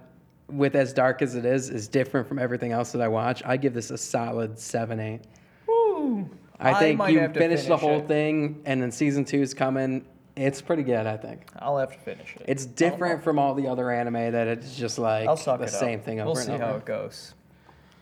with 0.53 0.75
as 0.75 0.93
dark 0.93 1.23
as 1.23 1.35
it 1.35 1.45
is, 1.45 1.71
is 1.71 1.89
different 1.89 2.27
from 2.29 2.39
everything 2.39 2.73
else 2.73 2.93
that 2.93 3.01
I 3.01 3.09
watch. 3.09 3.43
I 3.45 3.57
give 3.57 3.75
this 3.75 3.91
a 3.91 3.99
solid 3.99 4.59
seven, 4.59 5.01
eight. 5.01 5.21
Woo. 5.67 6.29
I 6.59 6.75
think 6.75 6.99
might 6.99 7.13
you 7.13 7.21
have 7.21 7.33
to 7.33 7.41
finish 7.41 7.65
the 7.65 7.77
whole 7.77 8.01
it. 8.01 8.09
thing, 8.09 8.63
and 8.67 8.83
then 8.83 8.91
season 8.91 9.25
two 9.25 9.41
is 9.41 9.55
coming. 9.55 10.05
It's 10.37 10.63
pretty 10.63 10.83
good, 10.83 11.07
I 11.07 11.17
think. 11.17 11.47
I'll 11.59 11.79
have 11.79 11.93
to 11.93 11.99
finish 11.99 12.37
it. 12.37 12.45
It's 12.49 12.65
different 12.65 13.23
from 13.23 13.39
all 13.39 13.55
the 13.55 13.67
other 13.67 13.91
anime 13.91 14.33
that 14.33 14.47
it's 14.49 14.77
just 14.77 14.99
like 14.99 15.27
the 15.27 15.67
same 15.67 15.99
up. 16.01 16.05
thing 16.05 16.21
over 16.21 16.29
We'll 16.31 16.37
and 16.39 16.47
see 16.47 16.53
over. 16.53 16.65
how 16.65 16.75
it 16.77 16.85
goes. 16.85 17.35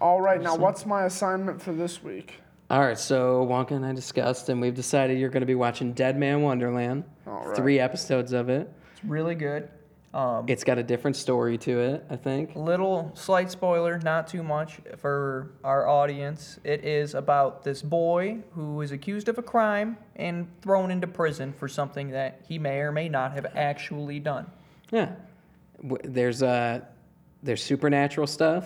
All 0.00 0.20
right, 0.20 0.40
now 0.40 0.54
what's 0.56 0.86
my 0.86 1.04
assignment 1.04 1.60
for 1.60 1.72
this 1.72 2.02
week? 2.02 2.34
All 2.70 2.80
right, 2.80 2.98
so 2.98 3.46
Wonka 3.50 3.72
and 3.72 3.84
I 3.84 3.92
discussed, 3.92 4.48
and 4.50 4.60
we've 4.60 4.74
decided 4.74 5.18
you're 5.18 5.30
going 5.30 5.40
to 5.40 5.46
be 5.46 5.54
watching 5.54 5.92
Dead 5.94 6.18
Man 6.18 6.42
Wonderland. 6.42 7.04
All 7.26 7.46
right. 7.46 7.56
Three 7.56 7.80
episodes 7.80 8.32
of 8.32 8.48
it. 8.50 8.70
It's 8.92 9.04
really 9.04 9.34
good. 9.34 9.68
Um, 10.14 10.46
It's 10.48 10.64
got 10.64 10.78
a 10.78 10.82
different 10.82 11.16
story 11.16 11.58
to 11.58 11.80
it, 11.80 12.04
I 12.08 12.16
think. 12.16 12.56
little 12.56 13.12
slight 13.14 13.50
spoiler, 13.50 13.98
not 14.02 14.26
too 14.26 14.42
much 14.42 14.80
for 14.96 15.50
our 15.62 15.86
audience. 15.86 16.58
It 16.64 16.82
is 16.84 17.14
about 17.14 17.62
this 17.62 17.82
boy 17.82 18.38
who 18.52 18.80
is 18.80 18.90
accused 18.90 19.28
of 19.28 19.36
a 19.36 19.42
crime 19.42 19.98
and 20.16 20.48
thrown 20.62 20.90
into 20.90 21.06
prison 21.06 21.52
for 21.52 21.68
something 21.68 22.10
that 22.12 22.40
he 22.48 22.58
may 22.58 22.78
or 22.78 22.90
may 22.90 23.08
not 23.10 23.32
have 23.32 23.46
actually 23.54 24.18
done. 24.18 24.46
Yeah, 24.90 25.10
there's 26.02 26.42
uh, 26.42 26.80
there's 27.42 27.62
supernatural 27.62 28.26
stuff. 28.26 28.64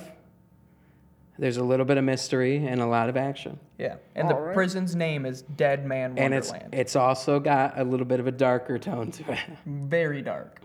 There's 1.39 1.57
a 1.57 1.65
little 1.65 1.87
bit 1.87 1.97
of 1.97 2.05
mystery 2.05 2.65
and 2.65 2.81
a 2.81 2.87
lot 2.87 3.09
of 3.09 3.17
action, 3.17 3.59
Yeah, 3.79 3.97
and 4.15 4.31
the 4.31 4.35
Alright. 4.35 4.55
prison's 4.55 4.95
name 4.95 5.27
is 5.27 5.43
Dead 5.43 5.85
Man 5.85 6.11
Wonderland. 6.15 6.35
and 6.35 6.35
it's 6.35 6.53
it's 6.73 6.95
also 6.97 7.41
got 7.41 7.81
a 7.81 7.83
little 7.83 8.07
bit 8.07 8.21
of 8.21 8.29
a 8.29 8.31
darker 8.31 8.79
tone 8.79 9.11
to 9.11 9.33
it. 9.33 9.39
Very 9.67 10.23
dark, 10.23 10.61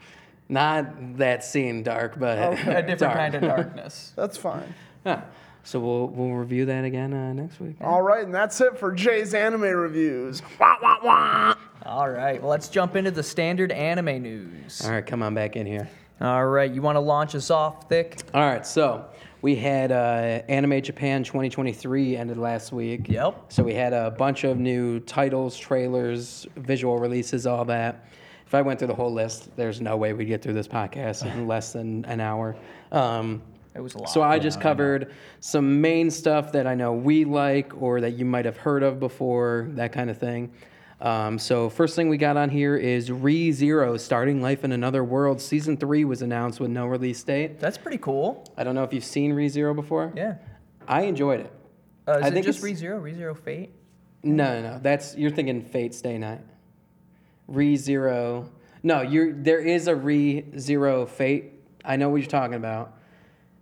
Not 0.50 1.18
that 1.18 1.44
scene 1.44 1.84
dark, 1.84 2.18
but 2.18 2.38
a 2.38 2.56
different 2.56 3.00
dark. 3.00 3.16
kind 3.16 3.36
of 3.36 3.42
darkness. 3.56 4.14
That's 4.16 4.38
fine. 4.38 4.74
Yeah. 5.06 5.22
So 5.64 5.82
we'll 5.82 6.08
we'll 6.08 6.32
review 6.32 6.66
that 6.68 6.86
again 6.86 7.14
uh, 7.14 7.34
next 7.34 7.60
week. 7.60 7.76
All 7.82 8.02
right, 8.02 8.24
and 8.24 8.34
that's 8.34 8.62
it 8.62 8.78
for 8.78 8.94
Jay's 8.94 9.34
anime 9.34 9.64
reviews. 9.64 10.42
Wah, 10.60 10.78
wah, 10.82 10.98
wah. 11.04 11.56
All 11.86 12.10
right, 12.10 12.42
well, 12.42 12.50
let's 12.50 12.70
jump 12.70 12.96
into 12.96 13.12
the 13.12 13.24
standard 13.24 13.72
anime 13.74 14.22
news. 14.22 14.82
All 14.86 14.92
right, 14.92 15.06
come 15.06 15.22
on 15.22 15.34
back 15.34 15.58
in 15.58 15.66
here. 15.66 15.90
All 16.22 16.46
right, 16.46 16.72
you 16.72 16.82
want 16.82 16.96
to 16.96 17.02
launch 17.02 17.36
us 17.36 17.52
off, 17.52 17.90
Thick? 17.90 18.18
All 18.34 18.42
right, 18.42 18.66
so 18.66 19.06
we 19.42 19.56
had 19.56 19.92
uh, 19.92 20.42
Anime 20.50 20.82
Japan 20.82 21.24
2023 21.24 22.16
ended 22.16 22.38
last 22.38 22.72
week. 22.72 23.08
Yep. 23.10 23.52
So 23.52 23.62
we 23.64 23.74
had 23.74 23.92
a 23.94 24.12
bunch 24.12 24.44
of 24.46 24.58
new 24.58 25.00
titles, 25.02 25.58
trailers, 25.58 26.48
visual 26.56 26.98
releases, 26.98 27.46
all 27.46 27.66
that. 27.66 28.06
If 28.48 28.56
I 28.56 28.62
went 28.62 28.80
through 28.80 28.88
the 28.88 28.96
whole 28.96 29.12
list, 29.14 29.56
there's 29.58 29.82
no 29.82 29.98
way 29.98 30.14
we'd 30.14 30.26
get 30.26 30.42
through 30.42 30.54
this 30.54 30.68
podcast 30.70 31.26
in 31.32 31.48
less 31.54 31.74
than 31.74 32.06
an 32.06 32.20
hour. 32.22 32.56
Um, 32.92 33.42
It 33.76 33.82
was 33.82 33.94
a 33.96 34.00
lot. 34.00 34.10
so 34.10 34.22
I 34.24 34.40
just 34.40 34.60
covered 34.62 35.14
some 35.42 35.82
main 35.82 36.10
stuff 36.10 36.54
that 36.54 36.66
I 36.66 36.74
know 36.74 36.94
we 36.94 37.26
like 37.26 37.80
or 37.82 38.02
that 38.02 38.12
you 38.14 38.26
might 38.26 38.46
have 38.46 38.58
heard 38.58 38.84
of 38.84 39.00
before, 39.00 39.68
that 39.72 39.92
kind 39.92 40.10
of 40.10 40.18
thing. 40.18 40.52
Um, 41.00 41.38
so 41.38 41.70
first 41.70 41.96
thing 41.96 42.10
we 42.10 42.18
got 42.18 42.38
on 42.38 42.50
here 42.50 42.76
is 42.76 43.12
Re 43.12 43.52
Zero, 43.52 43.98
Starting 43.98 44.42
Life 44.42 44.64
in 44.64 44.72
Another 44.72 45.04
World. 45.04 45.40
Season 45.40 45.78
three 45.78 46.06
was 46.06 46.24
announced 46.24 46.60
with 46.60 46.72
no 46.72 46.88
release 46.88 47.22
date. 47.24 47.60
That's 47.60 47.78
pretty 47.78 48.00
cool. 48.00 48.44
I 48.58 48.64
don't 48.64 48.74
know 48.74 48.84
if 48.84 48.92
you've 48.94 49.04
seen 49.06 49.34
Re 49.34 49.48
Zero 49.48 49.76
before. 49.76 50.12
Yeah. 50.16 50.36
I 50.88 51.02
enjoyed 51.02 51.42
it. 51.42 51.52
Uh, 52.08 52.14
is 52.14 52.24
I 52.24 52.28
it 52.30 52.34
think 52.34 52.46
just 52.48 52.64
it's- 52.64 52.82
ReZero, 52.82 53.02
ReZero 53.02 53.38
Fate? 53.38 53.72
No, 54.24 54.60
no, 54.62 54.72
no. 54.72 54.80
That's 54.82 55.16
you're 55.18 55.30
thinking 55.30 55.62
Fate 55.62 55.94
Stay 55.94 56.18
Night. 56.18 56.40
Re 57.48 57.76
Zero. 57.76 58.50
No, 58.84 59.02
you're 59.02 59.34
there 59.34 59.60
is 59.60 59.88
a 59.88 59.96
Re 59.96 60.46
Zero 60.58 61.06
Fate. 61.06 61.54
I 61.84 61.96
know 61.96 62.10
what 62.10 62.18
you're 62.18 62.30
talking 62.30 62.56
about. 62.56 62.94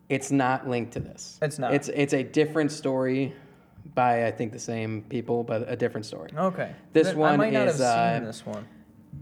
It's 0.10 0.32
not 0.32 0.68
linked 0.68 0.94
to 0.94 1.00
this. 1.00 1.40
It's 1.42 1.60
not. 1.60 1.74
It's 1.74 1.90
it's 1.90 2.14
a 2.14 2.24
different 2.24 2.72
story 2.72 3.34
by 3.94 4.26
I 4.28 4.32
think 4.32 4.52
the 4.52 4.60
same 4.60 5.04
people, 5.10 5.44
but 5.44 5.70
a 5.70 5.76
different 5.76 6.06
story. 6.06 6.30
Okay. 6.36 6.74
This 6.94 7.10
I 7.10 7.14
one 7.14 7.38
might 7.38 7.54
not 7.54 7.68
is, 7.68 7.80
have 7.80 7.82
uh, 7.82 8.18
seen 8.18 8.26
this 8.26 8.46
one. 8.46 8.68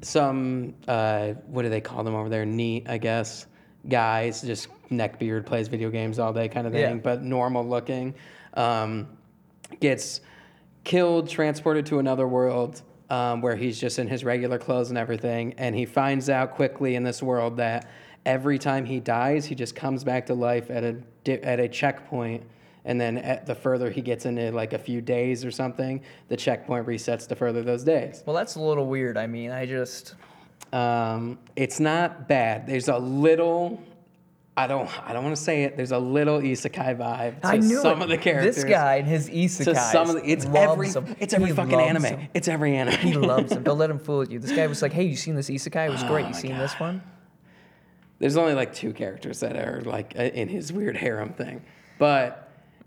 Some 0.02 0.74
uh, 0.88 1.30
what 1.48 1.64
do 1.64 1.70
they 1.70 1.82
call 1.82 2.04
them 2.04 2.16
over 2.16 2.30
there? 2.30 2.46
NEET, 2.46 2.90
I 2.90 2.98
guess. 2.98 3.48
Guys, 3.88 4.42
just 4.42 4.70
neck 4.90 5.20
beard, 5.20 5.46
plays 5.46 5.68
video 5.68 5.90
games 5.90 6.18
all 6.18 6.32
day 6.32 6.48
kind 6.48 6.66
of 6.66 6.72
thing, 6.74 6.82
Yeah. 6.96 7.02
but 7.02 7.22
normal 7.22 7.68
looking. 7.68 8.16
Um, 8.54 9.08
gets 9.80 10.22
killed, 10.84 11.28
transported 11.28 11.86
to 11.88 12.00
another 12.00 12.28
world 12.28 12.82
um, 13.14 13.42
where 13.42 13.56
he's 13.56 13.80
just 13.80 14.00
in 14.00 14.08
his 14.08 14.24
regular 14.24 14.58
clothes 14.58 14.90
and 14.90 14.98
everything. 14.98 15.54
And 15.60 15.76
he 15.76 15.86
finds 15.86 16.30
out 16.30 16.56
quickly 16.56 16.96
in 16.96 17.04
this 17.04 17.22
world 17.22 17.58
that 17.58 17.88
every 18.26 18.58
time 18.58 18.86
he 18.86 19.00
dies, 19.00 19.46
he 19.46 19.56
just 19.56 19.76
comes 19.76 20.04
back 20.04 20.26
to 20.28 20.34
life 20.34 20.72
at 20.72 20.84
a 20.84 20.94
di- 21.24 21.44
at 21.44 21.60
a 21.60 21.68
checkpoint. 21.68 22.44
And 22.86 23.00
then 23.00 23.18
at 23.20 23.46
the 23.46 23.56
further 23.56 23.92
he 23.92 24.02
gets 24.02 24.26
into 24.26 24.52
like 24.52 24.74
a 24.74 24.80
few 24.80 25.00
days 25.00 25.46
or 25.46 25.52
something, 25.52 26.02
the 26.28 26.36
checkpoint 26.36 26.88
resets 26.88 27.28
to 27.28 27.36
further 27.36 27.62
those 27.62 27.84
days. 27.84 28.24
Well, 28.26 28.36
that's 28.36 28.56
a 28.56 28.62
little 28.62 28.88
weird. 28.88 29.16
I 29.16 29.28
mean, 29.28 29.52
I 29.52 29.66
just 29.68 30.16
Um, 30.74 31.38
it's 31.56 31.80
not 31.80 32.28
bad. 32.28 32.66
There's 32.66 32.88
a 32.88 32.98
little. 32.98 33.80
I 34.56 34.68
don't. 34.68 34.88
I 35.08 35.14
don't 35.14 35.24
want 35.24 35.36
to 35.36 35.42
say 35.42 35.64
it. 35.64 35.78
There's 35.78 35.92
a 35.92 35.98
little 35.98 36.40
isekai 36.40 36.96
vibe 36.98 37.42
to 37.42 37.48
I 37.48 37.58
knew 37.58 37.82
some 37.82 38.02
it. 38.02 38.04
of 38.04 38.10
the 38.10 38.18
characters. 38.20 38.56
This 38.58 38.66
guy 38.66 38.96
and 38.98 39.08
his 39.08 39.28
isekai. 39.30 39.64
to 39.66 39.76
some 39.76 40.10
of 40.10 40.16
the, 40.18 40.30
it's 40.30 40.46
every 40.46 40.90
it's 41.20 41.34
every 41.34 41.52
fucking 41.52 41.80
anime. 41.80 42.28
It's 42.36 42.48
every 42.48 42.76
anime. 42.76 42.98
He 43.00 43.14
loves 43.14 43.50
them. 43.50 43.64
Don't 43.64 43.80
let 43.80 43.90
him 43.90 43.98
fool 44.08 44.28
you. 44.28 44.38
This 44.38 44.52
guy 44.52 44.68
was 44.68 44.84
like, 44.84 44.94
"Hey, 44.94 45.06
you 45.06 45.16
seen 45.16 45.34
this 45.36 45.50
isekai? 45.50 45.88
It 45.88 45.92
was 45.92 46.04
great. 46.04 46.26
Oh 46.26 46.28
You 46.28 46.34
my 46.34 46.40
seen 46.40 46.58
this 46.58 46.80
one?" 46.80 47.02
There's 48.20 48.38
only 48.38 48.54
like 48.54 48.74
two 48.76 48.94
characters 48.94 49.40
that 49.40 49.56
are 49.56 49.82
like 49.82 50.14
in 50.14 50.48
his 50.48 50.72
weird 50.72 50.98
harem 50.98 51.34
thing, 51.34 51.62
but 51.98 52.43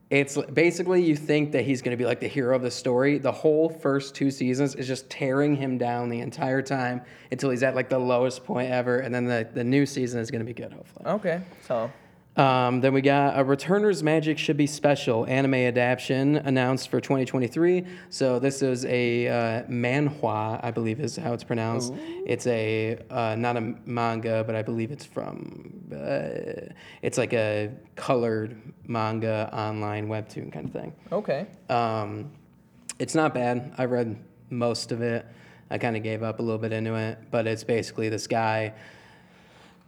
it's 0.09 0.38
basically 0.53 1.03
you 1.03 1.16
think 1.16 1.53
that 1.53 1.64
he's 1.64 1.83
going 1.83 1.90
to 1.90 1.97
be 1.97 2.05
like 2.05 2.21
the 2.21 2.29
hero 2.29 2.55
of 2.55 2.62
the 2.62 2.71
story. 2.71 3.19
The 3.19 3.33
whole 3.33 3.69
first 3.69 4.14
two 4.14 4.31
seasons 4.31 4.77
is 4.77 4.87
just 4.87 5.11
tearing 5.11 5.57
him 5.57 5.79
down 5.79 6.09
the 6.09 6.21
entire 6.21 6.62
time 6.62 7.03
until 7.33 7.51
he's 7.51 7.64
at 7.64 7.75
like 7.75 7.88
the 7.88 7.99
lowest 7.99 8.45
point 8.45 8.71
ever, 8.71 9.01
and 9.01 9.14
then 9.14 9.25
the 9.25 9.49
the 9.53 9.64
new 9.64 9.85
season 9.85 10.21
is 10.21 10.31
going 10.31 10.40
to 10.40 10.47
be 10.47 10.55
good, 10.55 10.73
hopefully. 10.73 11.07
Okay, 11.07 11.40
so 11.66 11.90
Um, 12.37 12.83
then 12.83 12.92
we 12.92 13.01
got 13.01 13.38
a 13.38 13.44
Returner's 13.44 14.03
Magic 14.03 14.37
Should 14.37 14.59
Be 14.59 14.66
Special 14.66 15.27
anime 15.27 15.55
adaptation 15.55 16.37
announced 16.37 16.90
for 16.90 17.01
2023. 17.01 17.87
So 18.11 18.38
this 18.38 18.61
is 18.61 18.85
a 18.85 19.29
uh, 19.29 19.62
manhwa, 19.64 20.61
I 20.62 20.70
believe 20.70 21.01
is 21.01 21.16
how 21.16 21.33
it's 21.33 21.44
pronounced. 21.44 21.94
It's 22.27 22.46
a 22.46 22.99
uh, 23.11 23.37
not 23.37 23.57
a 23.57 23.75
manga, 23.87 24.44
but 24.44 24.55
I 24.55 24.62
believe 24.62 24.90
it's 24.90 25.05
from. 25.05 25.72
Uh, 25.90 26.72
it's 27.01 27.16
like 27.16 27.33
a 27.33 27.70
colored 27.94 28.61
manga 28.87 29.49
online 29.53 30.09
webtoon 30.09 30.53
kind 30.53 30.66
of 30.66 30.72
thing. 30.72 30.92
okay, 31.12 31.46
Um, 31.70 32.31
it's 32.99 33.14
not 33.14 33.33
bad. 33.33 33.72
I 33.79 33.87
read 33.87 34.16
most 34.51 34.92
of 34.92 35.01
it. 35.01 35.27
I 35.70 35.79
kind 35.79 35.96
of 35.96 36.03
gave 36.03 36.22
up 36.22 36.38
a 36.38 36.42
little 36.42 36.59
bit 36.61 36.72
into 36.72 36.94
it, 36.96 37.18
but 37.31 37.46
it's 37.46 37.64
basically 37.64 38.09
this 38.11 38.27
guy. 38.27 38.75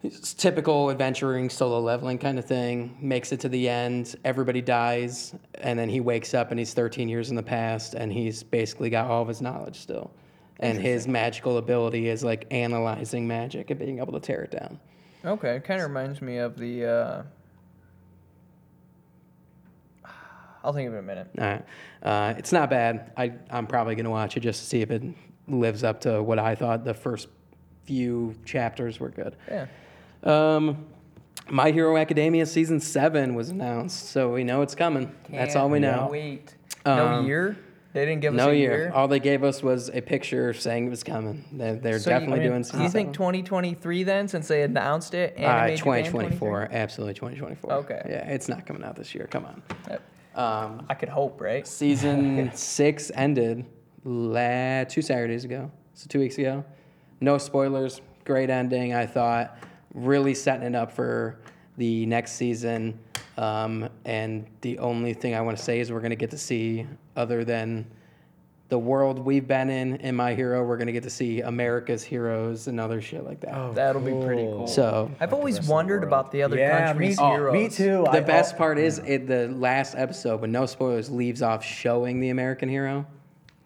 It's 0.02 0.32
typical 0.32 0.90
adventuring 0.90 1.50
solo 1.50 1.80
leveling 1.80 2.18
kind 2.18 2.38
of 2.38 2.44
thing. 2.44 2.96
Makes 3.00 3.32
it 3.32 3.40
to 3.40 3.48
the 3.48 3.68
end, 3.68 4.14
everybody 4.24 4.60
dies, 4.60 5.34
and 5.54 5.76
then 5.76 5.88
he 5.88 6.00
wakes 6.00 6.34
up 6.34 6.50
and 6.50 6.58
he's 6.58 6.72
13 6.72 7.08
years 7.08 7.30
in 7.30 7.36
the 7.36 7.42
past, 7.42 7.94
and 7.94 8.12
he's 8.12 8.44
basically 8.44 8.90
got 8.90 9.10
all 9.10 9.22
of 9.22 9.28
his 9.28 9.42
knowledge 9.42 9.76
still. 9.76 10.12
And 10.60 10.78
his 10.78 11.06
magical 11.06 11.58
ability 11.58 12.08
is 12.08 12.24
like 12.24 12.46
analyzing 12.50 13.26
magic 13.26 13.70
and 13.70 13.78
being 13.78 13.98
able 13.98 14.12
to 14.12 14.20
tear 14.20 14.42
it 14.42 14.50
down. 14.50 14.80
okay. 15.24 15.56
It 15.56 15.64
kind 15.64 15.80
of 15.80 15.88
reminds 15.88 16.20
me 16.22 16.38
of 16.38 16.56
the. 16.56 16.84
Uh... 16.84 17.22
I'll 20.64 20.72
think 20.72 20.88
of 20.88 20.94
it 20.94 20.98
in 20.98 21.04
a 21.04 21.06
minute. 21.06 21.28
All 21.38 21.44
right. 21.44 21.64
Uh, 22.02 22.34
it's 22.36 22.52
not 22.52 22.70
bad. 22.70 23.12
I, 23.16 23.32
I'm 23.50 23.66
probably 23.66 23.94
going 23.94 24.04
to 24.04 24.10
watch 24.10 24.36
it 24.36 24.40
just 24.40 24.60
to 24.60 24.66
see 24.66 24.80
if 24.80 24.90
it 24.90 25.02
lives 25.46 25.84
up 25.84 26.00
to 26.02 26.22
what 26.22 26.38
I 26.38 26.56
thought 26.56 26.84
the 26.84 26.94
first 26.94 27.28
few 27.84 28.34
chapters 28.44 29.00
were 29.00 29.08
good. 29.08 29.36
Yeah. 29.48 29.66
Um, 30.22 30.86
My 31.50 31.70
Hero 31.70 31.96
Academia 31.96 32.44
season 32.46 32.78
seven 32.80 33.34
was 33.34 33.48
announced, 33.48 34.10
so 34.10 34.32
we 34.32 34.44
know 34.44 34.60
it's 34.62 34.74
coming. 34.74 35.12
That's 35.30 35.56
all 35.56 35.70
we 35.70 35.78
know. 35.78 36.08
Wait. 36.10 36.54
no 36.84 37.06
Um, 37.06 37.26
year. 37.26 37.56
They 37.94 38.04
didn't 38.04 38.20
give 38.20 38.34
us 38.34 38.38
No 38.38 38.50
a 38.50 38.54
year. 38.54 38.76
year. 38.76 38.92
All 38.94 39.08
they 39.08 39.18
gave 39.18 39.42
us 39.42 39.62
was 39.62 39.88
a 39.88 40.02
picture 40.02 40.52
saying 40.52 40.86
it 40.86 40.90
was 40.90 41.02
coming. 41.02 41.44
They're, 41.52 41.74
they're 41.76 41.98
So 41.98 42.10
you- 42.10 42.14
definitely 42.16 42.40
I 42.40 42.42
mean, 42.42 42.50
doing 42.50 42.64
season 42.64 42.82
you 42.82 42.88
think 42.90 43.06
seven. 43.08 43.12
2023 43.14 44.02
then, 44.04 44.28
since 44.28 44.46
they 44.46 44.62
announced 44.62 45.14
it? 45.14 45.34
Uh, 45.38 45.42
Anime 45.42 45.76
Japan 45.76 46.02
2024, 46.04 46.68
absolutely 46.70 47.14
2024. 47.14 47.72
Okay. 47.72 48.02
Yeah, 48.08 48.28
it's 48.28 48.46
not 48.48 48.66
coming 48.66 48.84
out 48.84 48.94
this 48.94 49.14
year. 49.14 49.26
Come 49.30 49.46
on. 49.46 49.62
23? 49.86 49.96
Um, 50.34 50.84
I 50.90 50.94
could 50.94 51.08
hope, 51.08 51.40
right? 51.40 51.66
season 51.66 52.50
six 52.54 53.10
ended 53.14 53.64
la- 54.04 54.84
two 54.84 55.00
Saturdays 55.02 55.44
ago, 55.46 55.70
so 55.94 56.06
two 56.08 56.20
weeks 56.20 56.36
ago. 56.36 56.64
No 57.22 57.38
spoilers. 57.38 58.02
Great 58.24 58.50
ending, 58.50 58.94
I 58.94 59.06
thought. 59.06 59.56
Really 59.94 60.34
setting 60.34 60.66
it 60.66 60.74
up 60.74 60.92
for 60.92 61.38
the 61.76 62.06
next 62.06 62.32
season. 62.32 62.98
Um, 63.36 63.88
and 64.04 64.46
the 64.62 64.78
only 64.78 65.14
thing 65.14 65.34
I 65.34 65.40
want 65.40 65.56
to 65.56 65.62
say 65.62 65.80
is 65.80 65.92
we're 65.92 66.00
going 66.00 66.10
to 66.10 66.16
get 66.16 66.30
to 66.32 66.38
see, 66.38 66.86
other 67.16 67.44
than 67.44 67.86
the 68.68 68.78
world 68.78 69.18
we've 69.20 69.46
been 69.48 69.70
in 69.70 69.96
in 69.96 70.14
My 70.14 70.34
Hero, 70.34 70.62
we're 70.62 70.76
going 70.76 70.88
to 70.88 70.92
get 70.92 71.04
to 71.04 71.10
see 71.10 71.40
America's 71.40 72.02
heroes 72.02 72.66
and 72.66 72.78
other 72.78 73.00
shit 73.00 73.24
like 73.24 73.40
that. 73.40 73.54
Oh, 73.54 73.72
That'll 73.72 74.02
be 74.02 74.10
pretty 74.26 74.42
cool. 74.42 74.66
So 74.66 75.10
I've 75.20 75.32
always 75.32 75.66
wondered 75.66 76.02
the 76.02 76.06
about 76.08 76.32
the 76.32 76.42
other 76.42 76.56
Yeah, 76.58 76.88
countries' 76.88 77.16
me- 77.18 77.24
oh, 77.24 77.30
heroes. 77.30 77.52
me 77.54 77.68
too. 77.70 78.02
the 78.12 78.18
I- 78.18 78.20
best 78.20 78.56
oh, 78.56 78.58
part 78.58 78.78
is 78.78 78.98
it 78.98 79.26
the 79.26 79.48
last 79.48 79.94
episode, 79.94 80.40
with 80.42 80.50
no 80.50 80.66
spoilers, 80.66 81.08
leaves 81.10 81.40
off 81.40 81.64
showing 81.64 82.20
the 82.20 82.28
American 82.30 82.68
hero. 82.68 83.06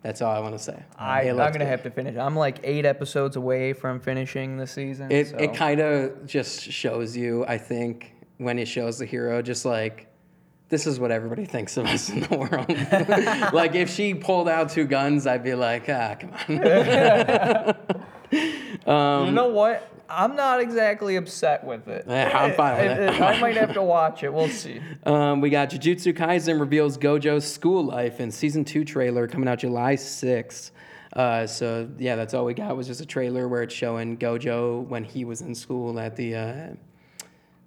That's 0.02 0.20
all 0.20 0.34
I 0.34 0.40
want 0.40 0.54
to 0.56 0.58
say. 0.58 0.82
I, 0.98 1.28
I'm 1.28 1.36
looked 1.36 1.52
gonna 1.52 1.64
have 1.64 1.84
to 1.84 1.90
finish. 1.90 2.16
I'm 2.16 2.34
like 2.34 2.58
eight 2.64 2.84
episodes 2.84 3.36
away 3.36 3.72
from 3.72 4.00
finishing 4.00 4.56
the 4.56 4.66
season. 4.66 5.12
It 5.12 5.28
so. 5.28 5.36
it 5.36 5.54
kind 5.54 5.80
of 5.80 6.26
just 6.26 6.62
shows 6.62 7.16
you, 7.16 7.44
I 7.46 7.58
think, 7.58 8.14
when 8.38 8.58
it 8.58 8.66
shows 8.66 8.98
the 8.98 9.06
hero, 9.06 9.42
just 9.42 9.64
like 9.64 10.08
this 10.68 10.86
is 10.86 10.98
what 10.98 11.10
everybody 11.10 11.44
thinks 11.44 11.76
of 11.76 11.86
us 11.86 12.08
in 12.08 12.20
the 12.20 12.36
world. 12.36 12.68
like 13.52 13.74
if 13.74 13.90
she 13.90 14.14
pulled 14.14 14.48
out 14.48 14.70
two 14.70 14.86
guns, 14.86 15.26
I'd 15.26 15.44
be 15.44 15.54
like, 15.54 15.88
ah, 15.88 16.16
come 16.18 16.32
on. 16.48 17.76
Um, 18.86 19.26
you 19.26 19.32
know 19.32 19.48
what? 19.48 19.88
I'm 20.12 20.36
not 20.36 20.60
exactly 20.60 21.16
upset 21.16 21.64
with 21.64 21.88
it. 21.88 22.04
I'm 22.08 22.52
fine 22.54 22.76
with 22.76 22.86
It- 22.98 23.00
it. 23.00 23.14
it- 23.14 23.20
I 23.20 23.40
might 23.40 23.56
have 23.56 23.72
to 23.74 23.82
watch 23.82 24.22
it. 24.22 24.32
We'll 24.32 24.48
see. 24.48 24.80
Um, 25.04 25.40
we 25.40 25.50
got 25.50 25.70
Jujutsu 25.70 26.12
Kaisen 26.16 26.60
reveals 26.60 26.96
Gojo's 26.96 27.50
school 27.50 27.84
life 27.84 28.20
in 28.20 28.30
season 28.30 28.64
two 28.64 28.84
trailer 28.84 29.26
coming 29.26 29.48
out 29.48 29.58
July 29.58 29.96
6th. 29.96 30.70
Uh, 31.14 31.46
so 31.46 31.88
yeah, 31.98 32.14
that's 32.16 32.34
all 32.34 32.44
we 32.44 32.54
got 32.54 32.76
was 32.76 32.86
just 32.86 33.00
a 33.00 33.06
trailer 33.06 33.48
where 33.48 33.62
it's 33.64 33.74
showing 33.74 34.16
Gojo 34.16 34.86
when 34.86 35.02
he 35.04 35.24
was 35.24 35.40
in 35.40 35.54
school 35.54 35.98
at 35.98 36.14
the 36.16 36.34
uh, 36.36 36.66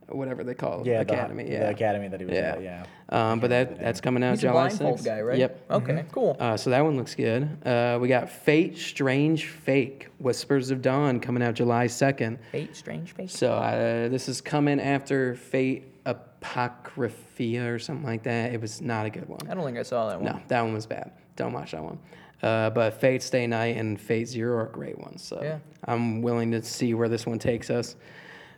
whatever 0.09 0.43
they 0.43 0.53
call 0.53 0.81
it, 0.81 0.85
Yeah, 0.87 1.03
the- 1.03 1.13
academy. 1.13 1.43
the, 1.45 1.51
yeah, 1.51 1.69
academy 1.69 2.07
that 2.09 2.19
he 2.19 2.25
was 2.25 2.35
yeah. 2.35 2.41
at. 2.53 2.61
Yeah. 2.61 2.85
Um, 3.09 3.39
but 3.39 3.49
that 3.51 3.79
that's 3.79 4.01
coming 4.01 4.23
out 4.23 4.31
He's 4.31 4.39
a 4.39 4.47
July 4.47 4.67
blindfold 4.67 4.99
6th. 4.99 5.05
guy, 5.05 5.21
right? 5.21 5.37
Yep. 5.37 5.65
Okay, 5.71 6.05
cool. 6.11 6.35
Uh, 6.39 6.57
so 6.57 6.69
that 6.71 6.81
one 6.83 6.97
looks 6.97 7.13
good. 7.15 7.47
Uh, 7.65 7.97
we 8.01 8.07
got 8.07 8.29
Fate 8.29 8.77
Strange 8.77 9.45
Fake 9.47 10.09
Whispers 10.19 10.71
of 10.71 10.81
Dawn 10.81 11.19
coming 11.19 11.43
out 11.43 11.53
July 11.55 11.85
2nd. 11.87 12.37
Fate, 12.51 12.75
strange 12.75 13.11
fate. 13.13 13.29
So 13.29 13.53
uh, 13.53 14.09
this 14.09 14.27
is 14.27 14.41
coming 14.41 14.79
after 14.79 15.35
Fate 15.35 15.91
Apocrypha 16.05 17.67
or 17.67 17.79
something 17.79 18.05
like 18.05 18.23
that. 18.23 18.53
It 18.53 18.61
was 18.61 18.81
not 18.81 19.05
a 19.05 19.09
good 19.09 19.27
one. 19.27 19.39
I 19.49 19.53
don't 19.53 19.65
think 19.65 19.77
I 19.77 19.83
saw 19.83 20.09
that 20.09 20.21
one. 20.21 20.31
No, 20.33 20.41
that 20.47 20.61
one 20.61 20.73
was 20.73 20.85
bad. 20.85 21.11
Don't 21.35 21.53
watch 21.53 21.71
that 21.71 21.83
one. 21.83 21.99
Uh, 22.41 22.69
but 22.69 22.99
Fate 22.99 23.23
Stay 23.23 23.47
Night 23.47 23.77
and 23.77 23.99
Fate 23.99 24.27
Zero 24.27 24.57
are 24.59 24.67
great 24.67 24.97
ones. 24.99 25.23
So 25.23 25.39
Yeah. 25.41 25.59
I'm 25.85 26.21
willing 26.21 26.51
to 26.51 26.61
see 26.63 26.93
where 26.93 27.09
this 27.09 27.25
one 27.25 27.39
takes 27.39 27.69
us. 27.69 27.95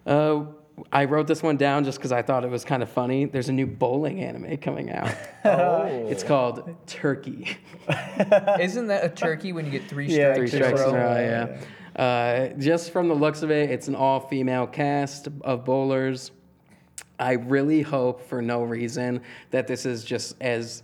Uh, 0.06 0.46
I 0.92 1.06
wrote 1.06 1.28
this 1.28 1.42
one 1.42 1.58
down 1.58 1.84
just 1.84 1.98
because 1.98 2.12
I 2.12 2.22
thought 2.22 2.44
it 2.44 2.52
was 2.52 2.64
kind 2.64 2.84
of 2.84 2.90
funny. 2.90 3.26
There's 3.26 3.50
a 3.50 3.54
new 3.54 3.66
bowling 3.66 4.22
anime 4.22 4.58
coming 4.58 4.92
out. 4.92 5.14
Oh. 5.46 5.86
It's 5.86 6.24
called 6.24 6.76
Turkey. 6.88 7.58
Isn't 8.60 8.88
that 8.88 9.06
a 9.06 9.10
turkey 9.10 9.54
when 9.54 9.64
you 9.64 9.72
get 9.72 9.88
three 9.88 10.10
strikes? 10.10 10.20
Yeah, 10.20 10.34
strikes? 10.34 10.52
Three 10.52 10.60
strikes 10.60 10.82
in 10.82 10.90
a 10.90 10.92
row? 10.92 11.06
row, 11.06 11.58
yeah. 11.96 12.02
Uh, 12.04 12.48
just 12.60 12.92
from 12.92 13.08
the 13.08 13.16
looks 13.16 13.44
of 13.44 13.50
it, 13.52 13.72
it's 13.72 13.88
an 13.88 13.96
all-female 13.96 14.68
cast 14.68 15.30
of 15.42 15.64
bowlers. 15.64 16.32
I 17.18 17.34
really 17.34 17.82
hope, 17.82 18.28
for 18.28 18.42
no 18.42 18.64
reason, 18.64 19.22
that 19.52 19.68
this 19.68 19.86
is 19.86 20.04
just 20.04 20.36
as 20.42 20.84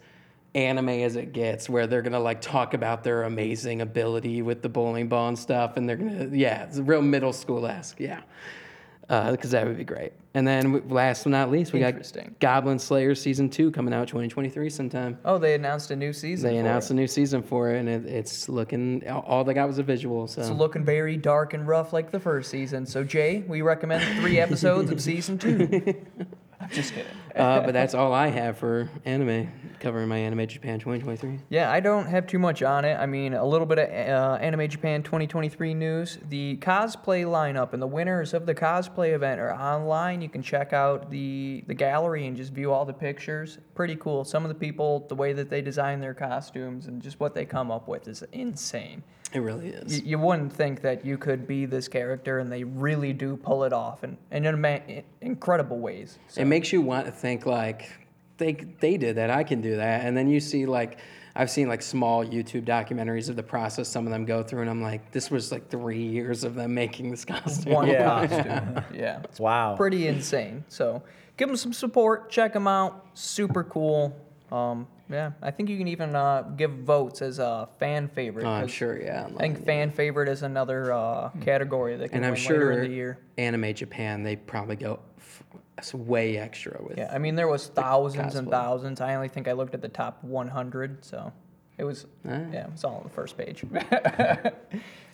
anime 0.56 0.90
as 0.90 1.18
it 1.18 1.34
gets, 1.34 1.68
where 1.68 1.88
they're 1.88 2.02
gonna 2.02 2.20
like 2.20 2.40
talk 2.40 2.74
about 2.74 3.04
their 3.04 3.24
amazing 3.24 3.82
ability 3.82 4.42
with 4.42 4.62
the 4.62 4.70
bowling 4.70 5.10
ball 5.10 5.28
and 5.28 5.38
stuff, 5.38 5.76
and 5.78 5.90
they're 5.90 5.98
gonna, 5.98 6.30
yeah, 6.32 6.64
it's 6.64 6.80
real 6.80 7.02
middle 7.02 7.34
school 7.34 7.66
esque, 7.68 8.00
yeah, 8.00 8.22
Uh, 9.14 9.30
because 9.30 9.52
that 9.52 9.68
would 9.68 9.78
be 9.78 9.84
great. 9.84 10.12
And 10.34 10.48
then 10.48 10.74
w- 10.74 10.92
last 10.92 11.24
but 11.24 11.30
not 11.30 11.52
least, 11.52 11.72
we 11.72 11.80
got 11.80 11.94
Goblin 12.40 12.80
Slayer 12.80 13.14
season 13.14 13.48
two 13.48 13.70
coming 13.70 13.94
out 13.94 14.08
2023 14.08 14.72
sometime. 14.72 15.20
Oh, 15.24 15.38
they 15.38 15.54
announced 15.54 15.92
a 15.92 15.96
new 15.96 16.12
season. 16.12 16.50
They 16.50 16.58
announced 16.58 16.90
it. 16.90 16.94
a 16.94 16.96
new 16.96 17.06
season 17.06 17.44
for 17.44 17.70
it, 17.70 17.78
and 17.78 17.88
it, 17.88 18.08
it's 18.08 18.50
looking. 18.50 19.08
All 19.08 19.44
they 19.44 19.54
got 19.54 19.68
was 19.68 19.78
a 19.78 19.84
visual. 19.84 20.26
So 20.28 20.42
It's 20.42 20.50
looking 20.50 20.84
very 20.84 21.16
dark 21.16 21.54
and 21.54 21.68
rough 21.68 21.94
like 21.94 22.10
the 22.10 22.20
first 22.20 22.50
season. 22.50 22.88
So, 22.88 23.04
Jay, 23.04 23.44
we 23.48 23.62
recommend 23.62 24.04
three 24.20 24.40
episodes 24.40 24.90
of 24.90 25.00
season 25.00 25.38
two. 25.38 25.94
I'm 26.64 26.70
just 26.70 26.94
kidding. 26.94 27.12
uh, 27.36 27.62
but 27.62 27.74
that's 27.74 27.94
all 27.94 28.14
I 28.14 28.28
have 28.28 28.58
for 28.58 28.90
anime, 29.06 29.52
covering 29.80 30.08
my 30.08 30.18
Anime 30.18 30.48
Japan 30.48 30.80
2023. 30.80 31.40
Yeah, 31.50 31.72
I 31.72 31.80
don't 31.80 32.06
have 32.06 32.28
too 32.28 32.40
much 32.40 32.64
on 32.64 32.86
it. 32.86 32.96
I 32.96 33.06
mean, 33.06 33.34
a 33.34 33.46
little 33.46 33.66
bit 33.66 33.80
of 33.80 33.90
uh, 33.90 34.38
Anime 34.42 34.68
Japan 34.70 35.04
2023 35.04 35.74
news. 35.74 36.20
The 36.30 36.58
cosplay 36.58 37.26
lineup 37.26 37.74
and 37.74 37.82
the 37.82 37.88
winners 37.88 38.34
of 38.34 38.46
the 38.46 38.56
cosplay 38.56 39.14
event 39.14 39.40
are 39.40 39.54
online. 39.54 40.22
You 40.22 40.30
can 40.30 40.42
check 40.42 40.74
out 40.74 41.10
the 41.10 41.64
the 41.68 41.74
gallery 41.74 42.28
and 42.28 42.38
just 42.38 42.54
view 42.54 42.72
all 42.72 42.86
the 42.86 42.94
pictures. 42.94 43.58
Pretty 43.76 43.96
cool. 43.96 44.24
Some 44.24 44.44
of 44.44 44.50
the 44.50 44.56
people, 44.56 45.06
the 45.10 45.16
way 45.16 45.34
that 45.34 45.50
they 45.50 45.62
design 45.62 46.00
their 46.00 46.14
costumes 46.14 46.88
and 46.88 47.02
just 47.02 47.20
what 47.20 47.34
they 47.34 47.46
come 47.46 47.72
up 47.72 47.88
with 47.88 48.08
is 48.08 48.24
insane. 48.32 49.04
It 49.34 49.40
really 49.40 49.70
is. 49.70 50.00
You, 50.00 50.06
you 50.12 50.20
wouldn't 50.20 50.54
think 50.54 50.82
that 50.82 51.04
you 51.06 51.18
could 51.18 51.48
be 51.48 51.66
this 51.66 51.88
character, 51.88 52.40
and 52.40 52.52
they 52.52 52.64
really 52.64 53.14
do 53.14 53.36
pull 53.38 53.64
it 53.64 53.74
off, 53.74 54.04
and, 54.04 54.18
and 54.32 54.46
in 54.46 54.54
ama- 54.54 55.04
incredible 55.22 55.80
ways. 55.80 56.20
So, 56.28 56.42
It 56.42 56.46
makes 56.46 56.72
you 56.72 56.82
want 56.82 57.06
to 57.08 57.12
think 57.12 57.46
like 57.46 57.90
they 58.38 58.54
they 58.80 58.98
did 58.98 59.16
that, 59.18 59.30
I 59.32 59.44
can 59.44 59.62
do 59.62 59.76
that, 59.78 60.06
and 60.06 60.16
then 60.16 60.28
you 60.28 60.40
see 60.40 60.66
like. 60.66 61.00
I've 61.36 61.50
seen 61.50 61.68
like 61.68 61.82
small 61.82 62.24
YouTube 62.24 62.64
documentaries 62.64 63.28
of 63.28 63.36
the 63.36 63.42
process 63.42 63.90
some 63.90 64.06
of 64.06 64.14
them 64.14 64.24
go 64.24 64.44
through, 64.44 64.62
and 64.62 64.70
I'm 64.70 64.84
like, 64.84 65.10
this 65.12 65.32
was 65.32 65.52
like 65.52 65.68
three 65.68 66.04
years 66.04 66.44
of 66.44 66.54
them 66.54 66.76
making 66.76 67.10
this 67.10 67.26
costume. 67.34 67.74
one 67.74 67.88
Yeah. 67.88 68.28
costume. 68.28 68.84
yeah. 68.94 69.20
Wow. 69.40 69.76
pretty 69.76 70.06
insane. 70.08 70.64
So 70.68 71.02
give 71.38 71.48
them 71.48 71.58
some 71.58 71.74
support. 71.74 72.30
Check 72.30 72.54
them 72.54 72.68
out. 72.68 73.08
Super 73.16 73.64
cool. 73.64 74.16
Um, 74.52 74.86
yeah, 75.10 75.32
I 75.42 75.52
think 75.52 75.70
you 75.70 75.78
can 75.78 75.88
even 75.88 76.16
uh, 76.16 76.42
give 76.56 76.72
votes 76.72 77.22
as 77.22 77.40
a 77.40 77.68
fan 77.80 78.08
favorite. 78.08 78.46
Oh, 78.46 78.50
I'm 78.50 78.62
'cause 78.64 78.72
sure, 78.72 79.02
yeah. 79.02 79.28
I 79.38 79.40
think 79.40 79.66
fan 79.66 79.92
favorite 79.92 80.30
is 80.30 80.44
another 80.44 80.92
uh, 80.94 81.30
category 81.42 81.98
that 81.98 82.10
can 82.10 82.18
and 82.18 82.26
I'm 82.26 82.32
win 82.34 82.42
sure 82.42 82.70
later 82.70 82.72
in 82.84 82.90
the 82.90 82.96
year. 82.96 83.18
Anime 83.38 83.74
Japan, 83.74 84.24
they 84.24 84.36
probably 84.36 84.76
go 84.78 85.00
f- 85.18 85.44
s- 85.78 85.94
way 85.94 86.38
extra 86.38 86.78
with. 86.82 86.98
Yeah, 86.98 87.12
I 87.14 87.18
mean 87.18 87.36
there 87.36 87.48
was 87.48 87.68
thousands 87.68 88.36
and 88.36 88.48
cosplay. 88.48 88.52
thousands. 88.52 89.02
I 89.02 89.16
only 89.16 89.28
think 89.30 89.48
I 89.48 89.52
looked 89.54 89.74
at 89.74 89.82
the 89.82 89.90
top 89.90 90.24
100, 90.24 91.04
so 91.04 91.32
it 91.78 91.84
was 91.84 92.06
Ah. 92.28 92.40
yeah, 92.52 92.66
it 92.66 92.72
was 92.72 92.84
all 92.84 92.98
on 92.98 93.04
the 93.04 93.10
first 93.10 93.38
page. 93.38 93.64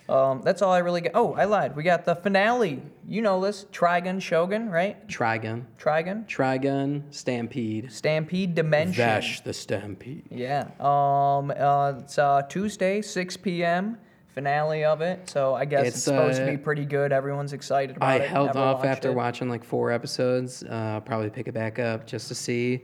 um, 0.09 0.41
that's 0.43 0.61
all 0.61 0.71
I 0.73 0.79
really 0.79 1.01
got. 1.01 1.11
Oh, 1.15 1.33
I 1.33 1.45
lied. 1.45 1.75
We 1.75 1.83
got 1.83 2.03
the 2.05 2.15
finale. 2.15 2.81
You 3.07 3.21
know 3.21 3.39
this 3.41 3.65
Trigun 3.71 4.21
Shogun, 4.21 4.69
right? 4.69 5.07
Trigun, 5.07 5.65
Trigun 5.79 6.27
Trigun, 6.27 7.03
Stampede, 7.11 7.91
Stampede 7.91 8.55
Dimension. 8.55 8.95
Vash 8.95 9.41
the 9.41 9.53
Stampede. 9.53 10.25
Yeah. 10.31 10.67
Um. 10.79 11.51
Uh. 11.55 11.93
It's 11.99 12.17
uh 12.17 12.41
Tuesday, 12.49 13.01
6 13.01 13.37
p.m. 13.37 13.97
Finale 14.33 14.83
of 14.85 15.01
it. 15.01 15.29
So 15.29 15.53
I 15.55 15.65
guess 15.65 15.87
it's, 15.87 15.95
It's, 15.97 16.05
supposed 16.05 16.37
to 16.37 16.43
uh, 16.47 16.51
be 16.51 16.57
pretty 16.57 16.85
good. 16.85 17.11
Everyone's 17.11 17.51
excited 17.53 17.97
about 17.97 18.07
I 18.09 18.15
it. 18.17 18.21
I 18.21 18.25
held 18.27 18.47
Never 18.47 18.59
off 18.59 18.85
after 18.85 19.09
it. 19.09 19.15
watching 19.15 19.49
like 19.49 19.63
four 19.63 19.91
episodes. 19.91 20.63
Uh, 20.63 20.73
I'll 20.73 21.01
probably 21.01 21.29
pick 21.29 21.47
it 21.47 21.53
back 21.53 21.79
up 21.79 22.05
just 22.05 22.27
to 22.29 22.35
see. 22.35 22.83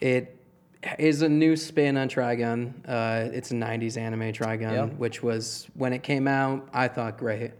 It 0.00 0.38
is 0.98 1.22
a 1.22 1.28
new 1.28 1.56
spin 1.56 1.96
on 1.96 2.08
Trigun. 2.08 2.72
Uh, 2.86 3.30
it's 3.32 3.50
a 3.50 3.54
90s 3.54 3.96
anime 3.96 4.32
Trigun, 4.32 4.72
Yep. 4.72 4.98
which 4.98 5.22
was, 5.22 5.66
when 5.74 5.92
it 5.92 6.02
came 6.02 6.26
out, 6.28 6.68
I 6.72 6.88
thought 6.88 7.16
great. 7.18 7.52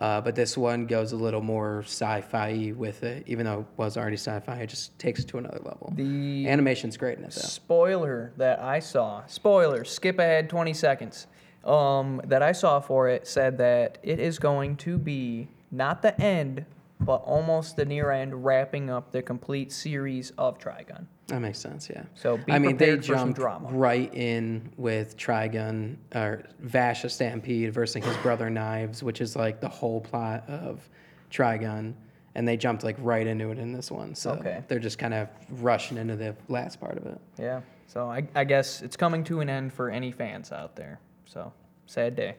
Uh, 0.00 0.20
but 0.20 0.36
this 0.36 0.56
one 0.56 0.86
goes 0.86 1.10
a 1.10 1.16
little 1.16 1.40
more 1.40 1.80
sci-fi 1.82 2.72
with 2.76 3.02
it, 3.02 3.24
even 3.26 3.44
though 3.46 3.60
it 3.60 3.66
was 3.76 3.96
already 3.96 4.16
sci-fi. 4.16 4.58
It 4.60 4.68
just 4.68 4.96
takes 4.98 5.20
it 5.20 5.26
to 5.28 5.38
another 5.38 5.58
level. 5.64 5.92
The 5.96 6.48
Animation's 6.48 6.96
great 6.96 7.18
in 7.18 7.24
it, 7.24 7.32
though. 7.32 7.40
spoiler 7.40 8.32
that 8.36 8.60
I 8.60 8.78
saw. 8.78 9.24
Spoiler. 9.26 9.82
Skip 9.84 10.18
ahead 10.20 10.48
20 10.48 10.72
seconds. 10.72 11.26
Um. 11.64 12.20
That 12.24 12.42
I 12.42 12.52
saw 12.52 12.78
for 12.78 13.08
it 13.08 13.26
said 13.26 13.58
that 13.58 13.98
it 14.04 14.20
is 14.20 14.38
going 14.38 14.76
to 14.76 14.96
be 14.98 15.48
not 15.72 16.00
the 16.02 16.18
end, 16.20 16.64
but 17.00 17.16
almost 17.24 17.74
the 17.74 17.84
near 17.84 18.12
end, 18.12 18.44
wrapping 18.44 18.88
up 18.90 19.10
the 19.10 19.20
complete 19.22 19.72
series 19.72 20.30
of 20.38 20.58
Trigun. 20.60 21.06
That 21.28 21.40
makes 21.40 21.58
sense, 21.58 21.88
yeah. 21.90 22.04
So 22.14 22.38
be 22.38 22.52
I 22.52 22.58
mean, 22.58 22.76
they 22.78 22.86
prepared 22.96 23.04
for 23.06 23.14
some 23.18 23.34
jumped 23.34 23.72
right 23.72 24.12
in 24.14 24.72
with 24.78 25.16
Trigun 25.18 25.96
or 26.14 26.44
Vash 26.60 27.02
the 27.02 27.10
Stampede 27.10 27.72
versus 27.72 28.02
his 28.02 28.16
brother 28.18 28.48
Knives, 28.48 29.02
which 29.02 29.20
is 29.20 29.36
like 29.36 29.60
the 29.60 29.68
whole 29.68 30.00
plot 30.00 30.44
of 30.48 30.88
Trigun, 31.30 31.92
and 32.34 32.48
they 32.48 32.56
jumped 32.56 32.82
like 32.82 32.96
right 33.00 33.26
into 33.26 33.50
it 33.50 33.58
in 33.58 33.72
this 33.72 33.90
one. 33.90 34.14
So 34.14 34.32
Okay. 34.32 34.62
they're 34.68 34.78
just 34.78 34.98
kind 34.98 35.12
of 35.12 35.28
rushing 35.50 35.98
into 35.98 36.16
the 36.16 36.34
last 36.48 36.80
part 36.80 36.96
of 36.96 37.04
it. 37.06 37.20
Yeah. 37.38 37.60
So 37.88 38.10
I, 38.10 38.26
I 38.34 38.44
guess 38.44 38.80
it's 38.80 38.96
coming 38.96 39.22
to 39.24 39.40
an 39.40 39.50
end 39.50 39.72
for 39.72 39.90
any 39.90 40.10
fans 40.10 40.50
out 40.50 40.76
there. 40.76 40.98
So 41.26 41.52
sad 41.86 42.16
day. 42.16 42.36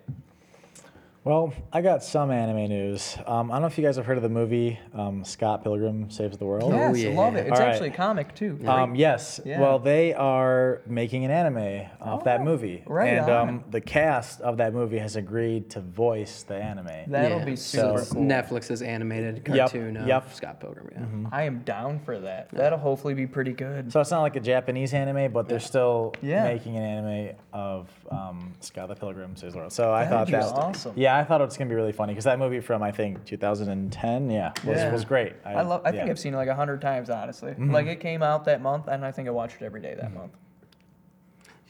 Well, 1.26 1.54
I 1.74 1.82
got 1.82 2.02
some 2.02 2.32
anime 2.32 2.70
news. 2.70 3.18
Um, 3.28 3.52
I 3.52 3.56
don't 3.56 3.64
know 3.64 3.68
if 3.68 3.78
you 3.78 3.84
guys 3.84 3.98
have 3.98 4.06
heard 4.06 4.16
of 4.16 4.24
the 4.24 4.30
movie 4.30 4.80
um, 4.94 5.26
Scott 5.26 5.64
Pilgrim 5.64 6.10
Saves 6.10 6.38
the 6.38 6.46
World. 6.46 6.72
Yeah. 6.72 6.94
Yes, 6.94 7.12
I 7.12 7.14
love 7.22 7.36
it. 7.36 7.46
It's 7.48 7.52
All 7.60 7.66
right. 7.66 7.74
actually 7.74 7.90
a 7.90 7.94
comic 7.94 8.34
too. 8.34 8.58
Um, 8.66 8.96
yes. 8.96 9.42
Yeah. 9.44 9.60
Well, 9.60 9.80
they 9.80 10.14
are 10.14 10.82
making 10.88 11.26
an 11.26 11.32
anime 11.32 11.88
of 12.00 12.24
that 12.24 12.40
Oh, 12.40 12.44
movie, 12.46 12.84
right 12.88 13.18
and 13.18 13.30
on. 13.30 13.50
um, 13.50 13.64
the 13.70 13.82
cast 13.82 14.40
of 14.40 14.58
that 14.58 14.74
movie 14.74 14.98
has 14.98 15.18
agreed 15.18 15.70
to 15.72 15.82
voice 15.82 16.44
the 16.44 16.56
anime. 16.56 16.88
That'll 17.08 17.40
Yeah, 17.40 17.46
be 17.46 17.58
so 17.58 17.80
super 17.90 18.00
it's 18.00 18.14
cool. 18.14 18.24
Netflix's 18.24 18.82
animated 18.82 19.46
Yep, 19.46 19.58
cartoon 19.72 19.98
of 19.98 20.08
yep. 20.08 20.34
Scott 20.34 20.62
Pilgrim. 20.62 20.90
Yeah. 21.24 21.38
I 21.38 21.44
am 21.44 21.60
down 21.60 22.00
for 22.00 22.18
that. 22.20 22.50
That'll 22.52 22.80
hopefully 22.80 23.14
be 23.14 23.28
pretty 23.28 23.52
good. 23.54 23.92
so 23.92 24.00
it's 24.00 24.10
not 24.12 24.22
like 24.22 24.38
a 24.38 24.40
Japanese 24.40 24.94
anime, 24.94 25.34
but 25.34 25.50
they're 25.50 25.60
still 25.60 26.14
Yeah. 26.22 26.46
making 26.46 26.78
an 26.78 26.84
anime 26.84 27.36
of 27.52 27.90
um, 28.10 28.54
Scott 28.62 28.88
the 28.88 28.96
Pilgrim 28.96 29.36
Saves 29.36 29.52
the 29.54 29.60
World. 29.60 29.74
So 29.74 29.92
I 29.92 30.06
That'd 30.06 30.12
thought 30.18 30.26
be 30.28 30.32
that 30.32 30.44
awesome. 30.46 30.94
Yeah, 30.96 31.09
I 31.16 31.24
thought 31.24 31.42
it 31.42 31.46
was 31.46 31.58
gonna 31.58 31.70
be 31.70 31.76
really 31.76 31.92
funny 31.92 32.14
because 32.14 32.26
that 32.26 32.40
movie 32.40 32.60
from 32.60 32.82
I 32.84 32.92
think 32.92 33.26
2010, 33.26 34.30
yeah, 34.30 34.52
was, 34.66 34.78
Yeah. 34.78 34.92
was 34.92 35.06
great. 35.06 35.34
I 35.46 35.62
love. 35.62 35.82
I 35.86 35.92
think. 35.92 36.10
I've 36.10 36.20
seen 36.20 36.34
it 36.34 36.38
like 36.38 36.50
a 36.50 36.56
hundred 36.56 36.82
times, 36.82 37.10
honestly. 37.10 37.52
Mm-hmm. 37.52 37.72
Like 37.72 37.88
it 37.88 38.00
came 38.00 38.24
out 38.24 38.46
that 38.46 38.62
month, 38.62 38.88
and 38.88 39.06
I 39.06 39.12
think 39.12 39.28
I 39.28 39.32
watched 39.32 39.62
it 39.62 39.66
every 39.66 39.82
day 39.82 39.96
that 39.96 40.14
month. 40.14 40.34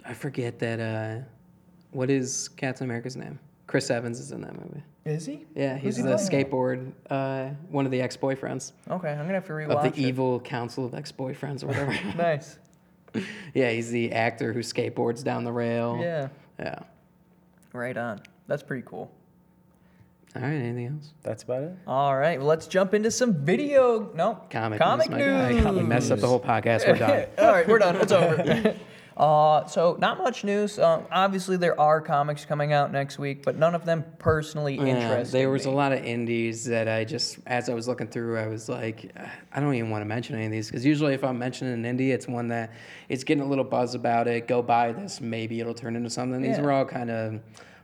I 0.05 0.13
forget 0.13 0.59
that. 0.59 0.79
Uh, 0.79 1.23
what 1.91 2.09
is 2.09 2.49
Captain 2.49 2.85
America's 2.85 3.15
name? 3.15 3.39
Chris 3.67 3.91
Evans 3.91 4.19
is 4.19 4.31
in 4.31 4.41
that 4.41 4.53
movie. 4.53 4.83
Is 5.05 5.25
he? 5.25 5.45
Yeah, 5.55 5.77
he's 5.77 5.97
he 5.97 6.03
the 6.03 6.15
skateboard, 6.15 6.91
uh, 7.09 7.49
one 7.69 7.85
of 7.85 7.91
the 7.91 8.01
ex-boyfriends 8.01 8.73
Okay, 8.89 9.09
I'm 9.09 9.19
gonna 9.19 9.33
have 9.33 9.45
to 9.45 9.53
rewatch 9.53 9.85
of 9.85 9.93
the 9.95 10.01
it. 10.01 10.07
evil 10.07 10.39
council 10.39 10.85
of 10.85 10.93
ex-boyfriends 10.95 11.63
or 11.63 11.67
whatever. 11.67 11.91
Nice. 12.17 12.57
yeah, 13.53 13.69
he's 13.71 13.89
the 13.91 14.11
actor 14.11 14.53
who 14.53 14.59
skateboards 14.59 15.23
down 15.23 15.43
the 15.43 15.51
rail. 15.51 15.97
Yeah. 16.01 16.29
Yeah. 16.59 16.79
Right 17.73 17.97
on. 17.97 18.21
That's 18.47 18.63
pretty 18.63 18.83
cool. 18.85 19.11
All 20.35 20.41
right. 20.43 20.53
Anything 20.53 20.87
else? 20.87 21.13
That's 21.23 21.43
about 21.43 21.63
it. 21.63 21.71
All 21.87 22.15
right, 22.17 22.37
well, 22.37 22.47
let's 22.47 22.67
jump 22.67 22.93
into 22.93 23.09
some 23.11 23.33
video. 23.45 24.11
No, 24.13 24.35
Comic, 24.51 24.79
comic 24.79 25.09
news. 25.09 25.19
My 25.19 25.53
guy. 25.53 25.71
news. 25.71 25.77
You 25.77 25.83
messed 25.87 26.11
up 26.11 26.19
the 26.19 26.27
whole 26.27 26.39
podcast. 26.39 26.87
We're 26.87 26.95
done. 26.97 27.25
All 27.39 27.51
right, 27.51 27.67
we're 27.67 27.79
done. 27.79 27.95
It's 27.97 28.11
over. 28.11 28.75
Uh, 29.17 29.67
so 29.67 29.97
not 29.99 30.17
much 30.17 30.45
news. 30.45 30.79
Um, 30.79 31.03
obviously, 31.11 31.57
there 31.57 31.77
are 31.77 31.99
comics 31.99 32.45
coming 32.45 32.71
out 32.71 32.93
next 32.93 33.19
week, 33.19 33.43
but 33.43 33.57
none 33.57 33.75
of 33.75 33.83
them 33.83 34.05
personally 34.17 34.75
Yeah, 34.77 34.85
interest. 34.85 35.33
there 35.33 35.49
was 35.49 35.65
a 35.65 35.71
lot 35.71 35.91
of 35.91 36.05
indies 36.05 36.63
that 36.67 36.87
I 36.87 37.03
just, 37.03 37.37
as 37.45 37.67
I 37.67 37.73
was 37.73 37.85
looking 37.85 38.07
through, 38.07 38.37
I 38.37 38.47
was 38.47 38.69
like, 38.69 39.11
"Uh, 39.17 39.25
I 39.51 39.59
don't 39.59 39.73
even 39.73 39.89
want 39.89 40.03
to 40.03 40.05
mention 40.05 40.37
any 40.37 40.45
of 40.45 40.53
these 40.53 40.67
because 40.67 40.85
usually 40.85 41.15
if 41.15 41.25
I'm 41.25 41.37
mentioning 41.37 41.85
an 41.85 41.97
indie, 41.97 42.11
it's 42.13 42.29
one 42.29 42.47
that 42.47 42.71
it's 43.09 43.25
getting 43.25 43.43
a 43.43 43.45
little 43.45 43.65
buzz 43.65 43.93
about 43.93 44.29
it. 44.29 44.47
Go 44.47 44.61
buy 44.61 44.93
this, 44.93 45.19
maybe 45.19 45.59
it'll 45.59 45.73
turn 45.73 45.97
into 45.97 46.09
something. 46.09 46.41
These 46.41 46.55
Yeah. 46.55 46.63
were 46.63 46.71
all 46.71 46.85
kind 46.85 47.11
of 47.11 47.41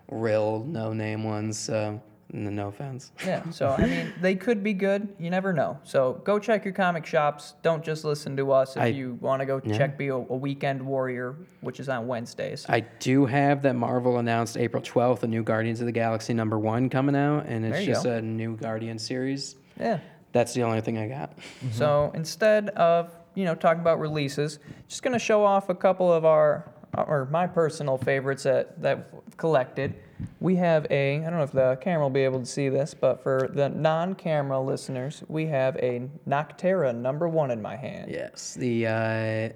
real, 0.10 0.64
no 0.64 0.94
name 0.94 1.26
ones. 1.26 1.60
So 1.60 1.76
n- 1.76 2.02
no 2.36 2.68
offense. 2.68 3.12
Yeah, 3.26 3.50
so 3.50 3.70
I 3.70 3.86
mean, 3.86 4.14
they 4.22 4.36
could 4.36 4.64
be 4.64 4.74
good. 4.74 5.08
You 5.20 5.30
never 5.30 5.54
know. 5.54 5.80
So 5.84 6.22
go 6.24 6.38
check 6.40 6.66
your 6.66 6.74
comic 6.74 7.06
shops. 7.06 7.54
Don't 7.64 7.84
just 7.84 8.04
listen 8.04 8.36
to 8.38 8.52
us 8.52 8.76
if 8.76 8.84
I- 8.84 8.88
you 8.88 9.18
want 9.22 9.40
to 9.42 9.46
go 9.46 9.62
Yeah. 9.64 9.78
check 9.78 9.98
Be 9.98 10.10
a, 10.10 10.16
a 10.16 10.20
Weekend 10.36 10.82
Warrior, 10.86 11.36
which 11.62 11.80
is 11.80 11.90
on 11.90 12.08
Wednesdays. 12.08 12.66
I 12.68 12.82
do 12.82 13.26
have 13.26 13.62
that 13.64 13.76
Marvel 13.76 14.18
announced 14.20 14.58
April 14.58 14.84
12th, 14.84 15.24
a 15.24 15.28
new 15.28 15.44
Guardians 15.44 15.80
of 15.80 15.86
the 15.86 15.92
Galaxy 15.92 16.34
number 16.34 16.60
one 16.60 16.90
coming 16.90 17.16
out, 17.16 17.46
and 17.48 17.66
it's 17.66 17.86
just 17.86 18.04
go. 18.04 18.12
a 18.18 18.22
new 18.22 18.56
Guardian 18.58 19.00
series. 19.00 19.56
yeah. 19.80 20.00
That's 20.34 20.54
the 20.54 20.64
only 20.64 20.82
thing 20.82 20.98
I 20.98 21.08
got. 21.08 21.32
So 21.72 21.86
mm-hmm. 21.86 22.18
instead 22.18 22.68
of 22.72 23.10
you 23.36 23.46
know 23.46 23.56
talking 23.56 23.80
about 23.80 24.02
releases, 24.02 24.60
just 24.90 25.02
gonna 25.02 25.18
show 25.18 25.46
off 25.46 25.70
a 25.70 25.76
couple 25.76 26.12
of 26.12 26.26
our 26.26 26.70
or 26.98 27.28
my 27.32 27.48
personal 27.48 27.98
favorites 27.98 28.44
that 28.44 28.82
that 28.82 29.10
I've 29.28 29.38
collected. 29.38 29.96
We 30.40 30.56
have 30.56 30.88
a 30.90 31.18
I 31.18 31.30
don't 31.30 31.38
know 31.38 31.44
if 31.44 31.52
the 31.52 31.78
camera 31.82 32.04
will 32.04 32.10
be 32.10 32.24
able 32.24 32.40
to 32.40 32.46
see 32.46 32.70
this, 32.70 32.94
but 32.94 33.22
for 33.22 33.50
the 33.54 33.70
non-camera 33.70 34.60
listeners, 34.60 35.24
we 35.28 35.46
have 35.48 35.76
a 35.78 36.08
Nocterra 36.28 36.96
number 36.96 37.28
one 37.28 37.52
in 37.52 37.62
my 37.62 37.76
hand. 37.76 38.12
Yes, 38.12 38.54
the 38.54 38.88
uh, 38.88 39.50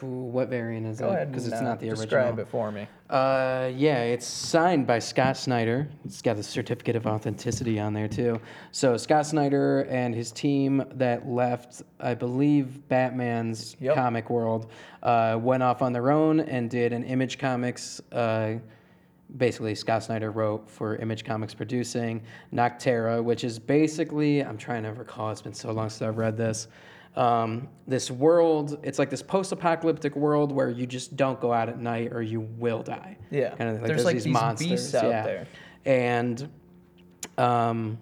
what 0.00 0.48
variant 0.48 0.86
is 0.86 0.98
Go 1.00 1.12
it? 1.12 1.26
Because 1.30 1.46
it's 1.46 1.56
uh, 1.56 1.62
not 1.62 1.80
the 1.80 1.88
describe 1.88 2.38
original. 2.38 2.40
it 2.40 2.48
for 2.48 2.72
me. 2.72 2.86
Uh, 3.08 3.70
yeah, 3.74 4.02
it's 4.02 4.26
signed 4.26 4.86
by 4.86 4.98
Scott 4.98 5.36
Snyder. 5.36 5.88
It's 6.04 6.20
got 6.22 6.36
the 6.36 6.42
certificate 6.42 6.96
of 6.96 7.06
authenticity 7.06 7.78
on 7.78 7.92
there 7.92 8.08
too. 8.08 8.40
So 8.72 8.96
Scott 8.96 9.26
Snyder 9.26 9.82
and 9.90 10.14
his 10.14 10.32
team 10.32 10.84
that 10.94 11.28
left, 11.28 11.82
I 12.00 12.14
believe, 12.14 12.86
Batman's 12.88 13.76
Yep. 13.80 13.94
comic 13.94 14.30
world, 14.30 14.70
uh, 15.02 15.38
went 15.40 15.62
off 15.62 15.82
on 15.82 15.92
their 15.92 16.10
own 16.10 16.40
and 16.40 16.68
did 16.70 16.92
an 16.92 17.04
Image 17.04 17.38
Comics. 17.38 18.00
Uh, 18.12 18.54
basically, 19.36 19.74
Scott 19.74 20.02
Snyder 20.04 20.30
wrote 20.30 20.68
for 20.68 20.96
Image 20.96 21.24
Comics 21.24 21.54
producing 21.54 22.22
Nocterra, 22.52 23.22
which 23.22 23.44
is 23.44 23.58
basically 23.58 24.40
I'm 24.40 24.58
trying 24.58 24.82
to 24.84 24.92
recall. 24.92 25.30
It's 25.30 25.42
been 25.42 25.54
so 25.54 25.70
long 25.72 25.88
since 25.90 26.02
I've 26.02 26.18
read 26.18 26.36
this. 26.36 26.68
Um, 27.16 27.68
this 27.86 28.10
world, 28.10 28.78
it's 28.82 28.98
like 28.98 29.08
this 29.08 29.22
post-apocalyptic 29.22 30.14
world 30.14 30.52
where 30.52 30.68
you 30.68 30.86
just 30.86 31.16
don't 31.16 31.40
go 31.40 31.52
out 31.52 31.68
at 31.68 31.80
night 31.80 32.12
or 32.12 32.20
you 32.20 32.40
will 32.40 32.82
die. 32.82 33.16
Yeah. 33.30 33.54
Kind 33.54 33.70
of 33.70 33.76
like 33.76 33.86
There's, 33.86 33.88
there's, 33.88 34.04
like, 34.04 34.14
these, 34.16 34.24
these 34.24 34.32
monsters 34.32 34.68
beasts 34.68 34.94
out 34.94 35.04
yeah. 35.06 35.22
there. 35.24 35.46
And 35.86 36.48
um, 37.38 37.98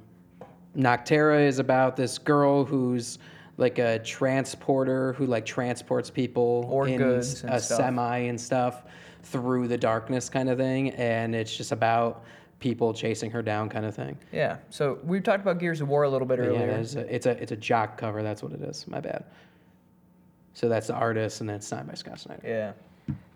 Nocterra 0.77 1.47
is 1.47 1.59
about 1.61 1.97
this 1.97 2.19
girl 2.19 2.65
who's 2.65 3.19
like 3.57 3.79
a 3.79 4.01
transporter 4.01 5.13
who 5.13 5.27
like 5.27 5.47
transports 5.47 6.11
people 6.11 6.67
Or 6.69 6.89
in 6.89 6.99
goods 6.99 7.45
a 7.45 7.61
stuff. 7.61 7.79
semi 7.79 8.19
and 8.19 8.41
stuff 8.41 8.83
through 9.23 9.69
the 9.69 9.79
darkness 9.79 10.29
kind 10.29 10.51
of 10.51 10.59
thing 10.59 10.91
and 10.91 11.35
it's 11.35 11.57
just 11.57 11.73
about 11.73 12.25
people 12.65 12.95
chasing 12.95 13.31
her 13.31 13.43
down 13.43 13.69
kind 13.69 13.85
of 13.85 13.95
thing. 13.95 14.17
Yeah. 14.33 14.57
So 14.71 14.99
we 15.05 15.21
talked 15.21 15.43
about 15.43 15.59
Gears 15.59 15.83
of 15.83 15.89
War 15.89 16.05
a 16.05 16.09
little 16.09 16.27
bit 16.27 16.39
But 16.39 16.45
yeah, 16.47 16.61
earlier. 16.63 16.71
a, 16.71 17.01
it's 17.15 17.27
a 17.27 17.31
it's 17.43 17.53
a 17.53 17.57
Jock 17.57 17.99
cover. 17.99 18.23
That's 18.23 18.43
what 18.43 18.53
it 18.53 18.63
is. 18.63 18.89
My 18.89 19.01
bad. 19.01 19.23
So 20.55 20.71
that's 20.71 20.87
the 20.87 20.95
artist, 20.95 21.43
and 21.43 21.51
that's 21.51 21.67
signed 21.67 21.89
by 21.89 21.95
Scott 21.95 22.19
Snyder. 22.21 22.41
Yeah. 22.43 22.73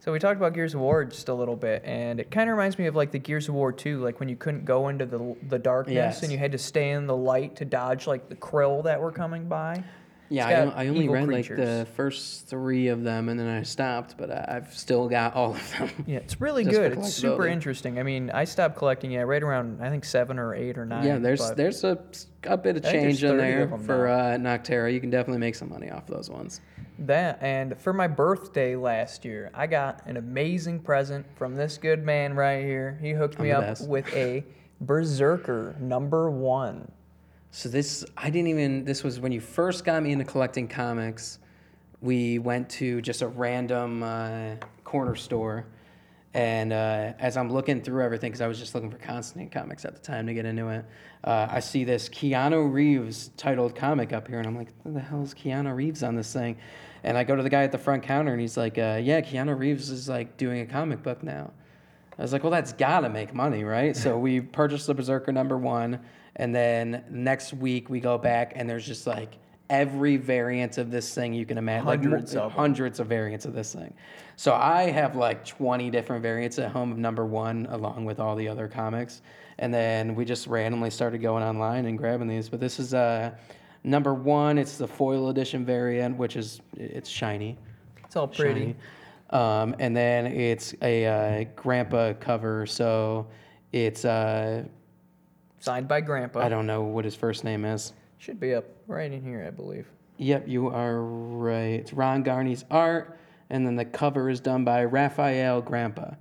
So 0.01 0.13
we 0.13 0.19
talked 0.19 0.39
about 0.39 0.55
Gears 0.55 0.73
of 0.73 0.81
War 0.81 1.05
just 1.05 1.29
a 1.29 1.35
little 1.35 1.57
bit, 1.57 1.83
and 1.85 2.19
it 2.21 2.31
kind 2.31 2.49
of 2.49 2.57
reminds 2.57 2.79
me 2.79 2.87
of 2.87 2.97
like 2.97 3.11
the 3.11 3.19
Gears 3.19 3.49
of 3.51 3.55
War 3.55 3.71
2, 3.71 4.03
like 4.03 4.19
when 4.19 4.31
you 4.31 4.37
couldn't 4.37 4.65
go 4.65 4.89
into 4.89 5.05
the 5.05 5.37
the 5.49 5.59
darkness 5.59 5.95
Yes. 5.95 6.23
and 6.23 6.33
you 6.33 6.39
had 6.39 6.53
to 6.53 6.59
stay 6.59 6.91
in 6.93 7.07
the 7.07 7.17
light 7.17 7.55
to 7.57 7.67
dodge 7.67 8.07
like 8.07 8.31
the 8.31 8.37
Kryll 8.37 8.83
that 8.85 8.99
were 8.99 9.13
coming 9.13 9.47
by. 9.47 9.85
Yeah, 10.31 10.73
I, 10.75 10.85
I 10.85 10.89
only 10.89 11.09
read 11.09 11.27
creatures. 11.27 11.59
like 11.59 11.67
the 11.67 11.87
first 11.97 12.47
three 12.47 12.89
of 12.89 13.03
them, 13.03 13.29
and 13.29 13.39
then 13.39 13.49
I 13.49 13.63
stopped. 13.63 14.17
But 14.19 14.31
I, 14.31 14.57
I've 14.57 14.75
still 14.75 15.09
got 15.09 15.35
all 15.35 15.55
of 15.55 15.73
them. 15.79 15.91
Yeah, 16.07 16.19
it's 16.19 16.41
really 16.41 16.65
good. 16.77 16.93
It's 16.99 17.15
super 17.15 17.47
interesting. 17.47 17.99
I 17.99 18.03
mean, 18.03 18.31
I 18.31 18.45
stopped 18.45 18.77
collecting 18.77 19.13
it 19.13 19.23
right 19.23 19.43
around 19.43 19.83
I 19.83 19.91
think 19.91 20.05
seven 20.05 20.39
or 20.39 20.55
eight 20.55 20.77
or 20.77 20.85
nine. 20.85 21.07
yeah, 21.07 21.19
there's 21.19 21.51
there's 21.53 21.85
a, 21.85 21.99
a 22.45 22.57
bit 22.57 22.77
of 22.77 22.85
I 22.85 22.91
think 22.91 23.03
there's 23.03 23.21
change 23.21 23.25
in 23.25 23.37
there 23.37 23.69
for 23.79 24.09
uh, 24.09 24.37
Nocterra. 24.37 24.93
You 24.93 25.01
can 25.01 25.11
definitely 25.11 25.41
make 25.41 25.55
some 25.55 25.71
money 25.71 25.91
off 25.91 26.07
those 26.07 26.29
ones. 26.29 26.61
that 27.01 27.39
and 27.43 27.79
for 27.81 27.93
my 27.93 28.07
birthday 28.09 28.77
last 28.77 29.25
year, 29.25 29.51
I 29.55 29.67
got 29.67 30.03
an 30.07 30.17
amazing 30.17 30.81
present 30.81 31.27
from 31.37 31.55
this 31.57 31.79
good 31.79 32.05
man 32.05 32.35
right 32.35 32.65
here. 32.65 32.99
He 33.01 33.13
hooked 33.13 33.39
me 33.39 33.51
up 33.51 33.63
best. 33.63 33.89
with 33.89 34.13
a 34.15 34.45
BRZRKR 34.85 35.81
number 35.81 36.31
one. 36.31 36.91
So 37.51 37.69
this, 37.69 38.05
I 38.17 38.31
didn't 38.31 38.49
even. 38.49 38.85
This 38.85 39.03
was 39.03 39.21
when 39.21 39.33
you 39.33 39.41
first 39.41 39.85
got 39.85 40.03
me 40.03 40.13
into 40.13 40.25
collecting 40.25 40.69
comics. 40.69 41.39
We 42.01 42.39
went 42.39 42.69
to 42.71 43.01
just 43.01 43.23
a 43.23 43.27
random 43.27 44.03
uh, 44.03 44.57
corner 44.85 45.17
store, 45.17 45.67
and 46.35 46.73
uh, 46.73 47.15
as 47.19 47.37
I'm 47.37 47.51
looking 47.51 47.81
through 47.81 48.05
everything, 48.05 48.31
because 48.31 48.43
I 48.43 48.47
was 48.47 48.59
just 48.59 48.75
looking 48.75 48.91
for 48.91 48.99
Constantine 48.99 49.51
comics 49.51 49.85
at 49.85 49.95
the 49.95 50.01
time 50.01 50.27
to 50.27 50.35
get 50.35 50.45
into 50.45 50.69
it, 50.69 50.85
uh, 51.25 51.49
I 51.51 51.61
see 51.61 51.85
this 51.85 52.09
Keanu 52.09 52.73
Reeves 52.73 53.31
titled 53.37 53.75
comic 53.75 54.13
up 54.13 54.29
here, 54.29 54.39
and 54.39 54.47
I'm 54.47 54.57
like, 54.57 54.69
"Who 54.85 54.93
the 54.93 55.01
hell 55.01 55.23
is 55.23 55.35
Keanu 55.35 55.75
Reeves 55.75 56.03
on 56.03 56.15
this 56.15 56.33
thing?" 56.33 56.59
And 57.03 57.17
I 57.17 57.25
go 57.25 57.35
to 57.35 57.43
the 57.43 57.51
guy 57.51 57.63
at 57.63 57.73
the 57.73 57.79
front 57.79 58.03
counter, 58.03 58.33
and 58.33 58.41
he's 58.41 58.57
like, 58.57 58.77
uh, 58.77 59.01
"Yeah, 59.03 59.21
Keanu 59.23 59.59
Reeves 59.59 59.91
is 59.91 60.09
like 60.09 60.37
doing 60.37 60.61
a 60.61 60.67
comic 60.67 61.03
book 61.03 61.23
now." 61.23 61.51
I 62.19 62.23
was 62.23 62.33
like, 62.33 62.43
well, 62.43 62.51
that's 62.51 62.73
gotta 62.73 63.09
make 63.09 63.33
money, 63.33 63.63
right? 63.63 63.97
So 63.97 64.19
we 64.19 64.41
purchased 64.41 64.89
the 64.89 64.95
BRZRKR 64.95 65.33
number 65.33 65.57
one, 65.57 66.01
and 66.39 66.55
then 66.55 67.05
next 67.11 67.53
week 67.53 67.91
we 67.91 68.01
go 68.01 68.17
back 68.19 68.53
and 68.57 68.69
there's 68.69 68.87
just 68.87 69.07
like 69.07 69.35
every 69.71 70.17
variant 70.17 70.79
of 70.79 70.91
this 70.91 71.15
thing 71.15 71.35
you 71.35 71.45
can 71.45 71.59
imagine, 71.59 71.85
Hundreds 71.85 72.35
like, 72.35 72.45
of 72.45 72.53
hundreds 72.53 73.01
of 73.01 73.07
variants 73.07 73.45
of 73.45 73.53
this 73.53 73.75
thing. 73.75 73.93
So 74.37 74.55
I 74.55 74.85
have 74.85 75.15
like 75.15 75.45
20 75.45 75.91
different 75.91 76.23
variants 76.23 76.59
at 76.59 76.71
home 76.71 76.91
of 76.91 76.99
number 76.99 77.27
one, 77.27 77.67
along 77.71 78.05
with 78.05 78.19
all 78.19 78.35
the 78.35 78.49
other 78.49 78.67
comics, 78.69 79.21
and 79.59 79.75
then 79.75 80.15
we 80.15 80.25
just 80.25 80.47
randomly 80.47 80.91
started 80.91 81.19
going 81.19 81.43
online 81.43 81.85
and 81.87 81.99
grabbing 81.99 82.29
these. 82.29 82.49
But 82.49 82.61
this 82.61 82.79
is 82.79 82.95
uh, 82.95 83.33
Number 83.85 84.13
one, 84.13 84.59
it's 84.59 84.77
the 84.77 84.89
foil 84.89 85.29
edition 85.29 85.65
variant, 85.65 86.17
which 86.17 86.37
is 86.37 86.61
it's 86.77 87.09
shiny. 87.09 87.57
It's 88.05 88.17
all 88.17 88.29
pretty. 88.29 88.77
Um, 89.31 89.77
and 89.79 89.97
then 89.97 90.27
it's 90.27 90.75
a 90.83 91.07
uh, 91.07 91.45
Grampá 91.57 92.19
cover, 92.19 92.67
so 92.67 93.27
it's 93.73 94.05
uh, 94.05 94.65
Signed 95.61 95.89
by 95.89 96.03
Grampá. 96.03 96.37
I 96.43 96.49
don't 96.49 96.67
know 96.67 96.83
what 96.83 97.05
his 97.05 97.15
first 97.15 97.45
name 97.45 97.65
is. 97.65 97.93
Should 98.19 98.41
be 98.41 98.55
up 98.55 98.65
right 98.87 99.11
in 99.11 99.23
here, 99.23 99.45
I 99.47 99.51
believe. 99.51 99.87
Yep, 100.19 100.49
you 100.49 100.69
are 100.69 101.03
right. 101.03 101.75
It's 101.81 101.93
Ron 101.93 102.23
Garney's 102.23 102.65
art, 102.71 103.19
and 103.51 103.67
then 103.67 103.77
the 103.77 103.85
cover 103.85 104.29
is 104.29 104.41
done 104.41 104.65
by 104.65 104.85
Rafael 104.85 105.63
Grampá. 105.63 106.17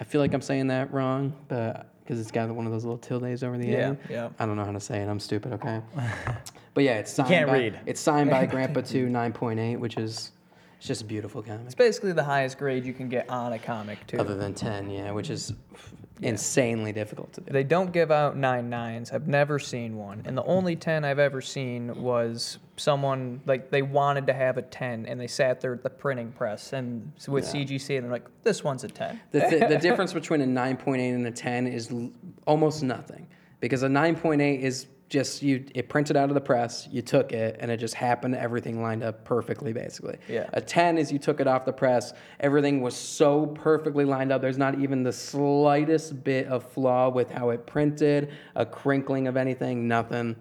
I 0.00 0.04
feel 0.04 0.20
like 0.20 0.32
I'm 0.34 0.42
saying 0.42 0.68
that 0.68 0.92
wrong, 0.92 1.34
but 1.48 1.88
because 2.02 2.20
it's 2.20 2.30
got 2.30 2.48
one 2.50 2.66
of 2.66 2.72
those 2.72 2.84
little 2.84 2.98
tildes 2.98 3.42
over 3.42 3.58
the 3.58 3.66
Yeah, 3.66 3.78
end. 3.78 3.98
yeah. 4.08 4.28
I 4.38 4.46
don't 4.46 4.56
know 4.56 4.64
how 4.64 4.72
to 4.72 4.80
say 4.80 4.98
it. 5.00 5.08
I'm 5.08 5.20
stupid. 5.20 5.52
Okay. 5.54 5.80
but 6.74 6.84
yeah, 6.84 6.94
it's 6.98 7.12
signed. 7.12 7.28
can't 7.28 7.48
by, 7.48 7.58
read. 7.58 7.80
It's 7.84 8.00
signed 8.00 8.30
by 8.30 8.46
Grampá 8.46 8.86
to 8.88 9.06
9.8, 9.08 9.78
which 9.78 9.96
is 9.96 10.30
it's 10.78 10.86
just 10.86 11.02
a 11.02 11.04
beautiful 11.04 11.42
comic. 11.42 11.62
It's 11.66 11.74
basically 11.74 12.12
the 12.12 12.24
highest 12.24 12.58
grade 12.58 12.84
you 12.84 12.92
can 12.92 13.08
get 13.08 13.28
on 13.28 13.52
a 13.52 13.58
comic, 13.58 14.06
too. 14.06 14.18
Other 14.18 14.36
than 14.36 14.54
10, 14.54 14.90
yeah, 14.90 15.10
which 15.10 15.30
is 15.30 15.52
insanely 16.22 16.92
difficult 16.92 17.32
to 17.34 17.40
do. 17.42 17.52
They 17.52 17.64
don't 17.64 17.92
give 17.92 18.10
out 18.10 18.36
nine 18.36 18.70
nines. 18.70 19.12
I've 19.12 19.28
never 19.28 19.58
seen 19.58 19.96
one. 19.96 20.22
And 20.24 20.36
the 20.36 20.44
only 20.44 20.74
10 20.76 21.04
I've 21.04 21.18
ever 21.18 21.40
seen 21.40 21.94
was 22.02 22.58
someone, 22.76 23.40
like, 23.46 23.70
they 23.70 23.82
wanted 23.82 24.26
to 24.28 24.32
have 24.32 24.56
a 24.56 24.62
10 24.62 25.06
and 25.06 25.20
they 25.20 25.26
sat 25.26 25.60
there 25.60 25.74
at 25.74 25.82
the 25.82 25.90
printing 25.90 26.32
press 26.32 26.72
and 26.72 27.12
with 27.28 27.44
CGC 27.44 27.96
and 27.96 28.04
they're 28.04 28.12
like, 28.12 28.26
this 28.44 28.64
one's 28.64 28.84
a 28.84 28.88
10. 28.88 29.20
The, 29.32 29.40
th- 29.40 29.68
the 29.68 29.78
difference 29.82 30.12
between 30.12 30.40
a 30.40 30.46
9.8 30.46 31.14
and 31.14 31.26
a 31.26 31.30
10 31.30 31.66
is 31.66 31.90
l- 31.90 32.10
almost 32.46 32.82
nothing 32.82 33.26
because 33.60 33.82
a 33.82 33.88
9.8 33.88 34.60
is 34.60 34.86
just 35.08 35.40
you 35.42 35.64
it 35.74 35.88
printed 35.88 36.16
out 36.16 36.28
of 36.30 36.34
the 36.34 36.40
press 36.40 36.88
you 36.90 37.00
took 37.00 37.32
it 37.32 37.56
and 37.60 37.70
it 37.70 37.76
just 37.76 37.94
happened 37.94 38.34
everything 38.34 38.82
lined 38.82 39.04
up 39.04 39.24
perfectly 39.24 39.72
basically 39.72 40.16
Yeah. 40.28 40.48
a 40.52 40.60
10 40.60 40.98
is 40.98 41.12
you 41.12 41.18
took 41.20 41.38
it 41.40 41.46
off 41.46 41.64
the 41.64 41.72
press 41.72 42.12
everything 42.40 42.80
was 42.80 42.96
so 42.96 43.46
perfectly 43.46 44.04
lined 44.04 44.32
up 44.32 44.40
there's 44.42 44.58
not 44.58 44.80
even 44.80 45.04
the 45.04 45.12
slightest 45.12 46.24
bit 46.24 46.48
of 46.48 46.68
flaw 46.72 47.08
with 47.08 47.30
how 47.30 47.50
it 47.50 47.66
printed 47.66 48.32
a 48.56 48.66
crinkling 48.66 49.28
of 49.28 49.36
anything 49.36 49.86
nothing 49.86 50.34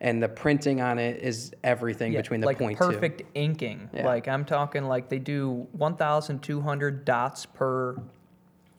and 0.00 0.22
the 0.22 0.28
printing 0.28 0.80
on 0.80 0.98
it 0.98 1.20
is 1.22 1.52
everything 1.64 2.12
Yeah, 2.12 2.20
between 2.20 2.40
the 2.40 2.46
like 2.46 2.58
point 2.58 2.78
perfect 2.78 3.22
inking. 3.34 3.90
Yeah. 3.92 4.06
Like 4.06 4.28
I'm 4.28 4.44
talking 4.44 4.84
like 4.84 5.08
they 5.08 5.18
do 5.18 5.66
1,200 5.72 7.04
dots 7.04 7.46
per 7.46 7.96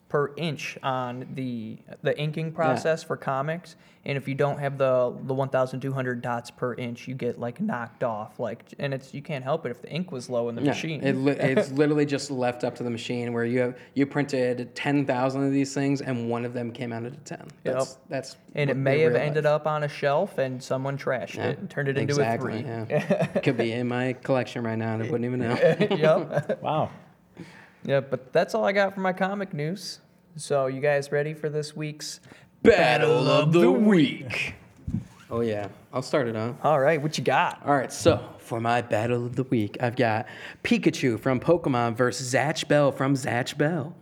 per 0.09 0.33
inch 0.35 0.75
on 0.81 1.27
the 1.35 1.77
the 2.01 2.19
inking 2.19 2.51
process 2.51 3.03
for 3.03 3.15
comics, 3.15 3.75
and 4.05 4.17
if 4.17 4.27
you 4.27 4.33
don't 4.33 4.57
have 4.59 4.79
the 4.79 5.15
the 5.25 5.33
1,200 5.33 6.21
dots 6.21 6.49
per 6.49 6.73
inch, 6.73 7.07
you 7.07 7.13
get 7.13 7.39
like 7.39 7.61
knocked 7.61 8.03
off. 8.03 8.39
Like, 8.39 8.65
and 8.79 8.91
it's 8.91 9.13
you 9.13 9.21
can't 9.21 9.43
help 9.43 9.67
it 9.67 9.69
if 9.69 9.83
the 9.83 9.89
ink 9.89 10.11
was 10.11 10.27
low 10.27 10.49
in 10.49 10.55
the 10.55 10.63
Yeah, 10.63 10.69
machine. 10.71 11.03
It, 11.03 11.13
li- 11.15 11.37
it's 11.39 11.71
literally 11.73 12.07
just 12.07 12.31
left 12.31 12.63
up 12.63 12.75
to 12.77 12.83
the 12.83 12.89
machine 12.89 13.33
where 13.33 13.45
you 13.45 13.59
have 13.59 13.77
you 13.93 14.07
printed 14.07 14.73
ten 14.73 15.05
thousand 15.05 15.45
of 15.45 15.51
these 15.51 15.73
things 15.75 16.01
and 16.01 16.27
one 16.27 16.43
of 16.43 16.53
them 16.53 16.71
came 16.71 16.91
out 16.91 17.03
at 17.05 17.13
a 17.13 17.17
ten. 17.17 17.47
That's 17.63 17.97
that's 18.09 18.35
and 18.55 18.71
it 18.71 18.77
may 18.77 19.01
have 19.01 19.11
realized. 19.13 19.27
ended 19.29 19.45
up 19.45 19.67
on 19.67 19.83
a 19.83 19.87
shelf, 19.87 20.39
and 20.39 20.61
someone 20.61 20.97
trashed 20.97 21.35
Yeah, 21.35 21.49
it 21.49 21.59
and 21.59 21.69
turned 21.69 21.87
it 21.87 21.97
into 21.97 22.19
a 22.19 22.37
three. 22.37 22.61
Yeah. 22.61 23.27
Could 23.43 23.57
be 23.57 23.73
in 23.73 23.87
my 23.87 24.13
collection 24.13 24.63
right 24.63 24.77
now 24.77 24.95
and 24.95 25.03
I 25.03 25.05
wouldn't 25.05 25.25
even 25.25 25.39
know. 25.39 25.53
yep. 25.95 26.61
Wow. 26.63 26.89
Yeah, 27.83 28.01
but 28.01 28.33
that's 28.33 28.53
all 28.53 28.65
I 28.65 28.71
got 28.71 28.93
for 28.93 28.99
my 29.01 29.13
comic 29.13 29.53
news. 29.53 29.99
So 30.35 30.67
you 30.67 30.81
guys 30.81 31.11
ready 31.11 31.33
for 31.33 31.49
this 31.49 31.75
week's 31.75 32.19
Battle 32.61 33.29
of 33.29 33.53
the 33.53 33.71
week. 33.71 34.55
Oh 35.31 35.39
yeah, 35.39 35.69
I'll 35.93 36.01
start 36.01 36.27
it 36.27 36.35
off. 36.35 36.55
All 36.61 36.79
right, 36.79 37.01
what 37.01 37.17
you 37.17 37.23
got? 37.23 37.65
All 37.65 37.73
right, 37.73 37.91
so 37.91 38.21
for 38.39 38.59
my 38.59 38.81
battle 38.81 39.25
of 39.25 39.37
the 39.37 39.43
week, 39.43 39.77
I've 39.79 39.95
got 39.95 40.25
Pikachu 40.63 41.19
from 41.19 41.39
Pokemon 41.39 41.95
versus 41.95 42.33
Zatch 42.33 42.67
Bell 42.67 42.91
from 42.91 43.13
Zatch 43.13 43.57
Bell. 43.57 43.95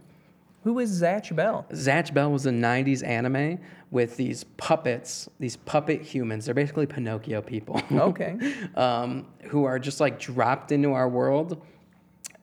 Who 0.63 0.79
is 0.79 1.01
Zatch 1.01 1.35
Bell? 1.35 1.67
Zatch 1.71 2.13
Bell 2.13 2.31
was 2.31 2.47
a 2.47 2.51
90s 2.51 3.05
anime 3.05 3.59
with 3.91 4.17
these 4.17 4.43
puppets, 4.43 5.29
these 5.39 5.55
puppet 5.55 6.01
humans. 6.01 6.45
They're 6.45 6.55
basically 6.55 6.87
Pinocchio 6.87 7.41
people. 7.41 7.81
Okay. 7.91 8.37
um, 8.75 9.27
who 9.43 9.65
are 9.65 9.77
just 9.77 9.99
like 9.99 10.19
dropped 10.19 10.71
into 10.71 10.93
our 10.93 11.07
world 11.07 11.61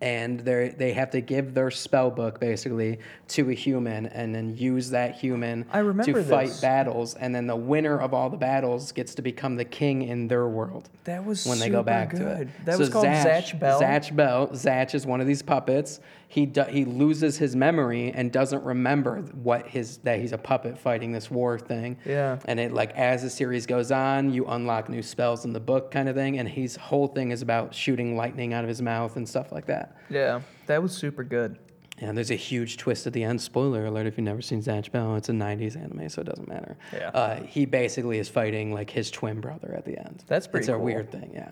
and 0.01 0.40
they 0.40 0.74
they 0.76 0.92
have 0.92 1.11
to 1.11 1.20
give 1.20 1.55
their 1.55 1.70
spell 1.70 2.11
book 2.11 2.40
basically 2.40 2.99
to 3.28 3.49
a 3.51 3.55
human 3.55 4.07
and 4.07 4.34
then 4.34 4.57
use 4.57 4.90
that 4.90 5.14
human 5.14 5.64
to 6.05 6.12
fight 6.28 6.59
battles 6.61 7.14
and 7.14 7.34
then 7.34 7.47
the 7.47 7.57
winner 7.57 7.99
of 8.01 8.12
all 8.12 8.28
the 8.28 8.36
battles 8.36 8.92
gets 8.92 9.14
to 9.14 9.22
become 9.22 9.57
the 9.57 9.64
king 9.64 10.03
in 10.03 10.28
their 10.28 10.47
world 10.47 10.90
That 11.05 11.24
was 11.24 11.47
when 11.47 11.59
they 11.59 11.68
go 11.70 11.82
back 11.82 12.11
to 12.11 12.40
it. 12.42 12.49
That 12.64 12.74
So 12.74 12.78
was 12.80 12.88
called 12.90 13.07
Zatch, 13.07 13.59
Bell. 13.59 13.80
Zatch 13.80 14.14
Bell. 14.14 14.49
Zatch 14.49 14.95
is 14.95 15.07
one 15.07 15.20
of 15.20 15.26
these 15.26 15.42
puppets. 15.42 16.01
He 16.35 16.47
do, 16.47 16.64
he 16.64 16.85
loses 16.85 17.39
his 17.39 17.55
memory 17.55 18.11
and 18.11 18.32
doesn't 18.32 18.64
remember 18.64 19.20
what 19.20 19.68
his 19.68 19.99
that 19.99 20.18
he's 20.18 20.32
a 20.32 20.37
puppet 20.37 20.76
fighting 20.76 21.12
this 21.12 21.30
war 21.30 21.61
thing. 21.61 21.97
Yeah. 22.05 22.41
And 22.47 22.59
it 22.59 22.72
like 22.72 22.91
as 22.97 23.22
the 23.22 23.30
series 23.30 23.66
goes 23.66 23.93
on, 23.93 24.32
you 24.32 24.45
unlock 24.47 24.89
new 24.89 25.01
spells 25.01 25.45
in 25.45 25.53
the 25.53 25.61
book 25.61 25.93
kind 25.93 26.09
of 26.09 26.16
thing. 26.16 26.41
And 26.41 26.49
his 26.49 26.74
whole 26.74 27.07
thing 27.07 27.30
is 27.30 27.41
about 27.41 27.72
shooting 27.72 28.16
lightning 28.16 28.53
out 28.53 28.64
of 28.64 28.68
his 28.68 28.82
mouth 28.82 29.14
and 29.14 29.28
stuff 29.28 29.53
like 29.53 29.66
that. 29.66 29.97
Yeah, 30.11 30.41
that 30.66 30.82
was 30.82 30.91
super 30.93 31.22
good. 31.22 31.57
And 31.99 32.16
there's 32.16 32.32
a 32.32 32.35
huge 32.35 32.78
twist 32.78 33.07
at 33.07 33.12
the 33.12 33.22
end. 33.22 33.41
Spoiler 33.41 33.87
alert 33.87 34.09
if 34.09 34.18
you've 34.18 34.24
never 34.24 34.43
seen 34.43 34.61
Zatch 34.61 34.91
Bell. 34.91 35.14
It's 35.14 35.28
a 35.28 35.32
90s 35.32 35.76
anime, 35.76 36.09
so 36.09 36.22
it 36.22 36.24
doesn't 36.24 36.49
matter. 36.49 36.76
Yeah. 36.93 37.11
Uh, 37.11 37.43
he 37.45 37.64
basically 37.64 38.18
is 38.18 38.28
fighting 38.28 38.72
like 38.74 38.91
his 38.91 39.09
twin 39.09 39.41
brother 39.41 39.72
at 39.78 39.85
the 39.85 39.97
end. 39.97 40.24
That's 40.26 40.49
pretty 40.49 40.64
It's 40.64 40.68
a 40.68 40.76
weird 40.76 41.12
thing, 41.12 41.30
yeah. 41.32 41.51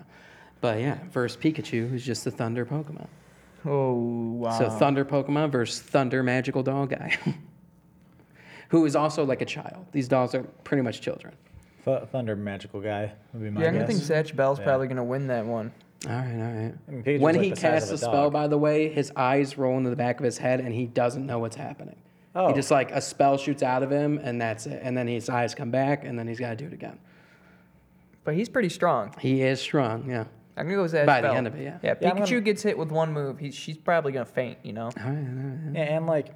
But 0.59 0.81
yeah, 0.81 0.97
versus 1.09 1.37
Pikachu, 1.41 1.89
who's 1.89 2.05
just 2.05 2.25
the 2.25 2.31
Thunder 2.31 2.65
Pokemon. 2.65 3.07
Oh 3.65 3.93
wow. 3.93 4.57
So 4.57 4.69
Thunder 4.69 5.05
Pokemon 5.05 5.51
versus 5.51 5.81
Thunder 5.81 6.21
Magical 6.23 6.63
Doll 6.63 6.85
guy, 6.85 7.17
who 8.69 8.85
is 8.85 8.95
also 8.95 9.23
like 9.25 9.41
a 9.41 9.45
child. 9.45 9.85
These 9.91 10.07
dolls 10.07 10.35
are 10.35 10.43
pretty 10.63 10.81
much 10.83 11.01
children. 11.01 11.33
Th- 11.85 12.03
Thunder 12.11 12.35
magical 12.35 12.79
guy 12.79 13.11
would 13.33 13.43
be 13.43 13.49
my 13.49 13.61
yeah, 13.61 13.67
I'm 13.67 13.73
gonna 13.73 13.87
think 13.87 13.99
Zatch 13.99 14.35
Bell's 14.35 14.59
Yeah. 14.59 14.65
probably 14.65 14.87
gonna 14.87 15.03
win 15.03 15.27
that 15.27 15.45
one. 15.45 15.71
All 16.05 16.11
right, 16.11 16.33
all 16.33 16.41
right. 16.53 16.73
I 16.87 16.91
mean, 16.91 17.03
Pikachu's 17.03 17.21
when 17.21 17.35
like 17.35 17.43
he 17.43 17.49
the 17.51 17.55
size 17.55 17.61
casts 17.61 17.87
of 17.89 17.93
a 17.93 17.95
a 17.95 17.97
spell, 17.99 18.23
dog. 18.23 18.33
by 18.33 18.47
the 18.47 18.57
way, 18.57 18.89
his 18.89 19.11
eyes 19.15 19.57
roll 19.57 19.77
into 19.77 19.89
the 19.89 19.95
back 19.95 20.19
of 20.19 20.25
his 20.25 20.37
head, 20.37 20.59
and 20.59 20.73
he 20.73 20.85
doesn't 20.85 21.25
know 21.25 21.39
what's 21.39 21.55
happening. 21.55 21.95
Oh. 22.35 22.47
He 22.47 22.53
just 22.53 22.71
like 22.71 22.91
a 22.91 22.99
spell 22.99 23.37
shoots 23.37 23.63
out 23.63 23.83
of 23.83 23.91
him, 23.91 24.19
and 24.21 24.41
that's 24.41 24.65
it. 24.65 24.81
And 24.83 24.97
then 24.97 25.07
his 25.07 25.29
eyes 25.29 25.53
come 25.55 25.71
back, 25.71 26.03
and 26.03 26.17
then 26.19 26.27
he's 26.27 26.39
got 26.39 26.49
to 26.49 26.55
do 26.55 26.65
it 26.65 26.73
again. 26.73 26.99
But 28.23 28.33
he's 28.35 28.49
pretty 28.49 28.69
strong. 28.69 29.13
He 29.19 29.43
is 29.43 29.61
strong, 29.61 30.09
yeah. 30.09 30.25
I'm 30.55 30.65
gonna 30.65 30.75
go 30.77 30.83
with 30.83 30.93
Zatch 30.93 31.05
By 31.05 31.21
the 31.21 31.33
end 31.33 31.47
of 31.47 31.55
it, 31.55 31.63
yeah. 31.63 31.77
Yeah, 31.81 31.95
Yeah, 32.01 32.09
I'm 32.11 32.17
Pikachu 32.17 32.29
gonna- 32.29 32.41
gets 32.41 32.61
hit 32.63 32.77
with 32.77 32.91
one 32.91 33.11
move. 33.13 33.39
He's 33.39 33.55
she's 33.55 33.77
probably 33.77 34.11
gonna 34.11 34.25
faint. 34.25 34.59
You 34.63 34.73
know. 34.73 34.83
All 34.85 34.91
right, 34.97 35.07
all 35.07 35.13
right. 35.13 35.71
Yeah, 35.75 35.95
and 35.97 36.05
like, 36.07 36.27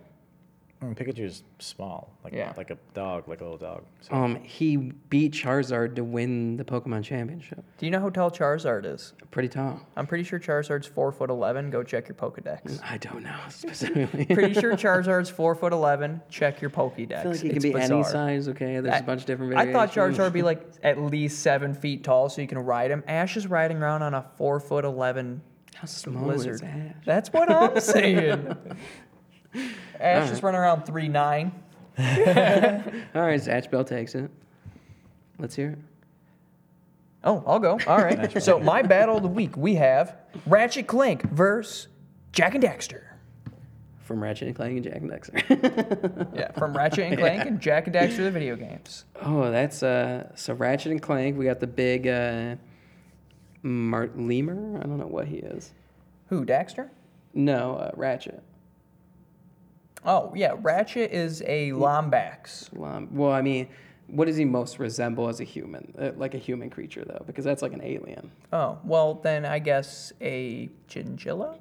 I 0.79 0.85
mean, 0.85 0.93
Pikachu's 0.93 1.41
small, 1.57 2.11
like 2.23 2.33
Yeah. 2.33 2.53
like 2.55 2.69
a 2.69 2.77
dog, 2.93 3.27
like 3.27 3.41
a 3.41 3.43
little 3.43 3.57
dog. 3.57 3.83
So. 4.01 4.13
Um, 4.13 4.35
he 4.43 4.77
beat 4.77 5.33
Charizard 5.33 5.95
to 5.95 6.03
win 6.03 6.55
the 6.57 6.63
Pokemon 6.63 7.03
Championship. 7.03 7.63
Do 7.79 7.87
you 7.87 7.91
know 7.91 7.99
how 7.99 8.09
tall 8.11 8.29
Charizard 8.29 8.85
is? 8.85 9.13
Pretty 9.31 9.49
tall. 9.49 9.79
I'm 9.95 10.05
pretty 10.05 10.23
sure 10.23 10.39
Charizard's 10.39 10.85
four 10.85 11.11
foot 11.11 11.31
eleven. 11.31 11.71
Go 11.71 11.81
check 11.81 12.07
your 12.07 12.13
Pokedex. 12.15 12.79
I 12.83 12.97
don't 12.99 13.23
know 13.23 13.35
specifically. 13.49 14.25
pretty 14.25 14.53
sure 14.53 14.73
Charizard's 14.75 15.31
four 15.31 15.55
foot 15.55 15.73
eleven. 15.73 16.21
Check 16.29 16.61
your 16.61 16.69
Pokedex. 16.69 17.17
I 17.17 17.21
feel 17.23 17.31
like 17.31 17.41
he 17.41 17.47
can 17.49 17.55
It's 17.57 17.63
be 17.63 17.73
any 17.73 17.81
bizarre. 17.81 18.03
size. 18.03 18.47
Okay, 18.49 18.79
there's 18.79 18.99
a 19.01 19.03
bunch 19.03 19.21
of 19.21 19.25
different 19.25 19.55
I 19.57 19.71
thought 19.73 19.91
Charizard 19.91 20.19
would 20.19 20.33
be 20.33 20.43
like 20.43 20.63
at 20.83 20.99
least 21.01 21.39
seven 21.39 21.73
feet 21.73 22.03
tall, 22.03 22.29
so 22.29 22.39
you 22.41 22.47
can 22.47 22.59
ride 22.59 22.91
him. 22.91 23.03
Ash 23.07 23.35
is 23.35 23.47
riding 23.47 23.77
around 23.77 24.03
on 24.03 24.13
a 24.13 24.21
four 24.37 24.59
foot 24.59 24.85
eleven 24.85 25.41
How 25.73 25.87
small 25.87 26.27
lizard. 26.27 26.53
is 26.53 26.61
Ash? 26.61 26.93
That's 27.03 27.33
what 27.33 27.51
I'm 27.51 27.79
saying. 27.79 28.55
Ash 29.99 30.29
is 30.31 30.43
running 30.43 30.59
around 30.59 30.83
three 30.85 31.07
nine. 31.07 31.51
All 31.99 32.03
right, 32.05 33.39
Zatch 33.41 33.71
Bell 33.71 33.83
takes 33.83 34.13
it. 34.15 34.29
Let's 35.39 35.55
hear 35.55 35.71
it. 35.71 35.79
Oh, 37.23 37.43
I'll 37.45 37.59
go. 37.59 37.79
All 37.87 37.97
right. 37.97 38.41
so 38.41 38.59
my 38.59 38.81
battle 38.83 39.17
of 39.17 39.23
the 39.23 39.29
week, 39.29 39.57
we 39.57 39.75
have 39.75 40.15
Ratchet 40.45 40.87
Clank 40.87 41.23
versus 41.31 41.87
Jak 42.31 42.53
and 42.55 42.63
Daxter. 42.63 43.01
From 44.03 44.23
Ratchet 44.23 44.47
and 44.47 44.55
Clank 44.55 44.75
and 44.77 44.83
Jak 44.85 44.95
and 44.95 45.11
Daxter. 45.11 46.33
Yeah, 46.37 46.51
from 46.51 46.77
Ratchet 46.77 46.99
and 47.05 47.17
Clank 47.17 47.45
and 47.45 47.59
Jak 47.59 47.87
and 47.87 47.95
Daxter 47.95 48.17
the 48.17 48.31
video 48.31 48.55
games. 48.55 49.05
oh, 49.21 49.51
that's 49.51 49.83
uh. 49.83 50.29
So 50.35 50.53
Ratchet 50.53 50.91
and 50.91 51.01
Clank. 51.01 51.37
We 51.37 51.45
got 51.45 51.59
the 51.59 51.67
big 51.67 52.07
uh, 52.07 52.55
Mart 53.63 54.17
Lemur. 54.17 54.77
I 54.77 54.83
don't 54.83 54.97
know 54.99 55.07
what 55.07 55.27
he 55.27 55.37
is. 55.37 55.73
Who, 56.29 56.45
Daxter? 56.45 56.89
No, 57.33 57.75
uh, 57.75 57.91
Ratchet. 57.95 58.41
Oh, 60.07 60.31
yeah, 60.33 60.55
Ratchet 60.61 61.11
is 61.11 61.43
a 61.45 61.71
Lombax. 61.71 62.69
Um, 62.81 63.09
well, 63.11 63.33
I 63.33 63.41
mean, 63.41 63.67
what 64.07 64.25
does 64.25 64.37
he 64.37 64.45
most 64.45 64.79
resemble 64.79 65.27
as 65.27 65.41
a 65.41 65.43
human? 65.43 65.93
Uh, 65.99 66.11
like 66.15 66.33
a 66.33 66.37
human 66.37 66.69
creature, 66.69 67.03
though, 67.05 67.21
because 67.27 67.43
that's 67.43 67.61
like 67.61 67.73
an 67.73 67.81
alien. 67.83 68.31
Oh, 68.53 68.79
well, 68.85 69.15
then 69.15 69.45
I 69.45 69.59
guess 69.59 70.13
a 70.21 70.69
Chinchilla? 70.87 71.57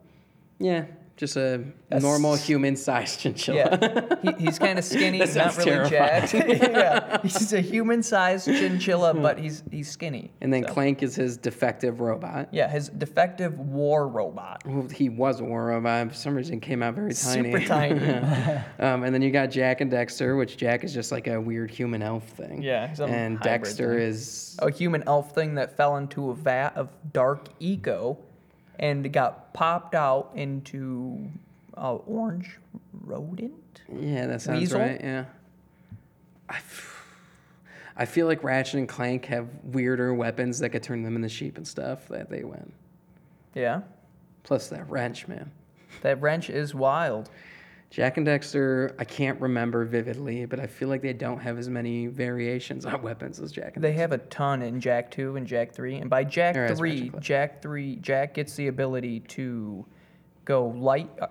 Yeah, 0.60 0.84
Just 1.16 1.36
a 1.36 1.64
normal 1.90 2.34
human-sized 2.34 3.20
chinchilla. 3.20 3.78
Yeah, 3.80 4.16
he, 4.22 4.44
he's 4.44 4.58
kind 4.58 4.78
of 4.78 4.84
skinny, 4.92 5.18
not 5.18 5.56
really 5.56 5.88
jacked. 5.88 6.28
terrifying. 6.32 6.60
yeah, 6.72 7.22
he's 7.22 7.54
a 7.54 7.60
human-sized 7.62 8.44
chinchilla, 8.46 9.14
but 9.14 9.38
he's 9.38 9.62
he's 9.70 9.90
skinny. 9.90 10.30
and 10.42 10.52
then 10.52 10.64
so. 10.66 10.74
Clank 10.74 11.02
is 11.02 11.14
his 11.16 11.38
defective 11.38 12.00
robot. 12.00 12.48
Yeah, 12.52 12.68
his 12.68 12.90
defective 12.90 13.58
war 13.58 14.06
robot. 14.08 14.60
Well, 14.66 14.88
he 14.88 15.08
was 15.08 15.40
a 15.40 15.44
war 15.44 15.66
robot. 15.66 16.08
For 16.08 16.14
some 16.14 16.34
reason, 16.34 16.60
came 16.60 16.82
out 16.82 16.94
very 16.94 17.14
tiny. 17.14 17.50
Super 17.50 17.66
tiny. 17.66 18.00
um, 18.78 19.02
and 19.02 19.14
then 19.14 19.22
you 19.22 19.30
got 19.30 19.50
Jak 19.50 19.80
and 19.80 19.90
Daxter, 19.90 20.36
which 20.36 20.58
Jak 20.58 20.84
is 20.84 20.92
just 20.92 21.12
like 21.12 21.28
a 21.28 21.40
weird 21.40 21.70
human 21.70 22.02
elf 22.02 22.24
thing. 22.28 22.60
Yeah, 22.62 22.94
And 23.00 23.40
Daxter 23.40 23.94
thing. 23.96 24.00
is 24.06 24.56
a 24.58 24.70
human 24.70 25.02
elf 25.06 25.34
thing 25.34 25.54
that 25.54 25.78
fell 25.78 25.96
into 25.96 26.30
a 26.30 26.34
vat 26.34 26.76
of 26.76 26.90
dark 27.14 27.48
eco 27.58 28.18
and 28.78 29.12
got 29.12 29.52
popped 29.54 29.94
out 29.94 30.30
into 30.34 31.28
uh, 31.76 31.94
orange 31.94 32.58
rodent. 33.04 33.82
yeah, 33.92 34.26
that 34.26 34.42
sounds 34.42 34.60
Weasel? 34.60 34.80
right. 34.80 35.00
Yeah. 35.02 35.24
I, 36.48 36.56
f- 36.56 37.04
I 37.96 38.04
feel 38.04 38.26
like 38.26 38.44
Ratchet 38.44 38.74
and 38.78 38.88
Clank 38.88 39.24
have 39.26 39.48
weirder 39.64 40.14
weapons 40.14 40.58
that 40.60 40.70
could 40.70 40.82
turn 40.82 41.02
them 41.02 41.16
into 41.16 41.28
sheep 41.28 41.56
and 41.56 41.66
stuff 41.66 42.08
that 42.08 42.30
they 42.30 42.44
win. 42.44 42.72
Yeah, 43.54 43.80
Plus 44.42 44.68
that 44.68 44.88
wrench, 44.90 45.26
man. 45.26 45.50
that 46.02 46.20
wrench 46.20 46.50
is 46.50 46.74
wild. 46.74 47.30
Jak 47.90 48.16
and 48.16 48.26
Daxter, 48.26 48.94
I 48.98 49.04
can't 49.04 49.40
remember 49.40 49.84
vividly, 49.84 50.44
but 50.44 50.58
I 50.60 50.66
feel 50.66 50.88
like 50.88 51.02
they 51.02 51.12
don't 51.12 51.38
have 51.38 51.56
as 51.58 51.68
many 51.68 52.08
variations 52.08 52.84
on 52.84 53.00
weapons 53.00 53.40
as 53.40 53.52
Jak 53.52 53.76
and 53.76 53.84
They 53.84 53.92
have 53.92 54.12
a 54.12 54.18
ton 54.18 54.62
in 54.62 54.80
Jak 54.80 55.10
2 55.10 55.36
and 55.36 55.48
Jak 55.48 55.72
3. 55.72 55.96
And 55.98 56.10
by 56.10 56.24
Jak 56.24 56.56
Or 56.56 56.64
as 56.64 56.78
3, 56.78 57.10
Ratchet 57.10 57.28
Jak 57.28 57.62
3, 57.62 58.00
Jak 58.04 58.34
gets 58.34 58.54
the 58.56 58.68
ability 58.68 59.20
to 59.20 59.84
go 60.44 60.66
light 60.66 61.08
uh, 61.20 61.28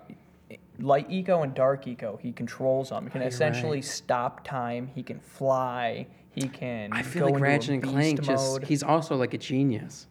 light 0.78 1.06
eco 1.10 1.42
and 1.42 1.54
dark 1.54 1.86
eco. 1.86 2.18
He 2.22 2.32
controls 2.32 2.88
them. 2.90 3.04
He 3.04 3.10
can 3.10 3.20
you're 3.20 3.28
essentially 3.28 3.82
stop 3.82 4.44
time. 4.44 4.90
He 4.94 5.02
can 5.02 5.20
fly. 5.20 6.06
He 6.30 6.48
can 6.48 6.92
I 6.92 7.02
feel 7.02 7.20
go 7.20 7.26
like 7.26 7.34
into 7.34 7.46
a 7.46 7.48
Ratchet 7.48 7.70
and 7.70 7.82
Clank 7.82 8.18
beast 8.18 8.30
just—he's 8.30 8.82
also 8.82 9.16
like 9.16 9.34
a 9.34 9.38
genius. 9.38 10.06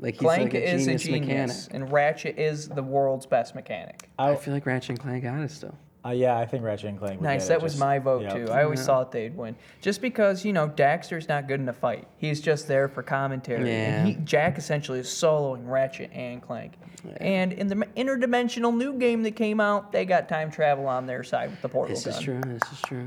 Like 0.00 0.14
he's 0.14 0.20
Clank 0.22 0.54
like 0.54 0.62
a 0.62 0.72
is 0.74 0.84
genius, 0.84 1.02
a 1.02 1.06
genius, 1.06 1.28
mechanic. 1.28 1.56
and 1.72 1.92
Ratchet 1.92 2.38
is 2.38 2.68
the 2.68 2.82
world's 2.82 3.26
best 3.26 3.54
mechanic. 3.54 4.08
I 4.18 4.30
I, 4.30 4.36
feel 4.36 4.54
like 4.54 4.64
Ratchet 4.66 4.90
and 4.90 5.00
Clank 5.00 5.22
got 5.24 5.38
it 5.40 5.50
still. 5.50 5.74
uh, 6.06 6.08
yeah, 6.10 6.38
I 6.38 6.46
think 6.46 6.64
Ratchet 6.64 6.88
and 6.88 6.98
Clank. 6.98 7.20
Would 7.20 7.26
Nice, 7.26 7.42
get 7.42 7.44
it, 7.44 7.48
that 7.58 7.62
was 7.62 7.72
just- 7.74 7.80
my 7.80 7.98
vote 7.98 8.22
yep. 8.22 8.34
too. 8.34 8.50
I 8.50 8.64
always 8.64 8.80
Yeah. 8.80 8.86
thought 8.86 9.12
they'd 9.12 9.36
win, 9.36 9.56
just 9.82 10.00
because 10.00 10.42
you 10.44 10.54
know 10.54 10.68
Daxter's 10.70 11.28
not 11.28 11.46
good 11.48 11.60
in 11.60 11.68
a 11.68 11.72
fight. 11.74 12.06
He's 12.16 12.40
just 12.40 12.66
there 12.66 12.88
for 12.88 13.02
commentary. 13.02 13.70
And 13.70 14.06
he, 14.08 14.14
Yeah. 14.14 14.18
Jak 14.24 14.56
essentially 14.56 15.00
is 15.00 15.08
soloing 15.08 15.68
Ratchet 15.68 16.10
and 16.14 16.40
Clank. 16.40 16.72
And 17.18 17.52
in 17.52 17.66
the 17.66 17.76
interdimensional 17.96 18.74
new 18.74 18.94
game 18.94 19.22
that 19.24 19.32
came 19.36 19.60
out, 19.60 19.92
they 19.92 20.06
got 20.06 20.28
time 20.30 20.50
travel 20.50 20.86
on 20.86 21.06
their 21.06 21.22
side 21.22 21.50
with 21.50 21.60
the 21.60 21.68
portal 21.68 21.94
This 21.94 22.04
gun. 22.06 22.14
is 22.14 22.20
true. 22.20 22.40
This 22.46 22.72
is 22.72 22.80
true. 22.82 23.04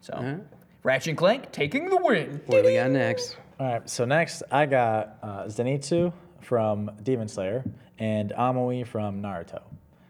So 0.00 0.14
Alright. 0.14 0.40
Ratchet 0.84 1.08
and 1.10 1.18
Clank 1.18 1.50
taking 1.52 1.88
the 1.88 1.96
win. 1.96 2.40
What 2.46 2.62
do 2.62 2.68
we 2.68 2.74
got 2.76 2.90
next? 2.92 3.36
All 3.62 3.68
right, 3.68 3.88
so 3.88 4.04
next 4.04 4.42
I 4.50 4.66
got 4.66 5.18
uh, 5.22 5.44
Zenitsu 5.44 6.12
from 6.40 6.90
Demon 7.04 7.28
Slayer 7.28 7.64
and 7.96 8.32
Amui 8.32 8.84
from 8.84 9.22
Naruto. 9.22 9.62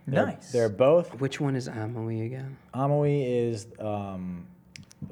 They're, 0.07 0.25
Nice. 0.29 0.51
They're 0.51 0.71
both. 0.71 1.21
Which 1.21 1.39
one 1.39 1.55
is 1.55 1.69
Amui 1.69 2.25
again? 2.25 2.57
Amui 2.73 3.51
is 3.51 3.67
um, 3.79 4.47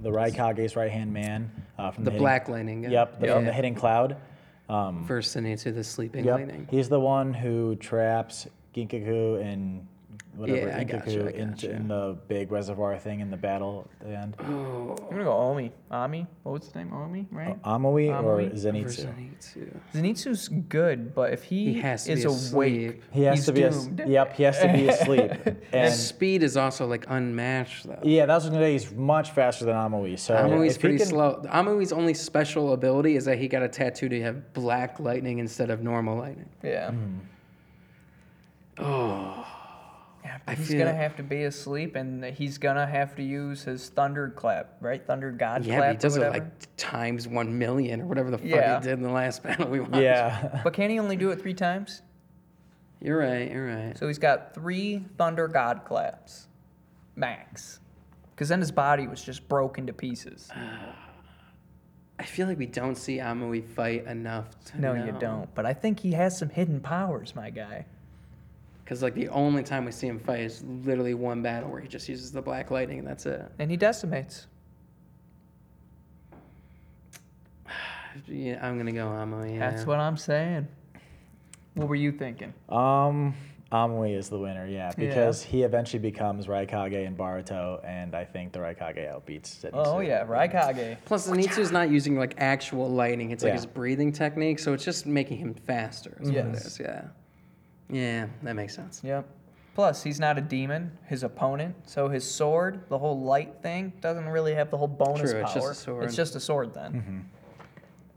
the 0.00 0.08
Raikage's 0.08 0.74
right 0.74 0.90
hand 0.90 1.12
man 1.12 1.52
uh, 1.76 1.90
from 1.90 2.04
The 2.04 2.12
the, 2.12 2.16
Black 2.18 2.48
Lightning 2.48 2.80
guy. 2.80 2.88
Yep, 2.88 3.20
the, 3.20 3.26
from 3.26 3.44
the 3.44 3.52
Hidden 3.52 3.74
Cloud. 3.74 4.16
Um, 4.70 5.04
First 5.04 5.36
Zenitsu, 5.36 5.74
the 5.74 5.84
sleeping 5.84 6.24
yep, 6.24 6.38
lightning. 6.38 6.66
he's 6.70 6.88
the 6.88 6.98
one 6.98 7.34
who 7.34 7.76
traps 7.76 8.46
Ginkaku 8.74 9.42
and 9.42 9.86
whatever 10.36 10.68
Yeah, 10.68 10.78
I 10.78 10.84
Ginkaku 10.84 10.88
gotcha, 11.04 11.24
I 11.26 11.30
in, 11.38 11.50
gotcha. 11.50 11.70
in 11.72 11.88
the 11.88 12.16
big 12.28 12.50
reservoir 12.52 12.96
thing 12.98 13.20
in 13.20 13.30
the 13.30 13.36
battle 13.36 13.88
at 14.00 14.06
the 14.08 14.16
end. 14.16 14.36
Oh, 14.40 14.96
I'm 15.02 15.10
gonna 15.10 15.24
go 15.24 15.32
Omi. 15.32 15.72
Ami. 15.90 16.26
What 16.42 16.52
was 16.52 16.64
his 16.64 16.74
name? 16.74 16.92
Omi, 16.92 17.26
right? 17.30 17.60
Amui 17.62 18.08
or 18.22 18.38
Zenitsu? 18.56 19.06
Zenitsu. 19.06 19.80
Zenitsu's 19.94 20.48
good, 20.48 21.14
but 21.14 21.32
if 21.32 21.42
he, 21.44 21.72
He 21.74 21.80
has 21.80 22.04
to 22.04 22.12
is 22.12 22.50
be 22.50 22.54
awake. 22.56 23.02
He 23.10 23.22
has 23.24 23.38
he's 23.38 23.46
to 23.46 23.52
be. 23.52 23.64
As, 23.64 23.86
doomed. 23.86 24.08
yep, 24.10 24.34
he 24.36 24.42
has 24.44 24.58
to 24.60 24.72
be 24.72 24.88
asleep. 24.88 25.30
And 25.44 25.56
And 25.72 25.94
speed 25.94 26.42
is 26.42 26.56
also 26.56 26.86
like 26.86 27.04
unmatched 27.08 27.86
though. 27.86 27.98
yeah, 28.02 28.26
that's 28.26 28.44
what 28.44 28.54
I'm 28.54 28.60
say. 28.60 28.72
He's 28.72 28.92
much 28.92 29.30
faster 29.32 29.64
than 29.64 29.74
Amui. 29.74 30.18
So 30.18 30.34
Amui's 30.34 30.78
pretty 30.78 30.98
can- 30.98 31.06
slow. 31.06 31.42
Amui's 31.46 31.92
only 31.92 32.14
special 32.14 32.72
ability 32.72 33.16
is 33.16 33.24
that 33.26 33.38
he 33.38 33.48
got 33.48 33.62
a 33.62 33.68
tattoo 33.68 34.08
to 34.08 34.22
have 34.22 34.52
black 34.52 35.00
lightning 35.00 35.38
instead 35.38 35.70
of 35.70 35.82
normal 35.82 36.16
lightning. 36.18 36.48
Yeah. 36.62 36.90
Hmm. 36.92 37.18
Oh, 38.78 39.46
Yeah, 40.24 40.38
I 40.46 40.54
he's 40.54 40.68
feel- 40.68 40.78
gonna 40.78 40.94
have 40.94 41.16
to 41.16 41.22
be 41.22 41.44
asleep, 41.44 41.96
and 41.96 42.24
he's 42.24 42.58
gonna 42.58 42.86
have 42.86 43.14
to 43.16 43.22
use 43.22 43.62
his 43.64 43.88
thunder 43.88 44.28
clap, 44.28 44.76
right? 44.80 45.04
Thunder 45.04 45.30
God 45.30 45.64
yeah, 45.64 45.78
but 45.80 45.90
he 45.92 45.96
does 45.96 46.16
it 46.16 46.28
like 46.30 46.44
times 46.76 47.26
one 47.26 47.56
million 47.58 48.02
or 48.02 48.06
whatever 48.06 48.30
the 48.30 48.38
fuck 48.38 48.46
Yeah. 48.46 48.78
he 48.80 48.84
did 48.84 48.92
in 48.94 49.02
the 49.02 49.10
last 49.10 49.42
battle 49.44 49.68
we 49.68 49.80
watched. 49.80 49.96
Yeah. 49.96 50.60
but 50.64 50.72
can 50.74 50.90
he 50.90 50.98
only 50.98 51.16
do 51.16 51.30
it 51.30 51.40
three 51.40 51.54
times? 51.54 52.02
You're 53.00 53.18
right. 53.18 53.50
You're 53.50 53.66
right. 53.66 53.96
So 53.98 54.06
he's 54.08 54.18
got 54.18 54.52
three 54.54 55.04
thunder 55.16 55.48
God 55.48 55.84
claps, 55.86 56.48
max. 57.16 57.80
Because 58.34 58.48
then 58.50 58.60
his 58.60 58.70
body 58.72 59.06
was 59.06 59.22
just 59.22 59.48
broken 59.48 59.86
to 59.86 59.92
pieces. 59.94 60.48
Uh, 60.54 60.92
I 62.18 62.24
feel 62.24 62.46
like 62.46 62.58
we 62.58 62.66
don't 62.66 62.96
see 62.96 63.16
Amui 63.18 63.66
fight 63.66 64.04
enough. 64.06 64.48
To 64.66 64.80
No, 64.80 64.92
you 64.92 65.12
don't. 65.18 65.52
But 65.54 65.64
I 65.64 65.72
think 65.72 66.00
he 66.00 66.12
has 66.12 66.38
some 66.38 66.50
hidden 66.50 66.80
powers, 66.80 67.34
my 67.34 67.48
guy. 67.50 67.86
Because 68.90 69.04
like 69.04 69.14
the 69.14 69.28
only 69.28 69.62
time 69.62 69.84
we 69.84 69.92
see 69.92 70.08
him 70.08 70.18
fight 70.18 70.40
is 70.40 70.64
literally 70.64 71.14
one 71.14 71.42
battle 71.42 71.70
where 71.70 71.80
he 71.80 71.86
just 71.86 72.08
uses 72.08 72.32
the 72.32 72.42
black 72.42 72.72
lightning 72.72 72.98
and 72.98 73.06
that's 73.06 73.24
it. 73.24 73.40
And 73.60 73.70
he 73.70 73.76
decimates. 73.76 74.48
Yeah, 78.26 78.58
I'm 78.60 78.76
gonna 78.76 78.90
go 78.90 79.06
Amui. 79.06 79.54
Yeah. 79.54 79.70
That's 79.70 79.86
what 79.86 80.00
I'm 80.00 80.16
saying. 80.16 80.66
What 81.74 81.86
were 81.88 81.94
you 81.94 82.10
thinking? 82.10 82.52
Um, 82.68 83.32
Amui 83.70 84.16
is 84.18 84.28
the 84.28 84.38
winner, 84.38 84.66
yeah, 84.66 84.90
because 84.98 85.40
he 85.44 85.62
eventually 85.62 86.00
becomes 86.00 86.48
Raikage 86.48 87.06
and 87.06 87.16
Boruto, 87.16 87.80
and 87.86 88.16
I 88.16 88.24
think 88.24 88.52
the 88.52 88.58
Raikage 88.58 88.98
outbeats 89.08 89.60
Zenitsu. 89.62 89.70
Oh, 89.74 90.00
yeah, 90.00 90.26
Raikage. 90.26 90.96
Plus, 91.04 91.28
Zenitsu's 91.28 91.70
not 91.70 91.88
using 91.90 92.18
like 92.18 92.34
actual 92.38 92.90
lightning. 92.90 93.30
It's 93.30 93.44
like 93.44 93.50
Yeah. 93.50 93.54
his 93.58 93.66
breathing 93.66 94.10
technique, 94.10 94.58
so 94.58 94.72
it's 94.72 94.84
just 94.84 95.06
making 95.06 95.38
him 95.38 95.54
faster. 95.54 96.18
Is 96.20 96.32
what 96.32 96.36
it 96.38 96.46
Yes. 96.48 96.66
is. 96.66 96.80
Yeah. 96.80 97.02
Yeah, 97.90 98.26
that 98.42 98.54
makes 98.54 98.74
sense. 98.74 99.00
Yep. 99.04 99.26
Plus, 99.74 100.02
he's 100.02 100.18
not 100.20 100.36
a 100.36 100.40
demon, 100.40 100.90
his 101.06 101.22
opponent. 101.22 101.74
So 101.86 102.08
his 102.08 102.28
sword, 102.28 102.82
the 102.88 102.98
whole 102.98 103.20
light 103.20 103.54
thing, 103.62 103.92
doesn't 104.00 104.28
really 104.28 104.54
have 104.54 104.70
the 104.70 104.76
whole 104.76 104.88
bonus 104.88 105.30
True, 105.30 105.42
power. 105.42 105.42
it's 105.42 105.54
just 105.54 105.70
a 105.70 105.74
sword. 105.74 106.04
It's 106.04 106.16
just 106.16 106.36
a 106.36 106.40
sword 106.40 106.74
then. 106.74 106.92
Mm-hmm. 106.92 107.18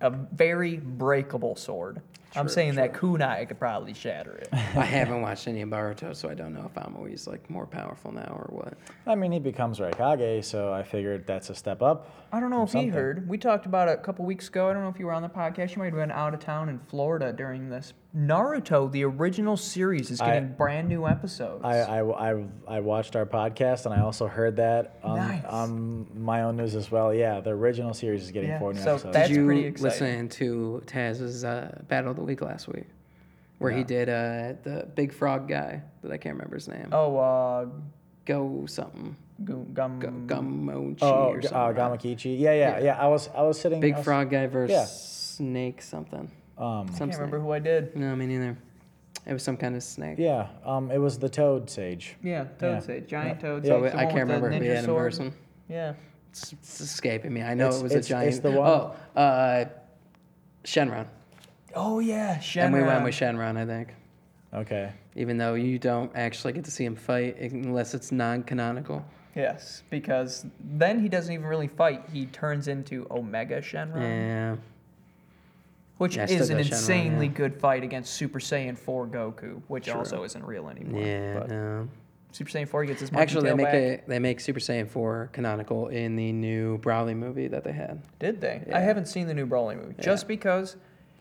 A 0.02 0.10
very 0.36 0.78
breakable 0.78 1.56
sword. 1.56 2.02
I'm 2.36 2.46
True, 2.46 2.54
saying 2.54 2.76
that 2.76 2.94
kunai 2.94 3.48
could 3.48 3.60
probably 3.60 3.94
shatter 3.94 4.34
it. 4.34 4.50
I 4.54 4.86
haven't 4.86 5.22
watched 5.28 5.48
any 5.48 5.62
of 5.62 5.70
Boruto, 5.70 6.16
so 6.16 6.30
I 6.30 6.34
don't 6.34 6.54
know 6.54 6.66
if 6.66 6.74
Amui's 6.84 7.28
like 7.28 7.50
more 7.50 7.66
powerful 7.68 8.12
now 8.12 8.24
or 8.32 8.50
what. 8.50 8.74
I 9.06 9.16
mean, 9.16 9.32
he 9.32 9.40
becomes 9.40 9.80
Raikage, 9.80 10.44
so 10.46 10.74
I 10.74 10.84
figured 10.84 11.28
that's 11.28 11.50
a 11.50 11.56
step 11.56 11.82
up. 11.82 12.10
I 12.32 12.40
don't 12.40 12.50
know 12.50 12.64
if 12.64 12.74
he 12.74 12.88
heard. 12.88 13.28
We 13.30 13.38
talked 13.38 13.66
about 13.68 13.88
it 13.90 14.00
a 14.00 14.02
couple 14.02 14.26
weeks 14.26 14.48
ago. 14.48 14.70
I 14.70 14.74
don't 14.74 14.82
know 14.84 14.90
if 14.90 14.98
you 15.00 15.06
were 15.06 15.14
on 15.14 15.22
the 15.22 15.30
podcast. 15.30 15.76
You 15.76 15.80
might 15.80 15.86
have 15.86 15.96
been 15.96 16.12
out 16.12 16.34
of 16.34 16.40
town 16.40 16.70
in 16.70 16.80
Florida 16.80 17.32
during 17.32 17.70
this. 17.70 17.94
Naruto, 18.16 18.92
the 18.92 19.04
original 19.06 19.58
series, 19.58 20.10
is 20.12 20.22
I- 20.22 20.26
getting 20.36 20.54
brand 20.54 20.88
new 20.88 21.08
episodes. 21.08 21.64
I, 21.64 21.80
I, 21.80 22.32
I, 22.32 22.46
I 22.68 22.80
watched 22.80 23.16
our 23.16 23.26
podcast, 23.26 23.86
and 23.86 23.94
I 23.94 24.02
also 24.02 24.28
heard 24.28 24.56
that 24.58 24.98
on, 25.04 25.18
Nice. 25.18 25.44
on 25.46 26.08
my 26.16 26.44
own 26.44 26.58
news 26.58 26.76
as 26.76 26.90
well. 26.92 27.14
Yeah, 27.14 27.40
the 27.40 27.50
original 27.52 27.94
series 27.94 28.24
is 28.24 28.32
getting 28.32 28.50
Yeah, 28.50 28.60
four 28.60 28.74
new 28.74 28.82
so 28.82 28.92
episodes. 28.94 29.14
That's 29.14 29.30
Did 29.30 29.38
you 29.38 29.46
pretty 29.46 29.66
exciting. 29.66 29.90
listen 30.28 30.30
to 30.30 30.84
Taz's 30.86 31.44
uh, 31.44 31.82
Battle 31.88 32.12
of 32.12 32.18
the 32.18 32.23
Week 32.24 32.42
last 32.42 32.68
week? 32.68 32.86
Where 33.60 33.72
he 33.72 33.84
did 33.84 34.10
uh, 34.10 34.54
the 34.64 34.88
big 34.96 35.14
frog 35.14 35.48
guy 35.48 35.82
that 36.02 36.12
I 36.12 36.18
can't 36.18 36.36
remember 36.36 36.56
his 36.56 36.68
name. 36.68 36.90
oh, 36.92 37.18
uh, 37.18 37.66
Go 38.26 38.66
something. 38.68 39.16
gu- 39.44 39.66
gum. 39.74 40.00
Gumochi 40.28 40.98
oh, 41.02 41.12
or 41.32 41.38
uh, 41.40 41.42
something. 41.42 41.76
Gamakichi. 42.16 42.40
Yeah, 42.40 42.54
yeah, 42.54 42.78
Yeah. 42.78 42.84
yeah, 42.84 43.02
I 43.02 43.08
was, 43.08 43.30
I 43.36 43.42
was 43.44 43.60
sitting. 43.60 43.80
Big 43.82 43.96
was- 43.96 44.04
frog 44.06 44.30
guy 44.30 44.48
versus 44.48 44.72
yeah. 44.74 44.86
snake 44.86 45.82
something. 45.82 46.32
Um, 46.58 46.90
I 46.94 46.98
can't 46.98 47.14
remember 47.14 47.38
snake. 47.38 47.42
who 47.42 47.52
I 47.52 47.60
did. 47.60 47.96
No, 47.96 48.16
me 48.16 48.26
neither. 48.28 48.58
It 49.26 49.34
was 49.34 49.44
some 49.44 49.56
kind 49.58 49.76
of 49.76 49.84
snake. 49.84 50.18
yeah, 50.20 50.48
um, 50.66 50.92
it 50.92 50.98
was 50.98 51.18
the 51.18 51.30
Toad 51.30 51.70
Sage. 51.70 52.16
Yeah, 52.22 52.46
Toad 52.60 52.84
Sage, 52.84 53.08
giant 53.08 53.40
Toad 53.40 53.64
Yeah, 53.66 53.80
Sage. 53.82 53.92
So 53.94 53.98
I 53.98 54.06
can't 54.06 54.16
remember 54.20 54.52
who 54.52 54.62
he 54.62 54.68
had 54.68 54.84
in 54.84 54.96
person. 54.96 55.34
Yeah. 55.70 55.94
It's, 56.32 56.52
it's 56.54 56.82
escaping 56.82 57.34
me. 57.34 57.42
I 57.42 57.54
know 57.54 57.68
It's- 57.68 57.80
it 57.80 57.84
was 57.84 57.94
a 57.94 58.02
giant. 58.02 58.30
it's 58.30 58.40
the 58.40 58.52
one- 58.52 58.68
Oh, 58.68 58.96
uh, 59.20 59.66
Shenron. 60.66 61.08
Oh 61.76 62.00
yeah, 62.00 62.38
Shenron. 62.38 62.64
And 62.66 62.74
we 62.74 62.84
went 62.84 63.04
with 63.04 63.16
Shenron, 63.16 63.58
I 63.58 63.66
think. 63.66 63.94
Okay. 64.54 64.92
Even 65.16 65.38
though 65.38 65.56
you 65.56 65.80
don't 65.80 66.12
actually 66.16 66.54
get 66.54 66.64
to 66.66 66.72
see 66.72 66.86
him 66.86 66.96
fight 66.96 67.38
unless 67.40 67.94
it's 67.94 68.12
non-canonical. 68.12 69.04
Yes, 69.36 69.82
because 69.90 70.46
then 70.60 71.00
he 71.00 71.10
doesn't 71.10 71.34
even 71.34 71.46
really 71.48 71.68
fight. 71.68 72.04
He 72.14 72.28
turns 72.28 72.68
into 72.68 73.08
Omega 73.10 73.62
Shenron. 73.62 74.02
Yeah. 74.02 74.56
Which 75.98 76.18
Yeah, 76.18 76.26
is 76.26 76.50
an 76.50 76.58
Stodoshima, 76.58 76.66
insanely 76.72 77.26
yeah. 77.28 77.34
good 77.34 77.60
fight 77.60 77.84
against 77.84 78.14
Super 78.14 78.40
Saiyan 78.40 78.78
4 78.78 79.08
Goku, 79.08 79.62
which 79.68 79.90
also 79.90 80.24
isn't 80.24 80.44
real 80.46 80.70
anymore. 80.70 81.02
Yeah. 81.02 81.46
no. 81.48 81.90
Super 82.32 82.50
Saiyan 82.50 82.68
4 82.68 82.86
gets 82.86 83.02
his 83.02 83.12
monkey 83.12 83.22
Actually, 83.24 83.50
they 83.50 83.56
make 83.56 83.66
back. 83.66 83.76
a 83.76 84.02
they 84.08 84.20
make 84.20 84.40
Super 84.40 84.60
Saiyan 84.60 84.88
4 84.88 85.30
canonical 85.34 85.88
in 85.90 86.16
the 86.16 86.32
new 86.32 86.80
Broly 86.80 87.16
movie 87.16 87.48
that 87.48 87.64
they 87.64 87.72
had. 87.72 88.02
Did 88.20 88.42
they? 88.42 88.64
Yeah. 88.68 88.78
I 88.78 88.82
haven't 88.82 89.08
seen 89.08 89.28
the 89.28 89.34
new 89.36 89.46
Broly 89.48 89.78
movie. 89.78 89.96
Just 90.02 90.28
because, 90.28 90.76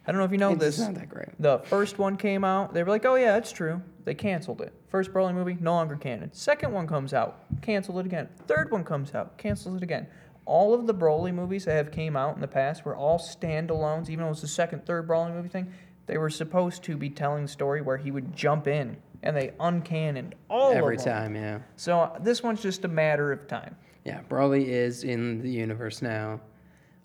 I 0.06 0.10
don't 0.10 0.18
know 0.18 0.24
if 0.24 0.32
you 0.32 0.38
know 0.38 0.50
it's 0.52 0.60
this. 0.60 0.78
not 0.78 0.94
that 0.94 1.08
great. 1.08 1.28
The 1.38 1.60
first 1.64 1.98
one 1.98 2.16
came 2.16 2.44
out. 2.44 2.74
They 2.74 2.82
were 2.82 2.90
like, 2.90 3.04
"Oh 3.04 3.14
yeah, 3.14 3.36
it's 3.36 3.52
true." 3.52 3.80
They 4.04 4.14
canceled 4.14 4.60
it. 4.60 4.72
First 4.88 5.12
Broly 5.12 5.32
movie, 5.32 5.56
no 5.60 5.72
longer 5.72 5.96
canon. 5.96 6.32
Second 6.32 6.72
one 6.72 6.86
comes 6.86 7.14
out, 7.14 7.44
canceled 7.62 7.98
it 7.98 8.06
again. 8.06 8.28
Third 8.48 8.70
one 8.72 8.82
comes 8.84 9.14
out, 9.14 9.38
cancels 9.38 9.76
it 9.76 9.82
again. 9.82 10.08
All 10.44 10.74
of 10.74 10.88
the 10.88 10.94
Broly 10.94 11.32
movies 11.32 11.66
that 11.66 11.74
have 11.74 11.92
came 11.92 12.16
out 12.16 12.34
in 12.34 12.40
the 12.40 12.48
past 12.48 12.84
were 12.84 12.96
all 12.96 13.18
standalones. 13.18 14.08
Even 14.08 14.24
though 14.24 14.26
it 14.26 14.30
was 14.30 14.40
the 14.40 14.48
second, 14.48 14.84
third 14.84 15.06
Broly 15.06 15.32
movie 15.32 15.48
thing, 15.48 15.72
they 16.06 16.18
were 16.18 16.30
supposed 16.30 16.82
to 16.84 16.96
be 16.96 17.08
telling 17.08 17.42
the 17.44 17.48
story 17.48 17.80
where 17.80 17.96
he 17.96 18.10
would 18.10 18.34
jump 18.34 18.66
in, 18.66 18.96
and 19.22 19.36
they 19.36 19.52
uncannoned 19.60 20.34
all 20.50 20.72
Every 20.72 20.96
of 20.96 21.04
them. 21.04 21.12
Every 21.12 21.28
time, 21.28 21.36
yeah. 21.36 21.58
So 21.76 22.00
uh, 22.00 22.18
this 22.18 22.42
one's 22.42 22.60
just 22.60 22.84
a 22.84 22.88
matter 22.88 23.30
of 23.30 23.46
time. 23.46 23.76
Yeah, 24.04 24.20
Broly 24.28 24.66
is 24.66 25.04
in 25.04 25.40
the 25.42 25.50
universe 25.50 26.02
now. 26.02 26.40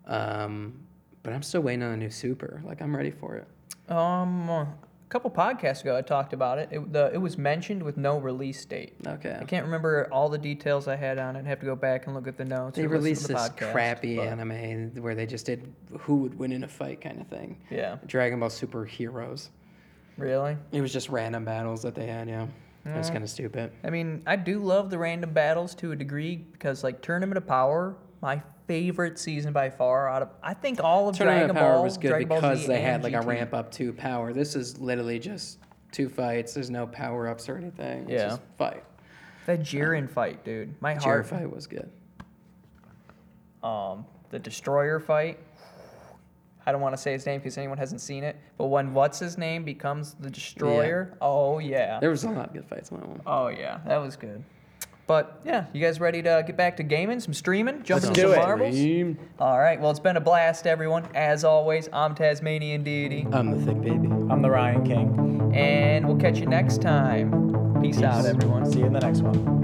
Um, 0.08 0.87
but 1.28 1.34
I'm 1.34 1.44
still 1.44 1.60
waiting 1.60 1.84
on 1.84 1.92
a 1.92 1.98
new 1.98 2.10
super. 2.10 2.62
Like 2.64 2.82
I'm 2.82 2.96
ready 2.96 3.12
for 3.12 3.36
it. 3.36 3.92
Um, 3.92 4.48
a 4.50 4.66
couple 5.10 5.30
podcasts 5.30 5.82
ago, 5.82 5.98
I 5.98 6.02
talked 6.02 6.32
about 6.32 6.58
it. 6.58 6.70
It, 6.72 6.94
the, 6.94 7.12
it 7.14 7.18
was 7.18 7.38
mentioned 7.38 7.84
with 7.84 7.98
no 7.98 8.18
release 8.18 8.64
date. 8.64 8.94
Okay. 9.06 9.38
I 9.38 9.44
can't 9.44 9.66
remember 9.66 10.08
all 10.10 10.30
the 10.30 10.38
details 10.38 10.88
I 10.88 10.96
had 10.96 11.20
on 11.20 11.36
it. 11.36 11.40
I'd 11.40 11.48
have 11.48 11.60
to 11.60 11.66
go 11.66 11.76
back 11.76 12.06
and 12.06 12.16
look 12.16 12.28
at 12.30 12.38
the 12.38 12.46
notes. 12.46 12.78
They 12.78 12.88
released 12.88 13.24
the 13.28 13.34
this 13.34 13.50
podcast, 13.50 13.74
crappy 13.74 14.16
but- 14.16 14.28
anime 14.30 14.92
where 15.04 15.16
they 15.16 15.26
just 15.26 15.46
did 15.46 15.70
who 16.00 16.16
would 16.20 16.40
win 16.40 16.54
in 16.54 16.64
a 16.64 16.68
fight 16.70 17.02
kind 17.02 17.20
of 17.20 17.28
thing. 17.28 17.58
Yeah, 17.70 17.98
Dragon 18.06 18.40
Ball 18.40 18.50
Super 18.50 18.86
Heroes. 18.86 19.50
really. 20.16 20.56
It 20.72 20.80
was 20.80 20.94
just 20.94 21.10
random 21.10 21.44
battles 21.44 21.82
that 21.82 21.94
they 21.94 22.08
had, 22.08 22.30
yeah. 22.30 22.48
It 22.86 22.96
was 22.98 23.10
kind 23.10 23.22
of 23.22 23.30
stupid. 23.30 23.74
I 23.84 23.90
mean, 23.90 24.24
I 24.26 24.38
do 24.38 24.60
love 24.60 24.90
the 24.90 24.98
random 24.98 25.34
battles 25.34 25.76
to 25.76 25.92
a 25.92 25.96
degree 25.98 26.38
because, 26.38 26.86
like, 26.86 27.02
Tournament 27.02 27.38
of 27.38 27.46
Power, 27.46 27.98
my 28.22 28.42
favorite 28.68 29.18
season 29.20 29.54
by 29.54 29.70
far. 29.70 30.10
Out 30.10 30.22
of 30.24 30.30
I 30.44 30.54
think 30.54 30.84
all 30.84 31.10
of 31.10 31.16
Tournament 31.18 31.40
Dragon 31.48 31.56
of 31.56 31.62
Power 31.62 31.74
Ball 31.76 31.84
was 31.84 31.98
good 31.98 32.10
Dragon 32.10 32.28
because 32.30 32.68
they 32.68 32.82
had 32.82 33.04
like 33.04 33.14
a 33.14 33.22
ramp 33.22 33.54
up 33.54 33.72
to 33.74 33.94
power. 33.94 34.34
This 34.34 34.56
is 34.56 34.80
literally 34.80 35.20
just 35.20 35.60
two 35.92 36.10
fights. 36.10 36.54
There's 36.54 36.70
no 36.70 36.86
power 36.88 37.28
ups 37.30 37.48
or 37.50 37.58
anything. 37.58 38.04
It's 38.04 38.12
Yeah. 38.12 38.28
just 38.30 38.42
fight. 38.58 38.84
That 39.46 39.62
Jiren 39.62 40.10
fight, 40.10 40.44
dude. 40.44 40.76
My 40.82 40.96
Jiren 40.96 41.04
heart. 41.04 41.28
fight 41.28 41.50
was 41.50 41.68
good. 41.68 41.90
Um, 43.64 44.06
the 44.30 44.40
Destroyer 44.40 45.00
fight. 45.00 45.40
I 46.66 46.74
don't 46.74 46.82
want 46.82 46.94
to 46.94 47.02
say 47.02 47.14
his 47.14 47.26
name 47.26 47.40
because 47.40 47.58
anyone 47.58 47.78
hasn't 47.78 48.02
seen 48.02 48.26
it. 48.26 48.36
But 48.58 48.66
when 48.66 48.94
what's 48.94 49.20
his 49.20 49.38
name 49.38 49.64
becomes 49.64 50.16
the 50.16 50.30
Destroyer, 50.30 51.18
oh 51.22 51.60
yeah. 51.60 52.00
There 52.02 52.10
was 52.10 52.26
a 52.26 52.30
lot 52.30 52.48
of 52.50 52.54
good 52.54 52.66
fights 52.66 52.92
on 52.92 53.00
that 53.00 53.08
one. 53.08 53.22
Oh 53.26 53.48
yeah, 53.48 53.80
that 53.86 53.98
was 53.98 54.18
good. 54.18 54.44
But 55.08 55.40
yeah, 55.46 55.66
you 55.74 55.82
guys 55.82 56.00
ready 56.02 56.22
to 56.22 56.44
get 56.46 56.58
back 56.58 56.76
to 56.78 56.84
gaming, 56.84 57.20
some 57.22 57.34
streaming, 57.34 57.84
jump 57.84 58.04
Let's 58.04 58.08
into 58.08 58.22
do 58.22 58.28
some 58.34 58.42
it. 58.42 58.46
marbles? 58.46 59.18
All 59.40 59.58
right. 59.58 59.80
Well, 59.80 59.90
it's 59.90 60.02
been 60.02 60.18
a 60.18 60.22
blast, 60.22 60.68
everyone. 60.68 61.08
As 61.16 61.46
always, 61.46 61.88
I'm 61.94 62.14
Tasmanian 62.14 62.84
Deity, 62.84 63.26
I'm 63.32 63.52
the 63.52 63.66
thick 63.66 63.82
baby. 63.82 64.08
I'm 64.30 64.42
the 64.42 64.50
Ryan 64.50 64.84
King. 64.86 65.52
and 65.56 66.06
we'll 66.06 66.18
catch 66.18 66.40
you 66.40 66.46
next 66.46 66.82
time. 66.82 67.82
Peace, 67.82 68.02
out, 68.02 68.26
everyone. 68.26 68.70
See 68.70 68.80
you 68.80 68.86
in 68.88 68.94
the 68.94 69.00
next 69.00 69.22
one. 69.22 69.57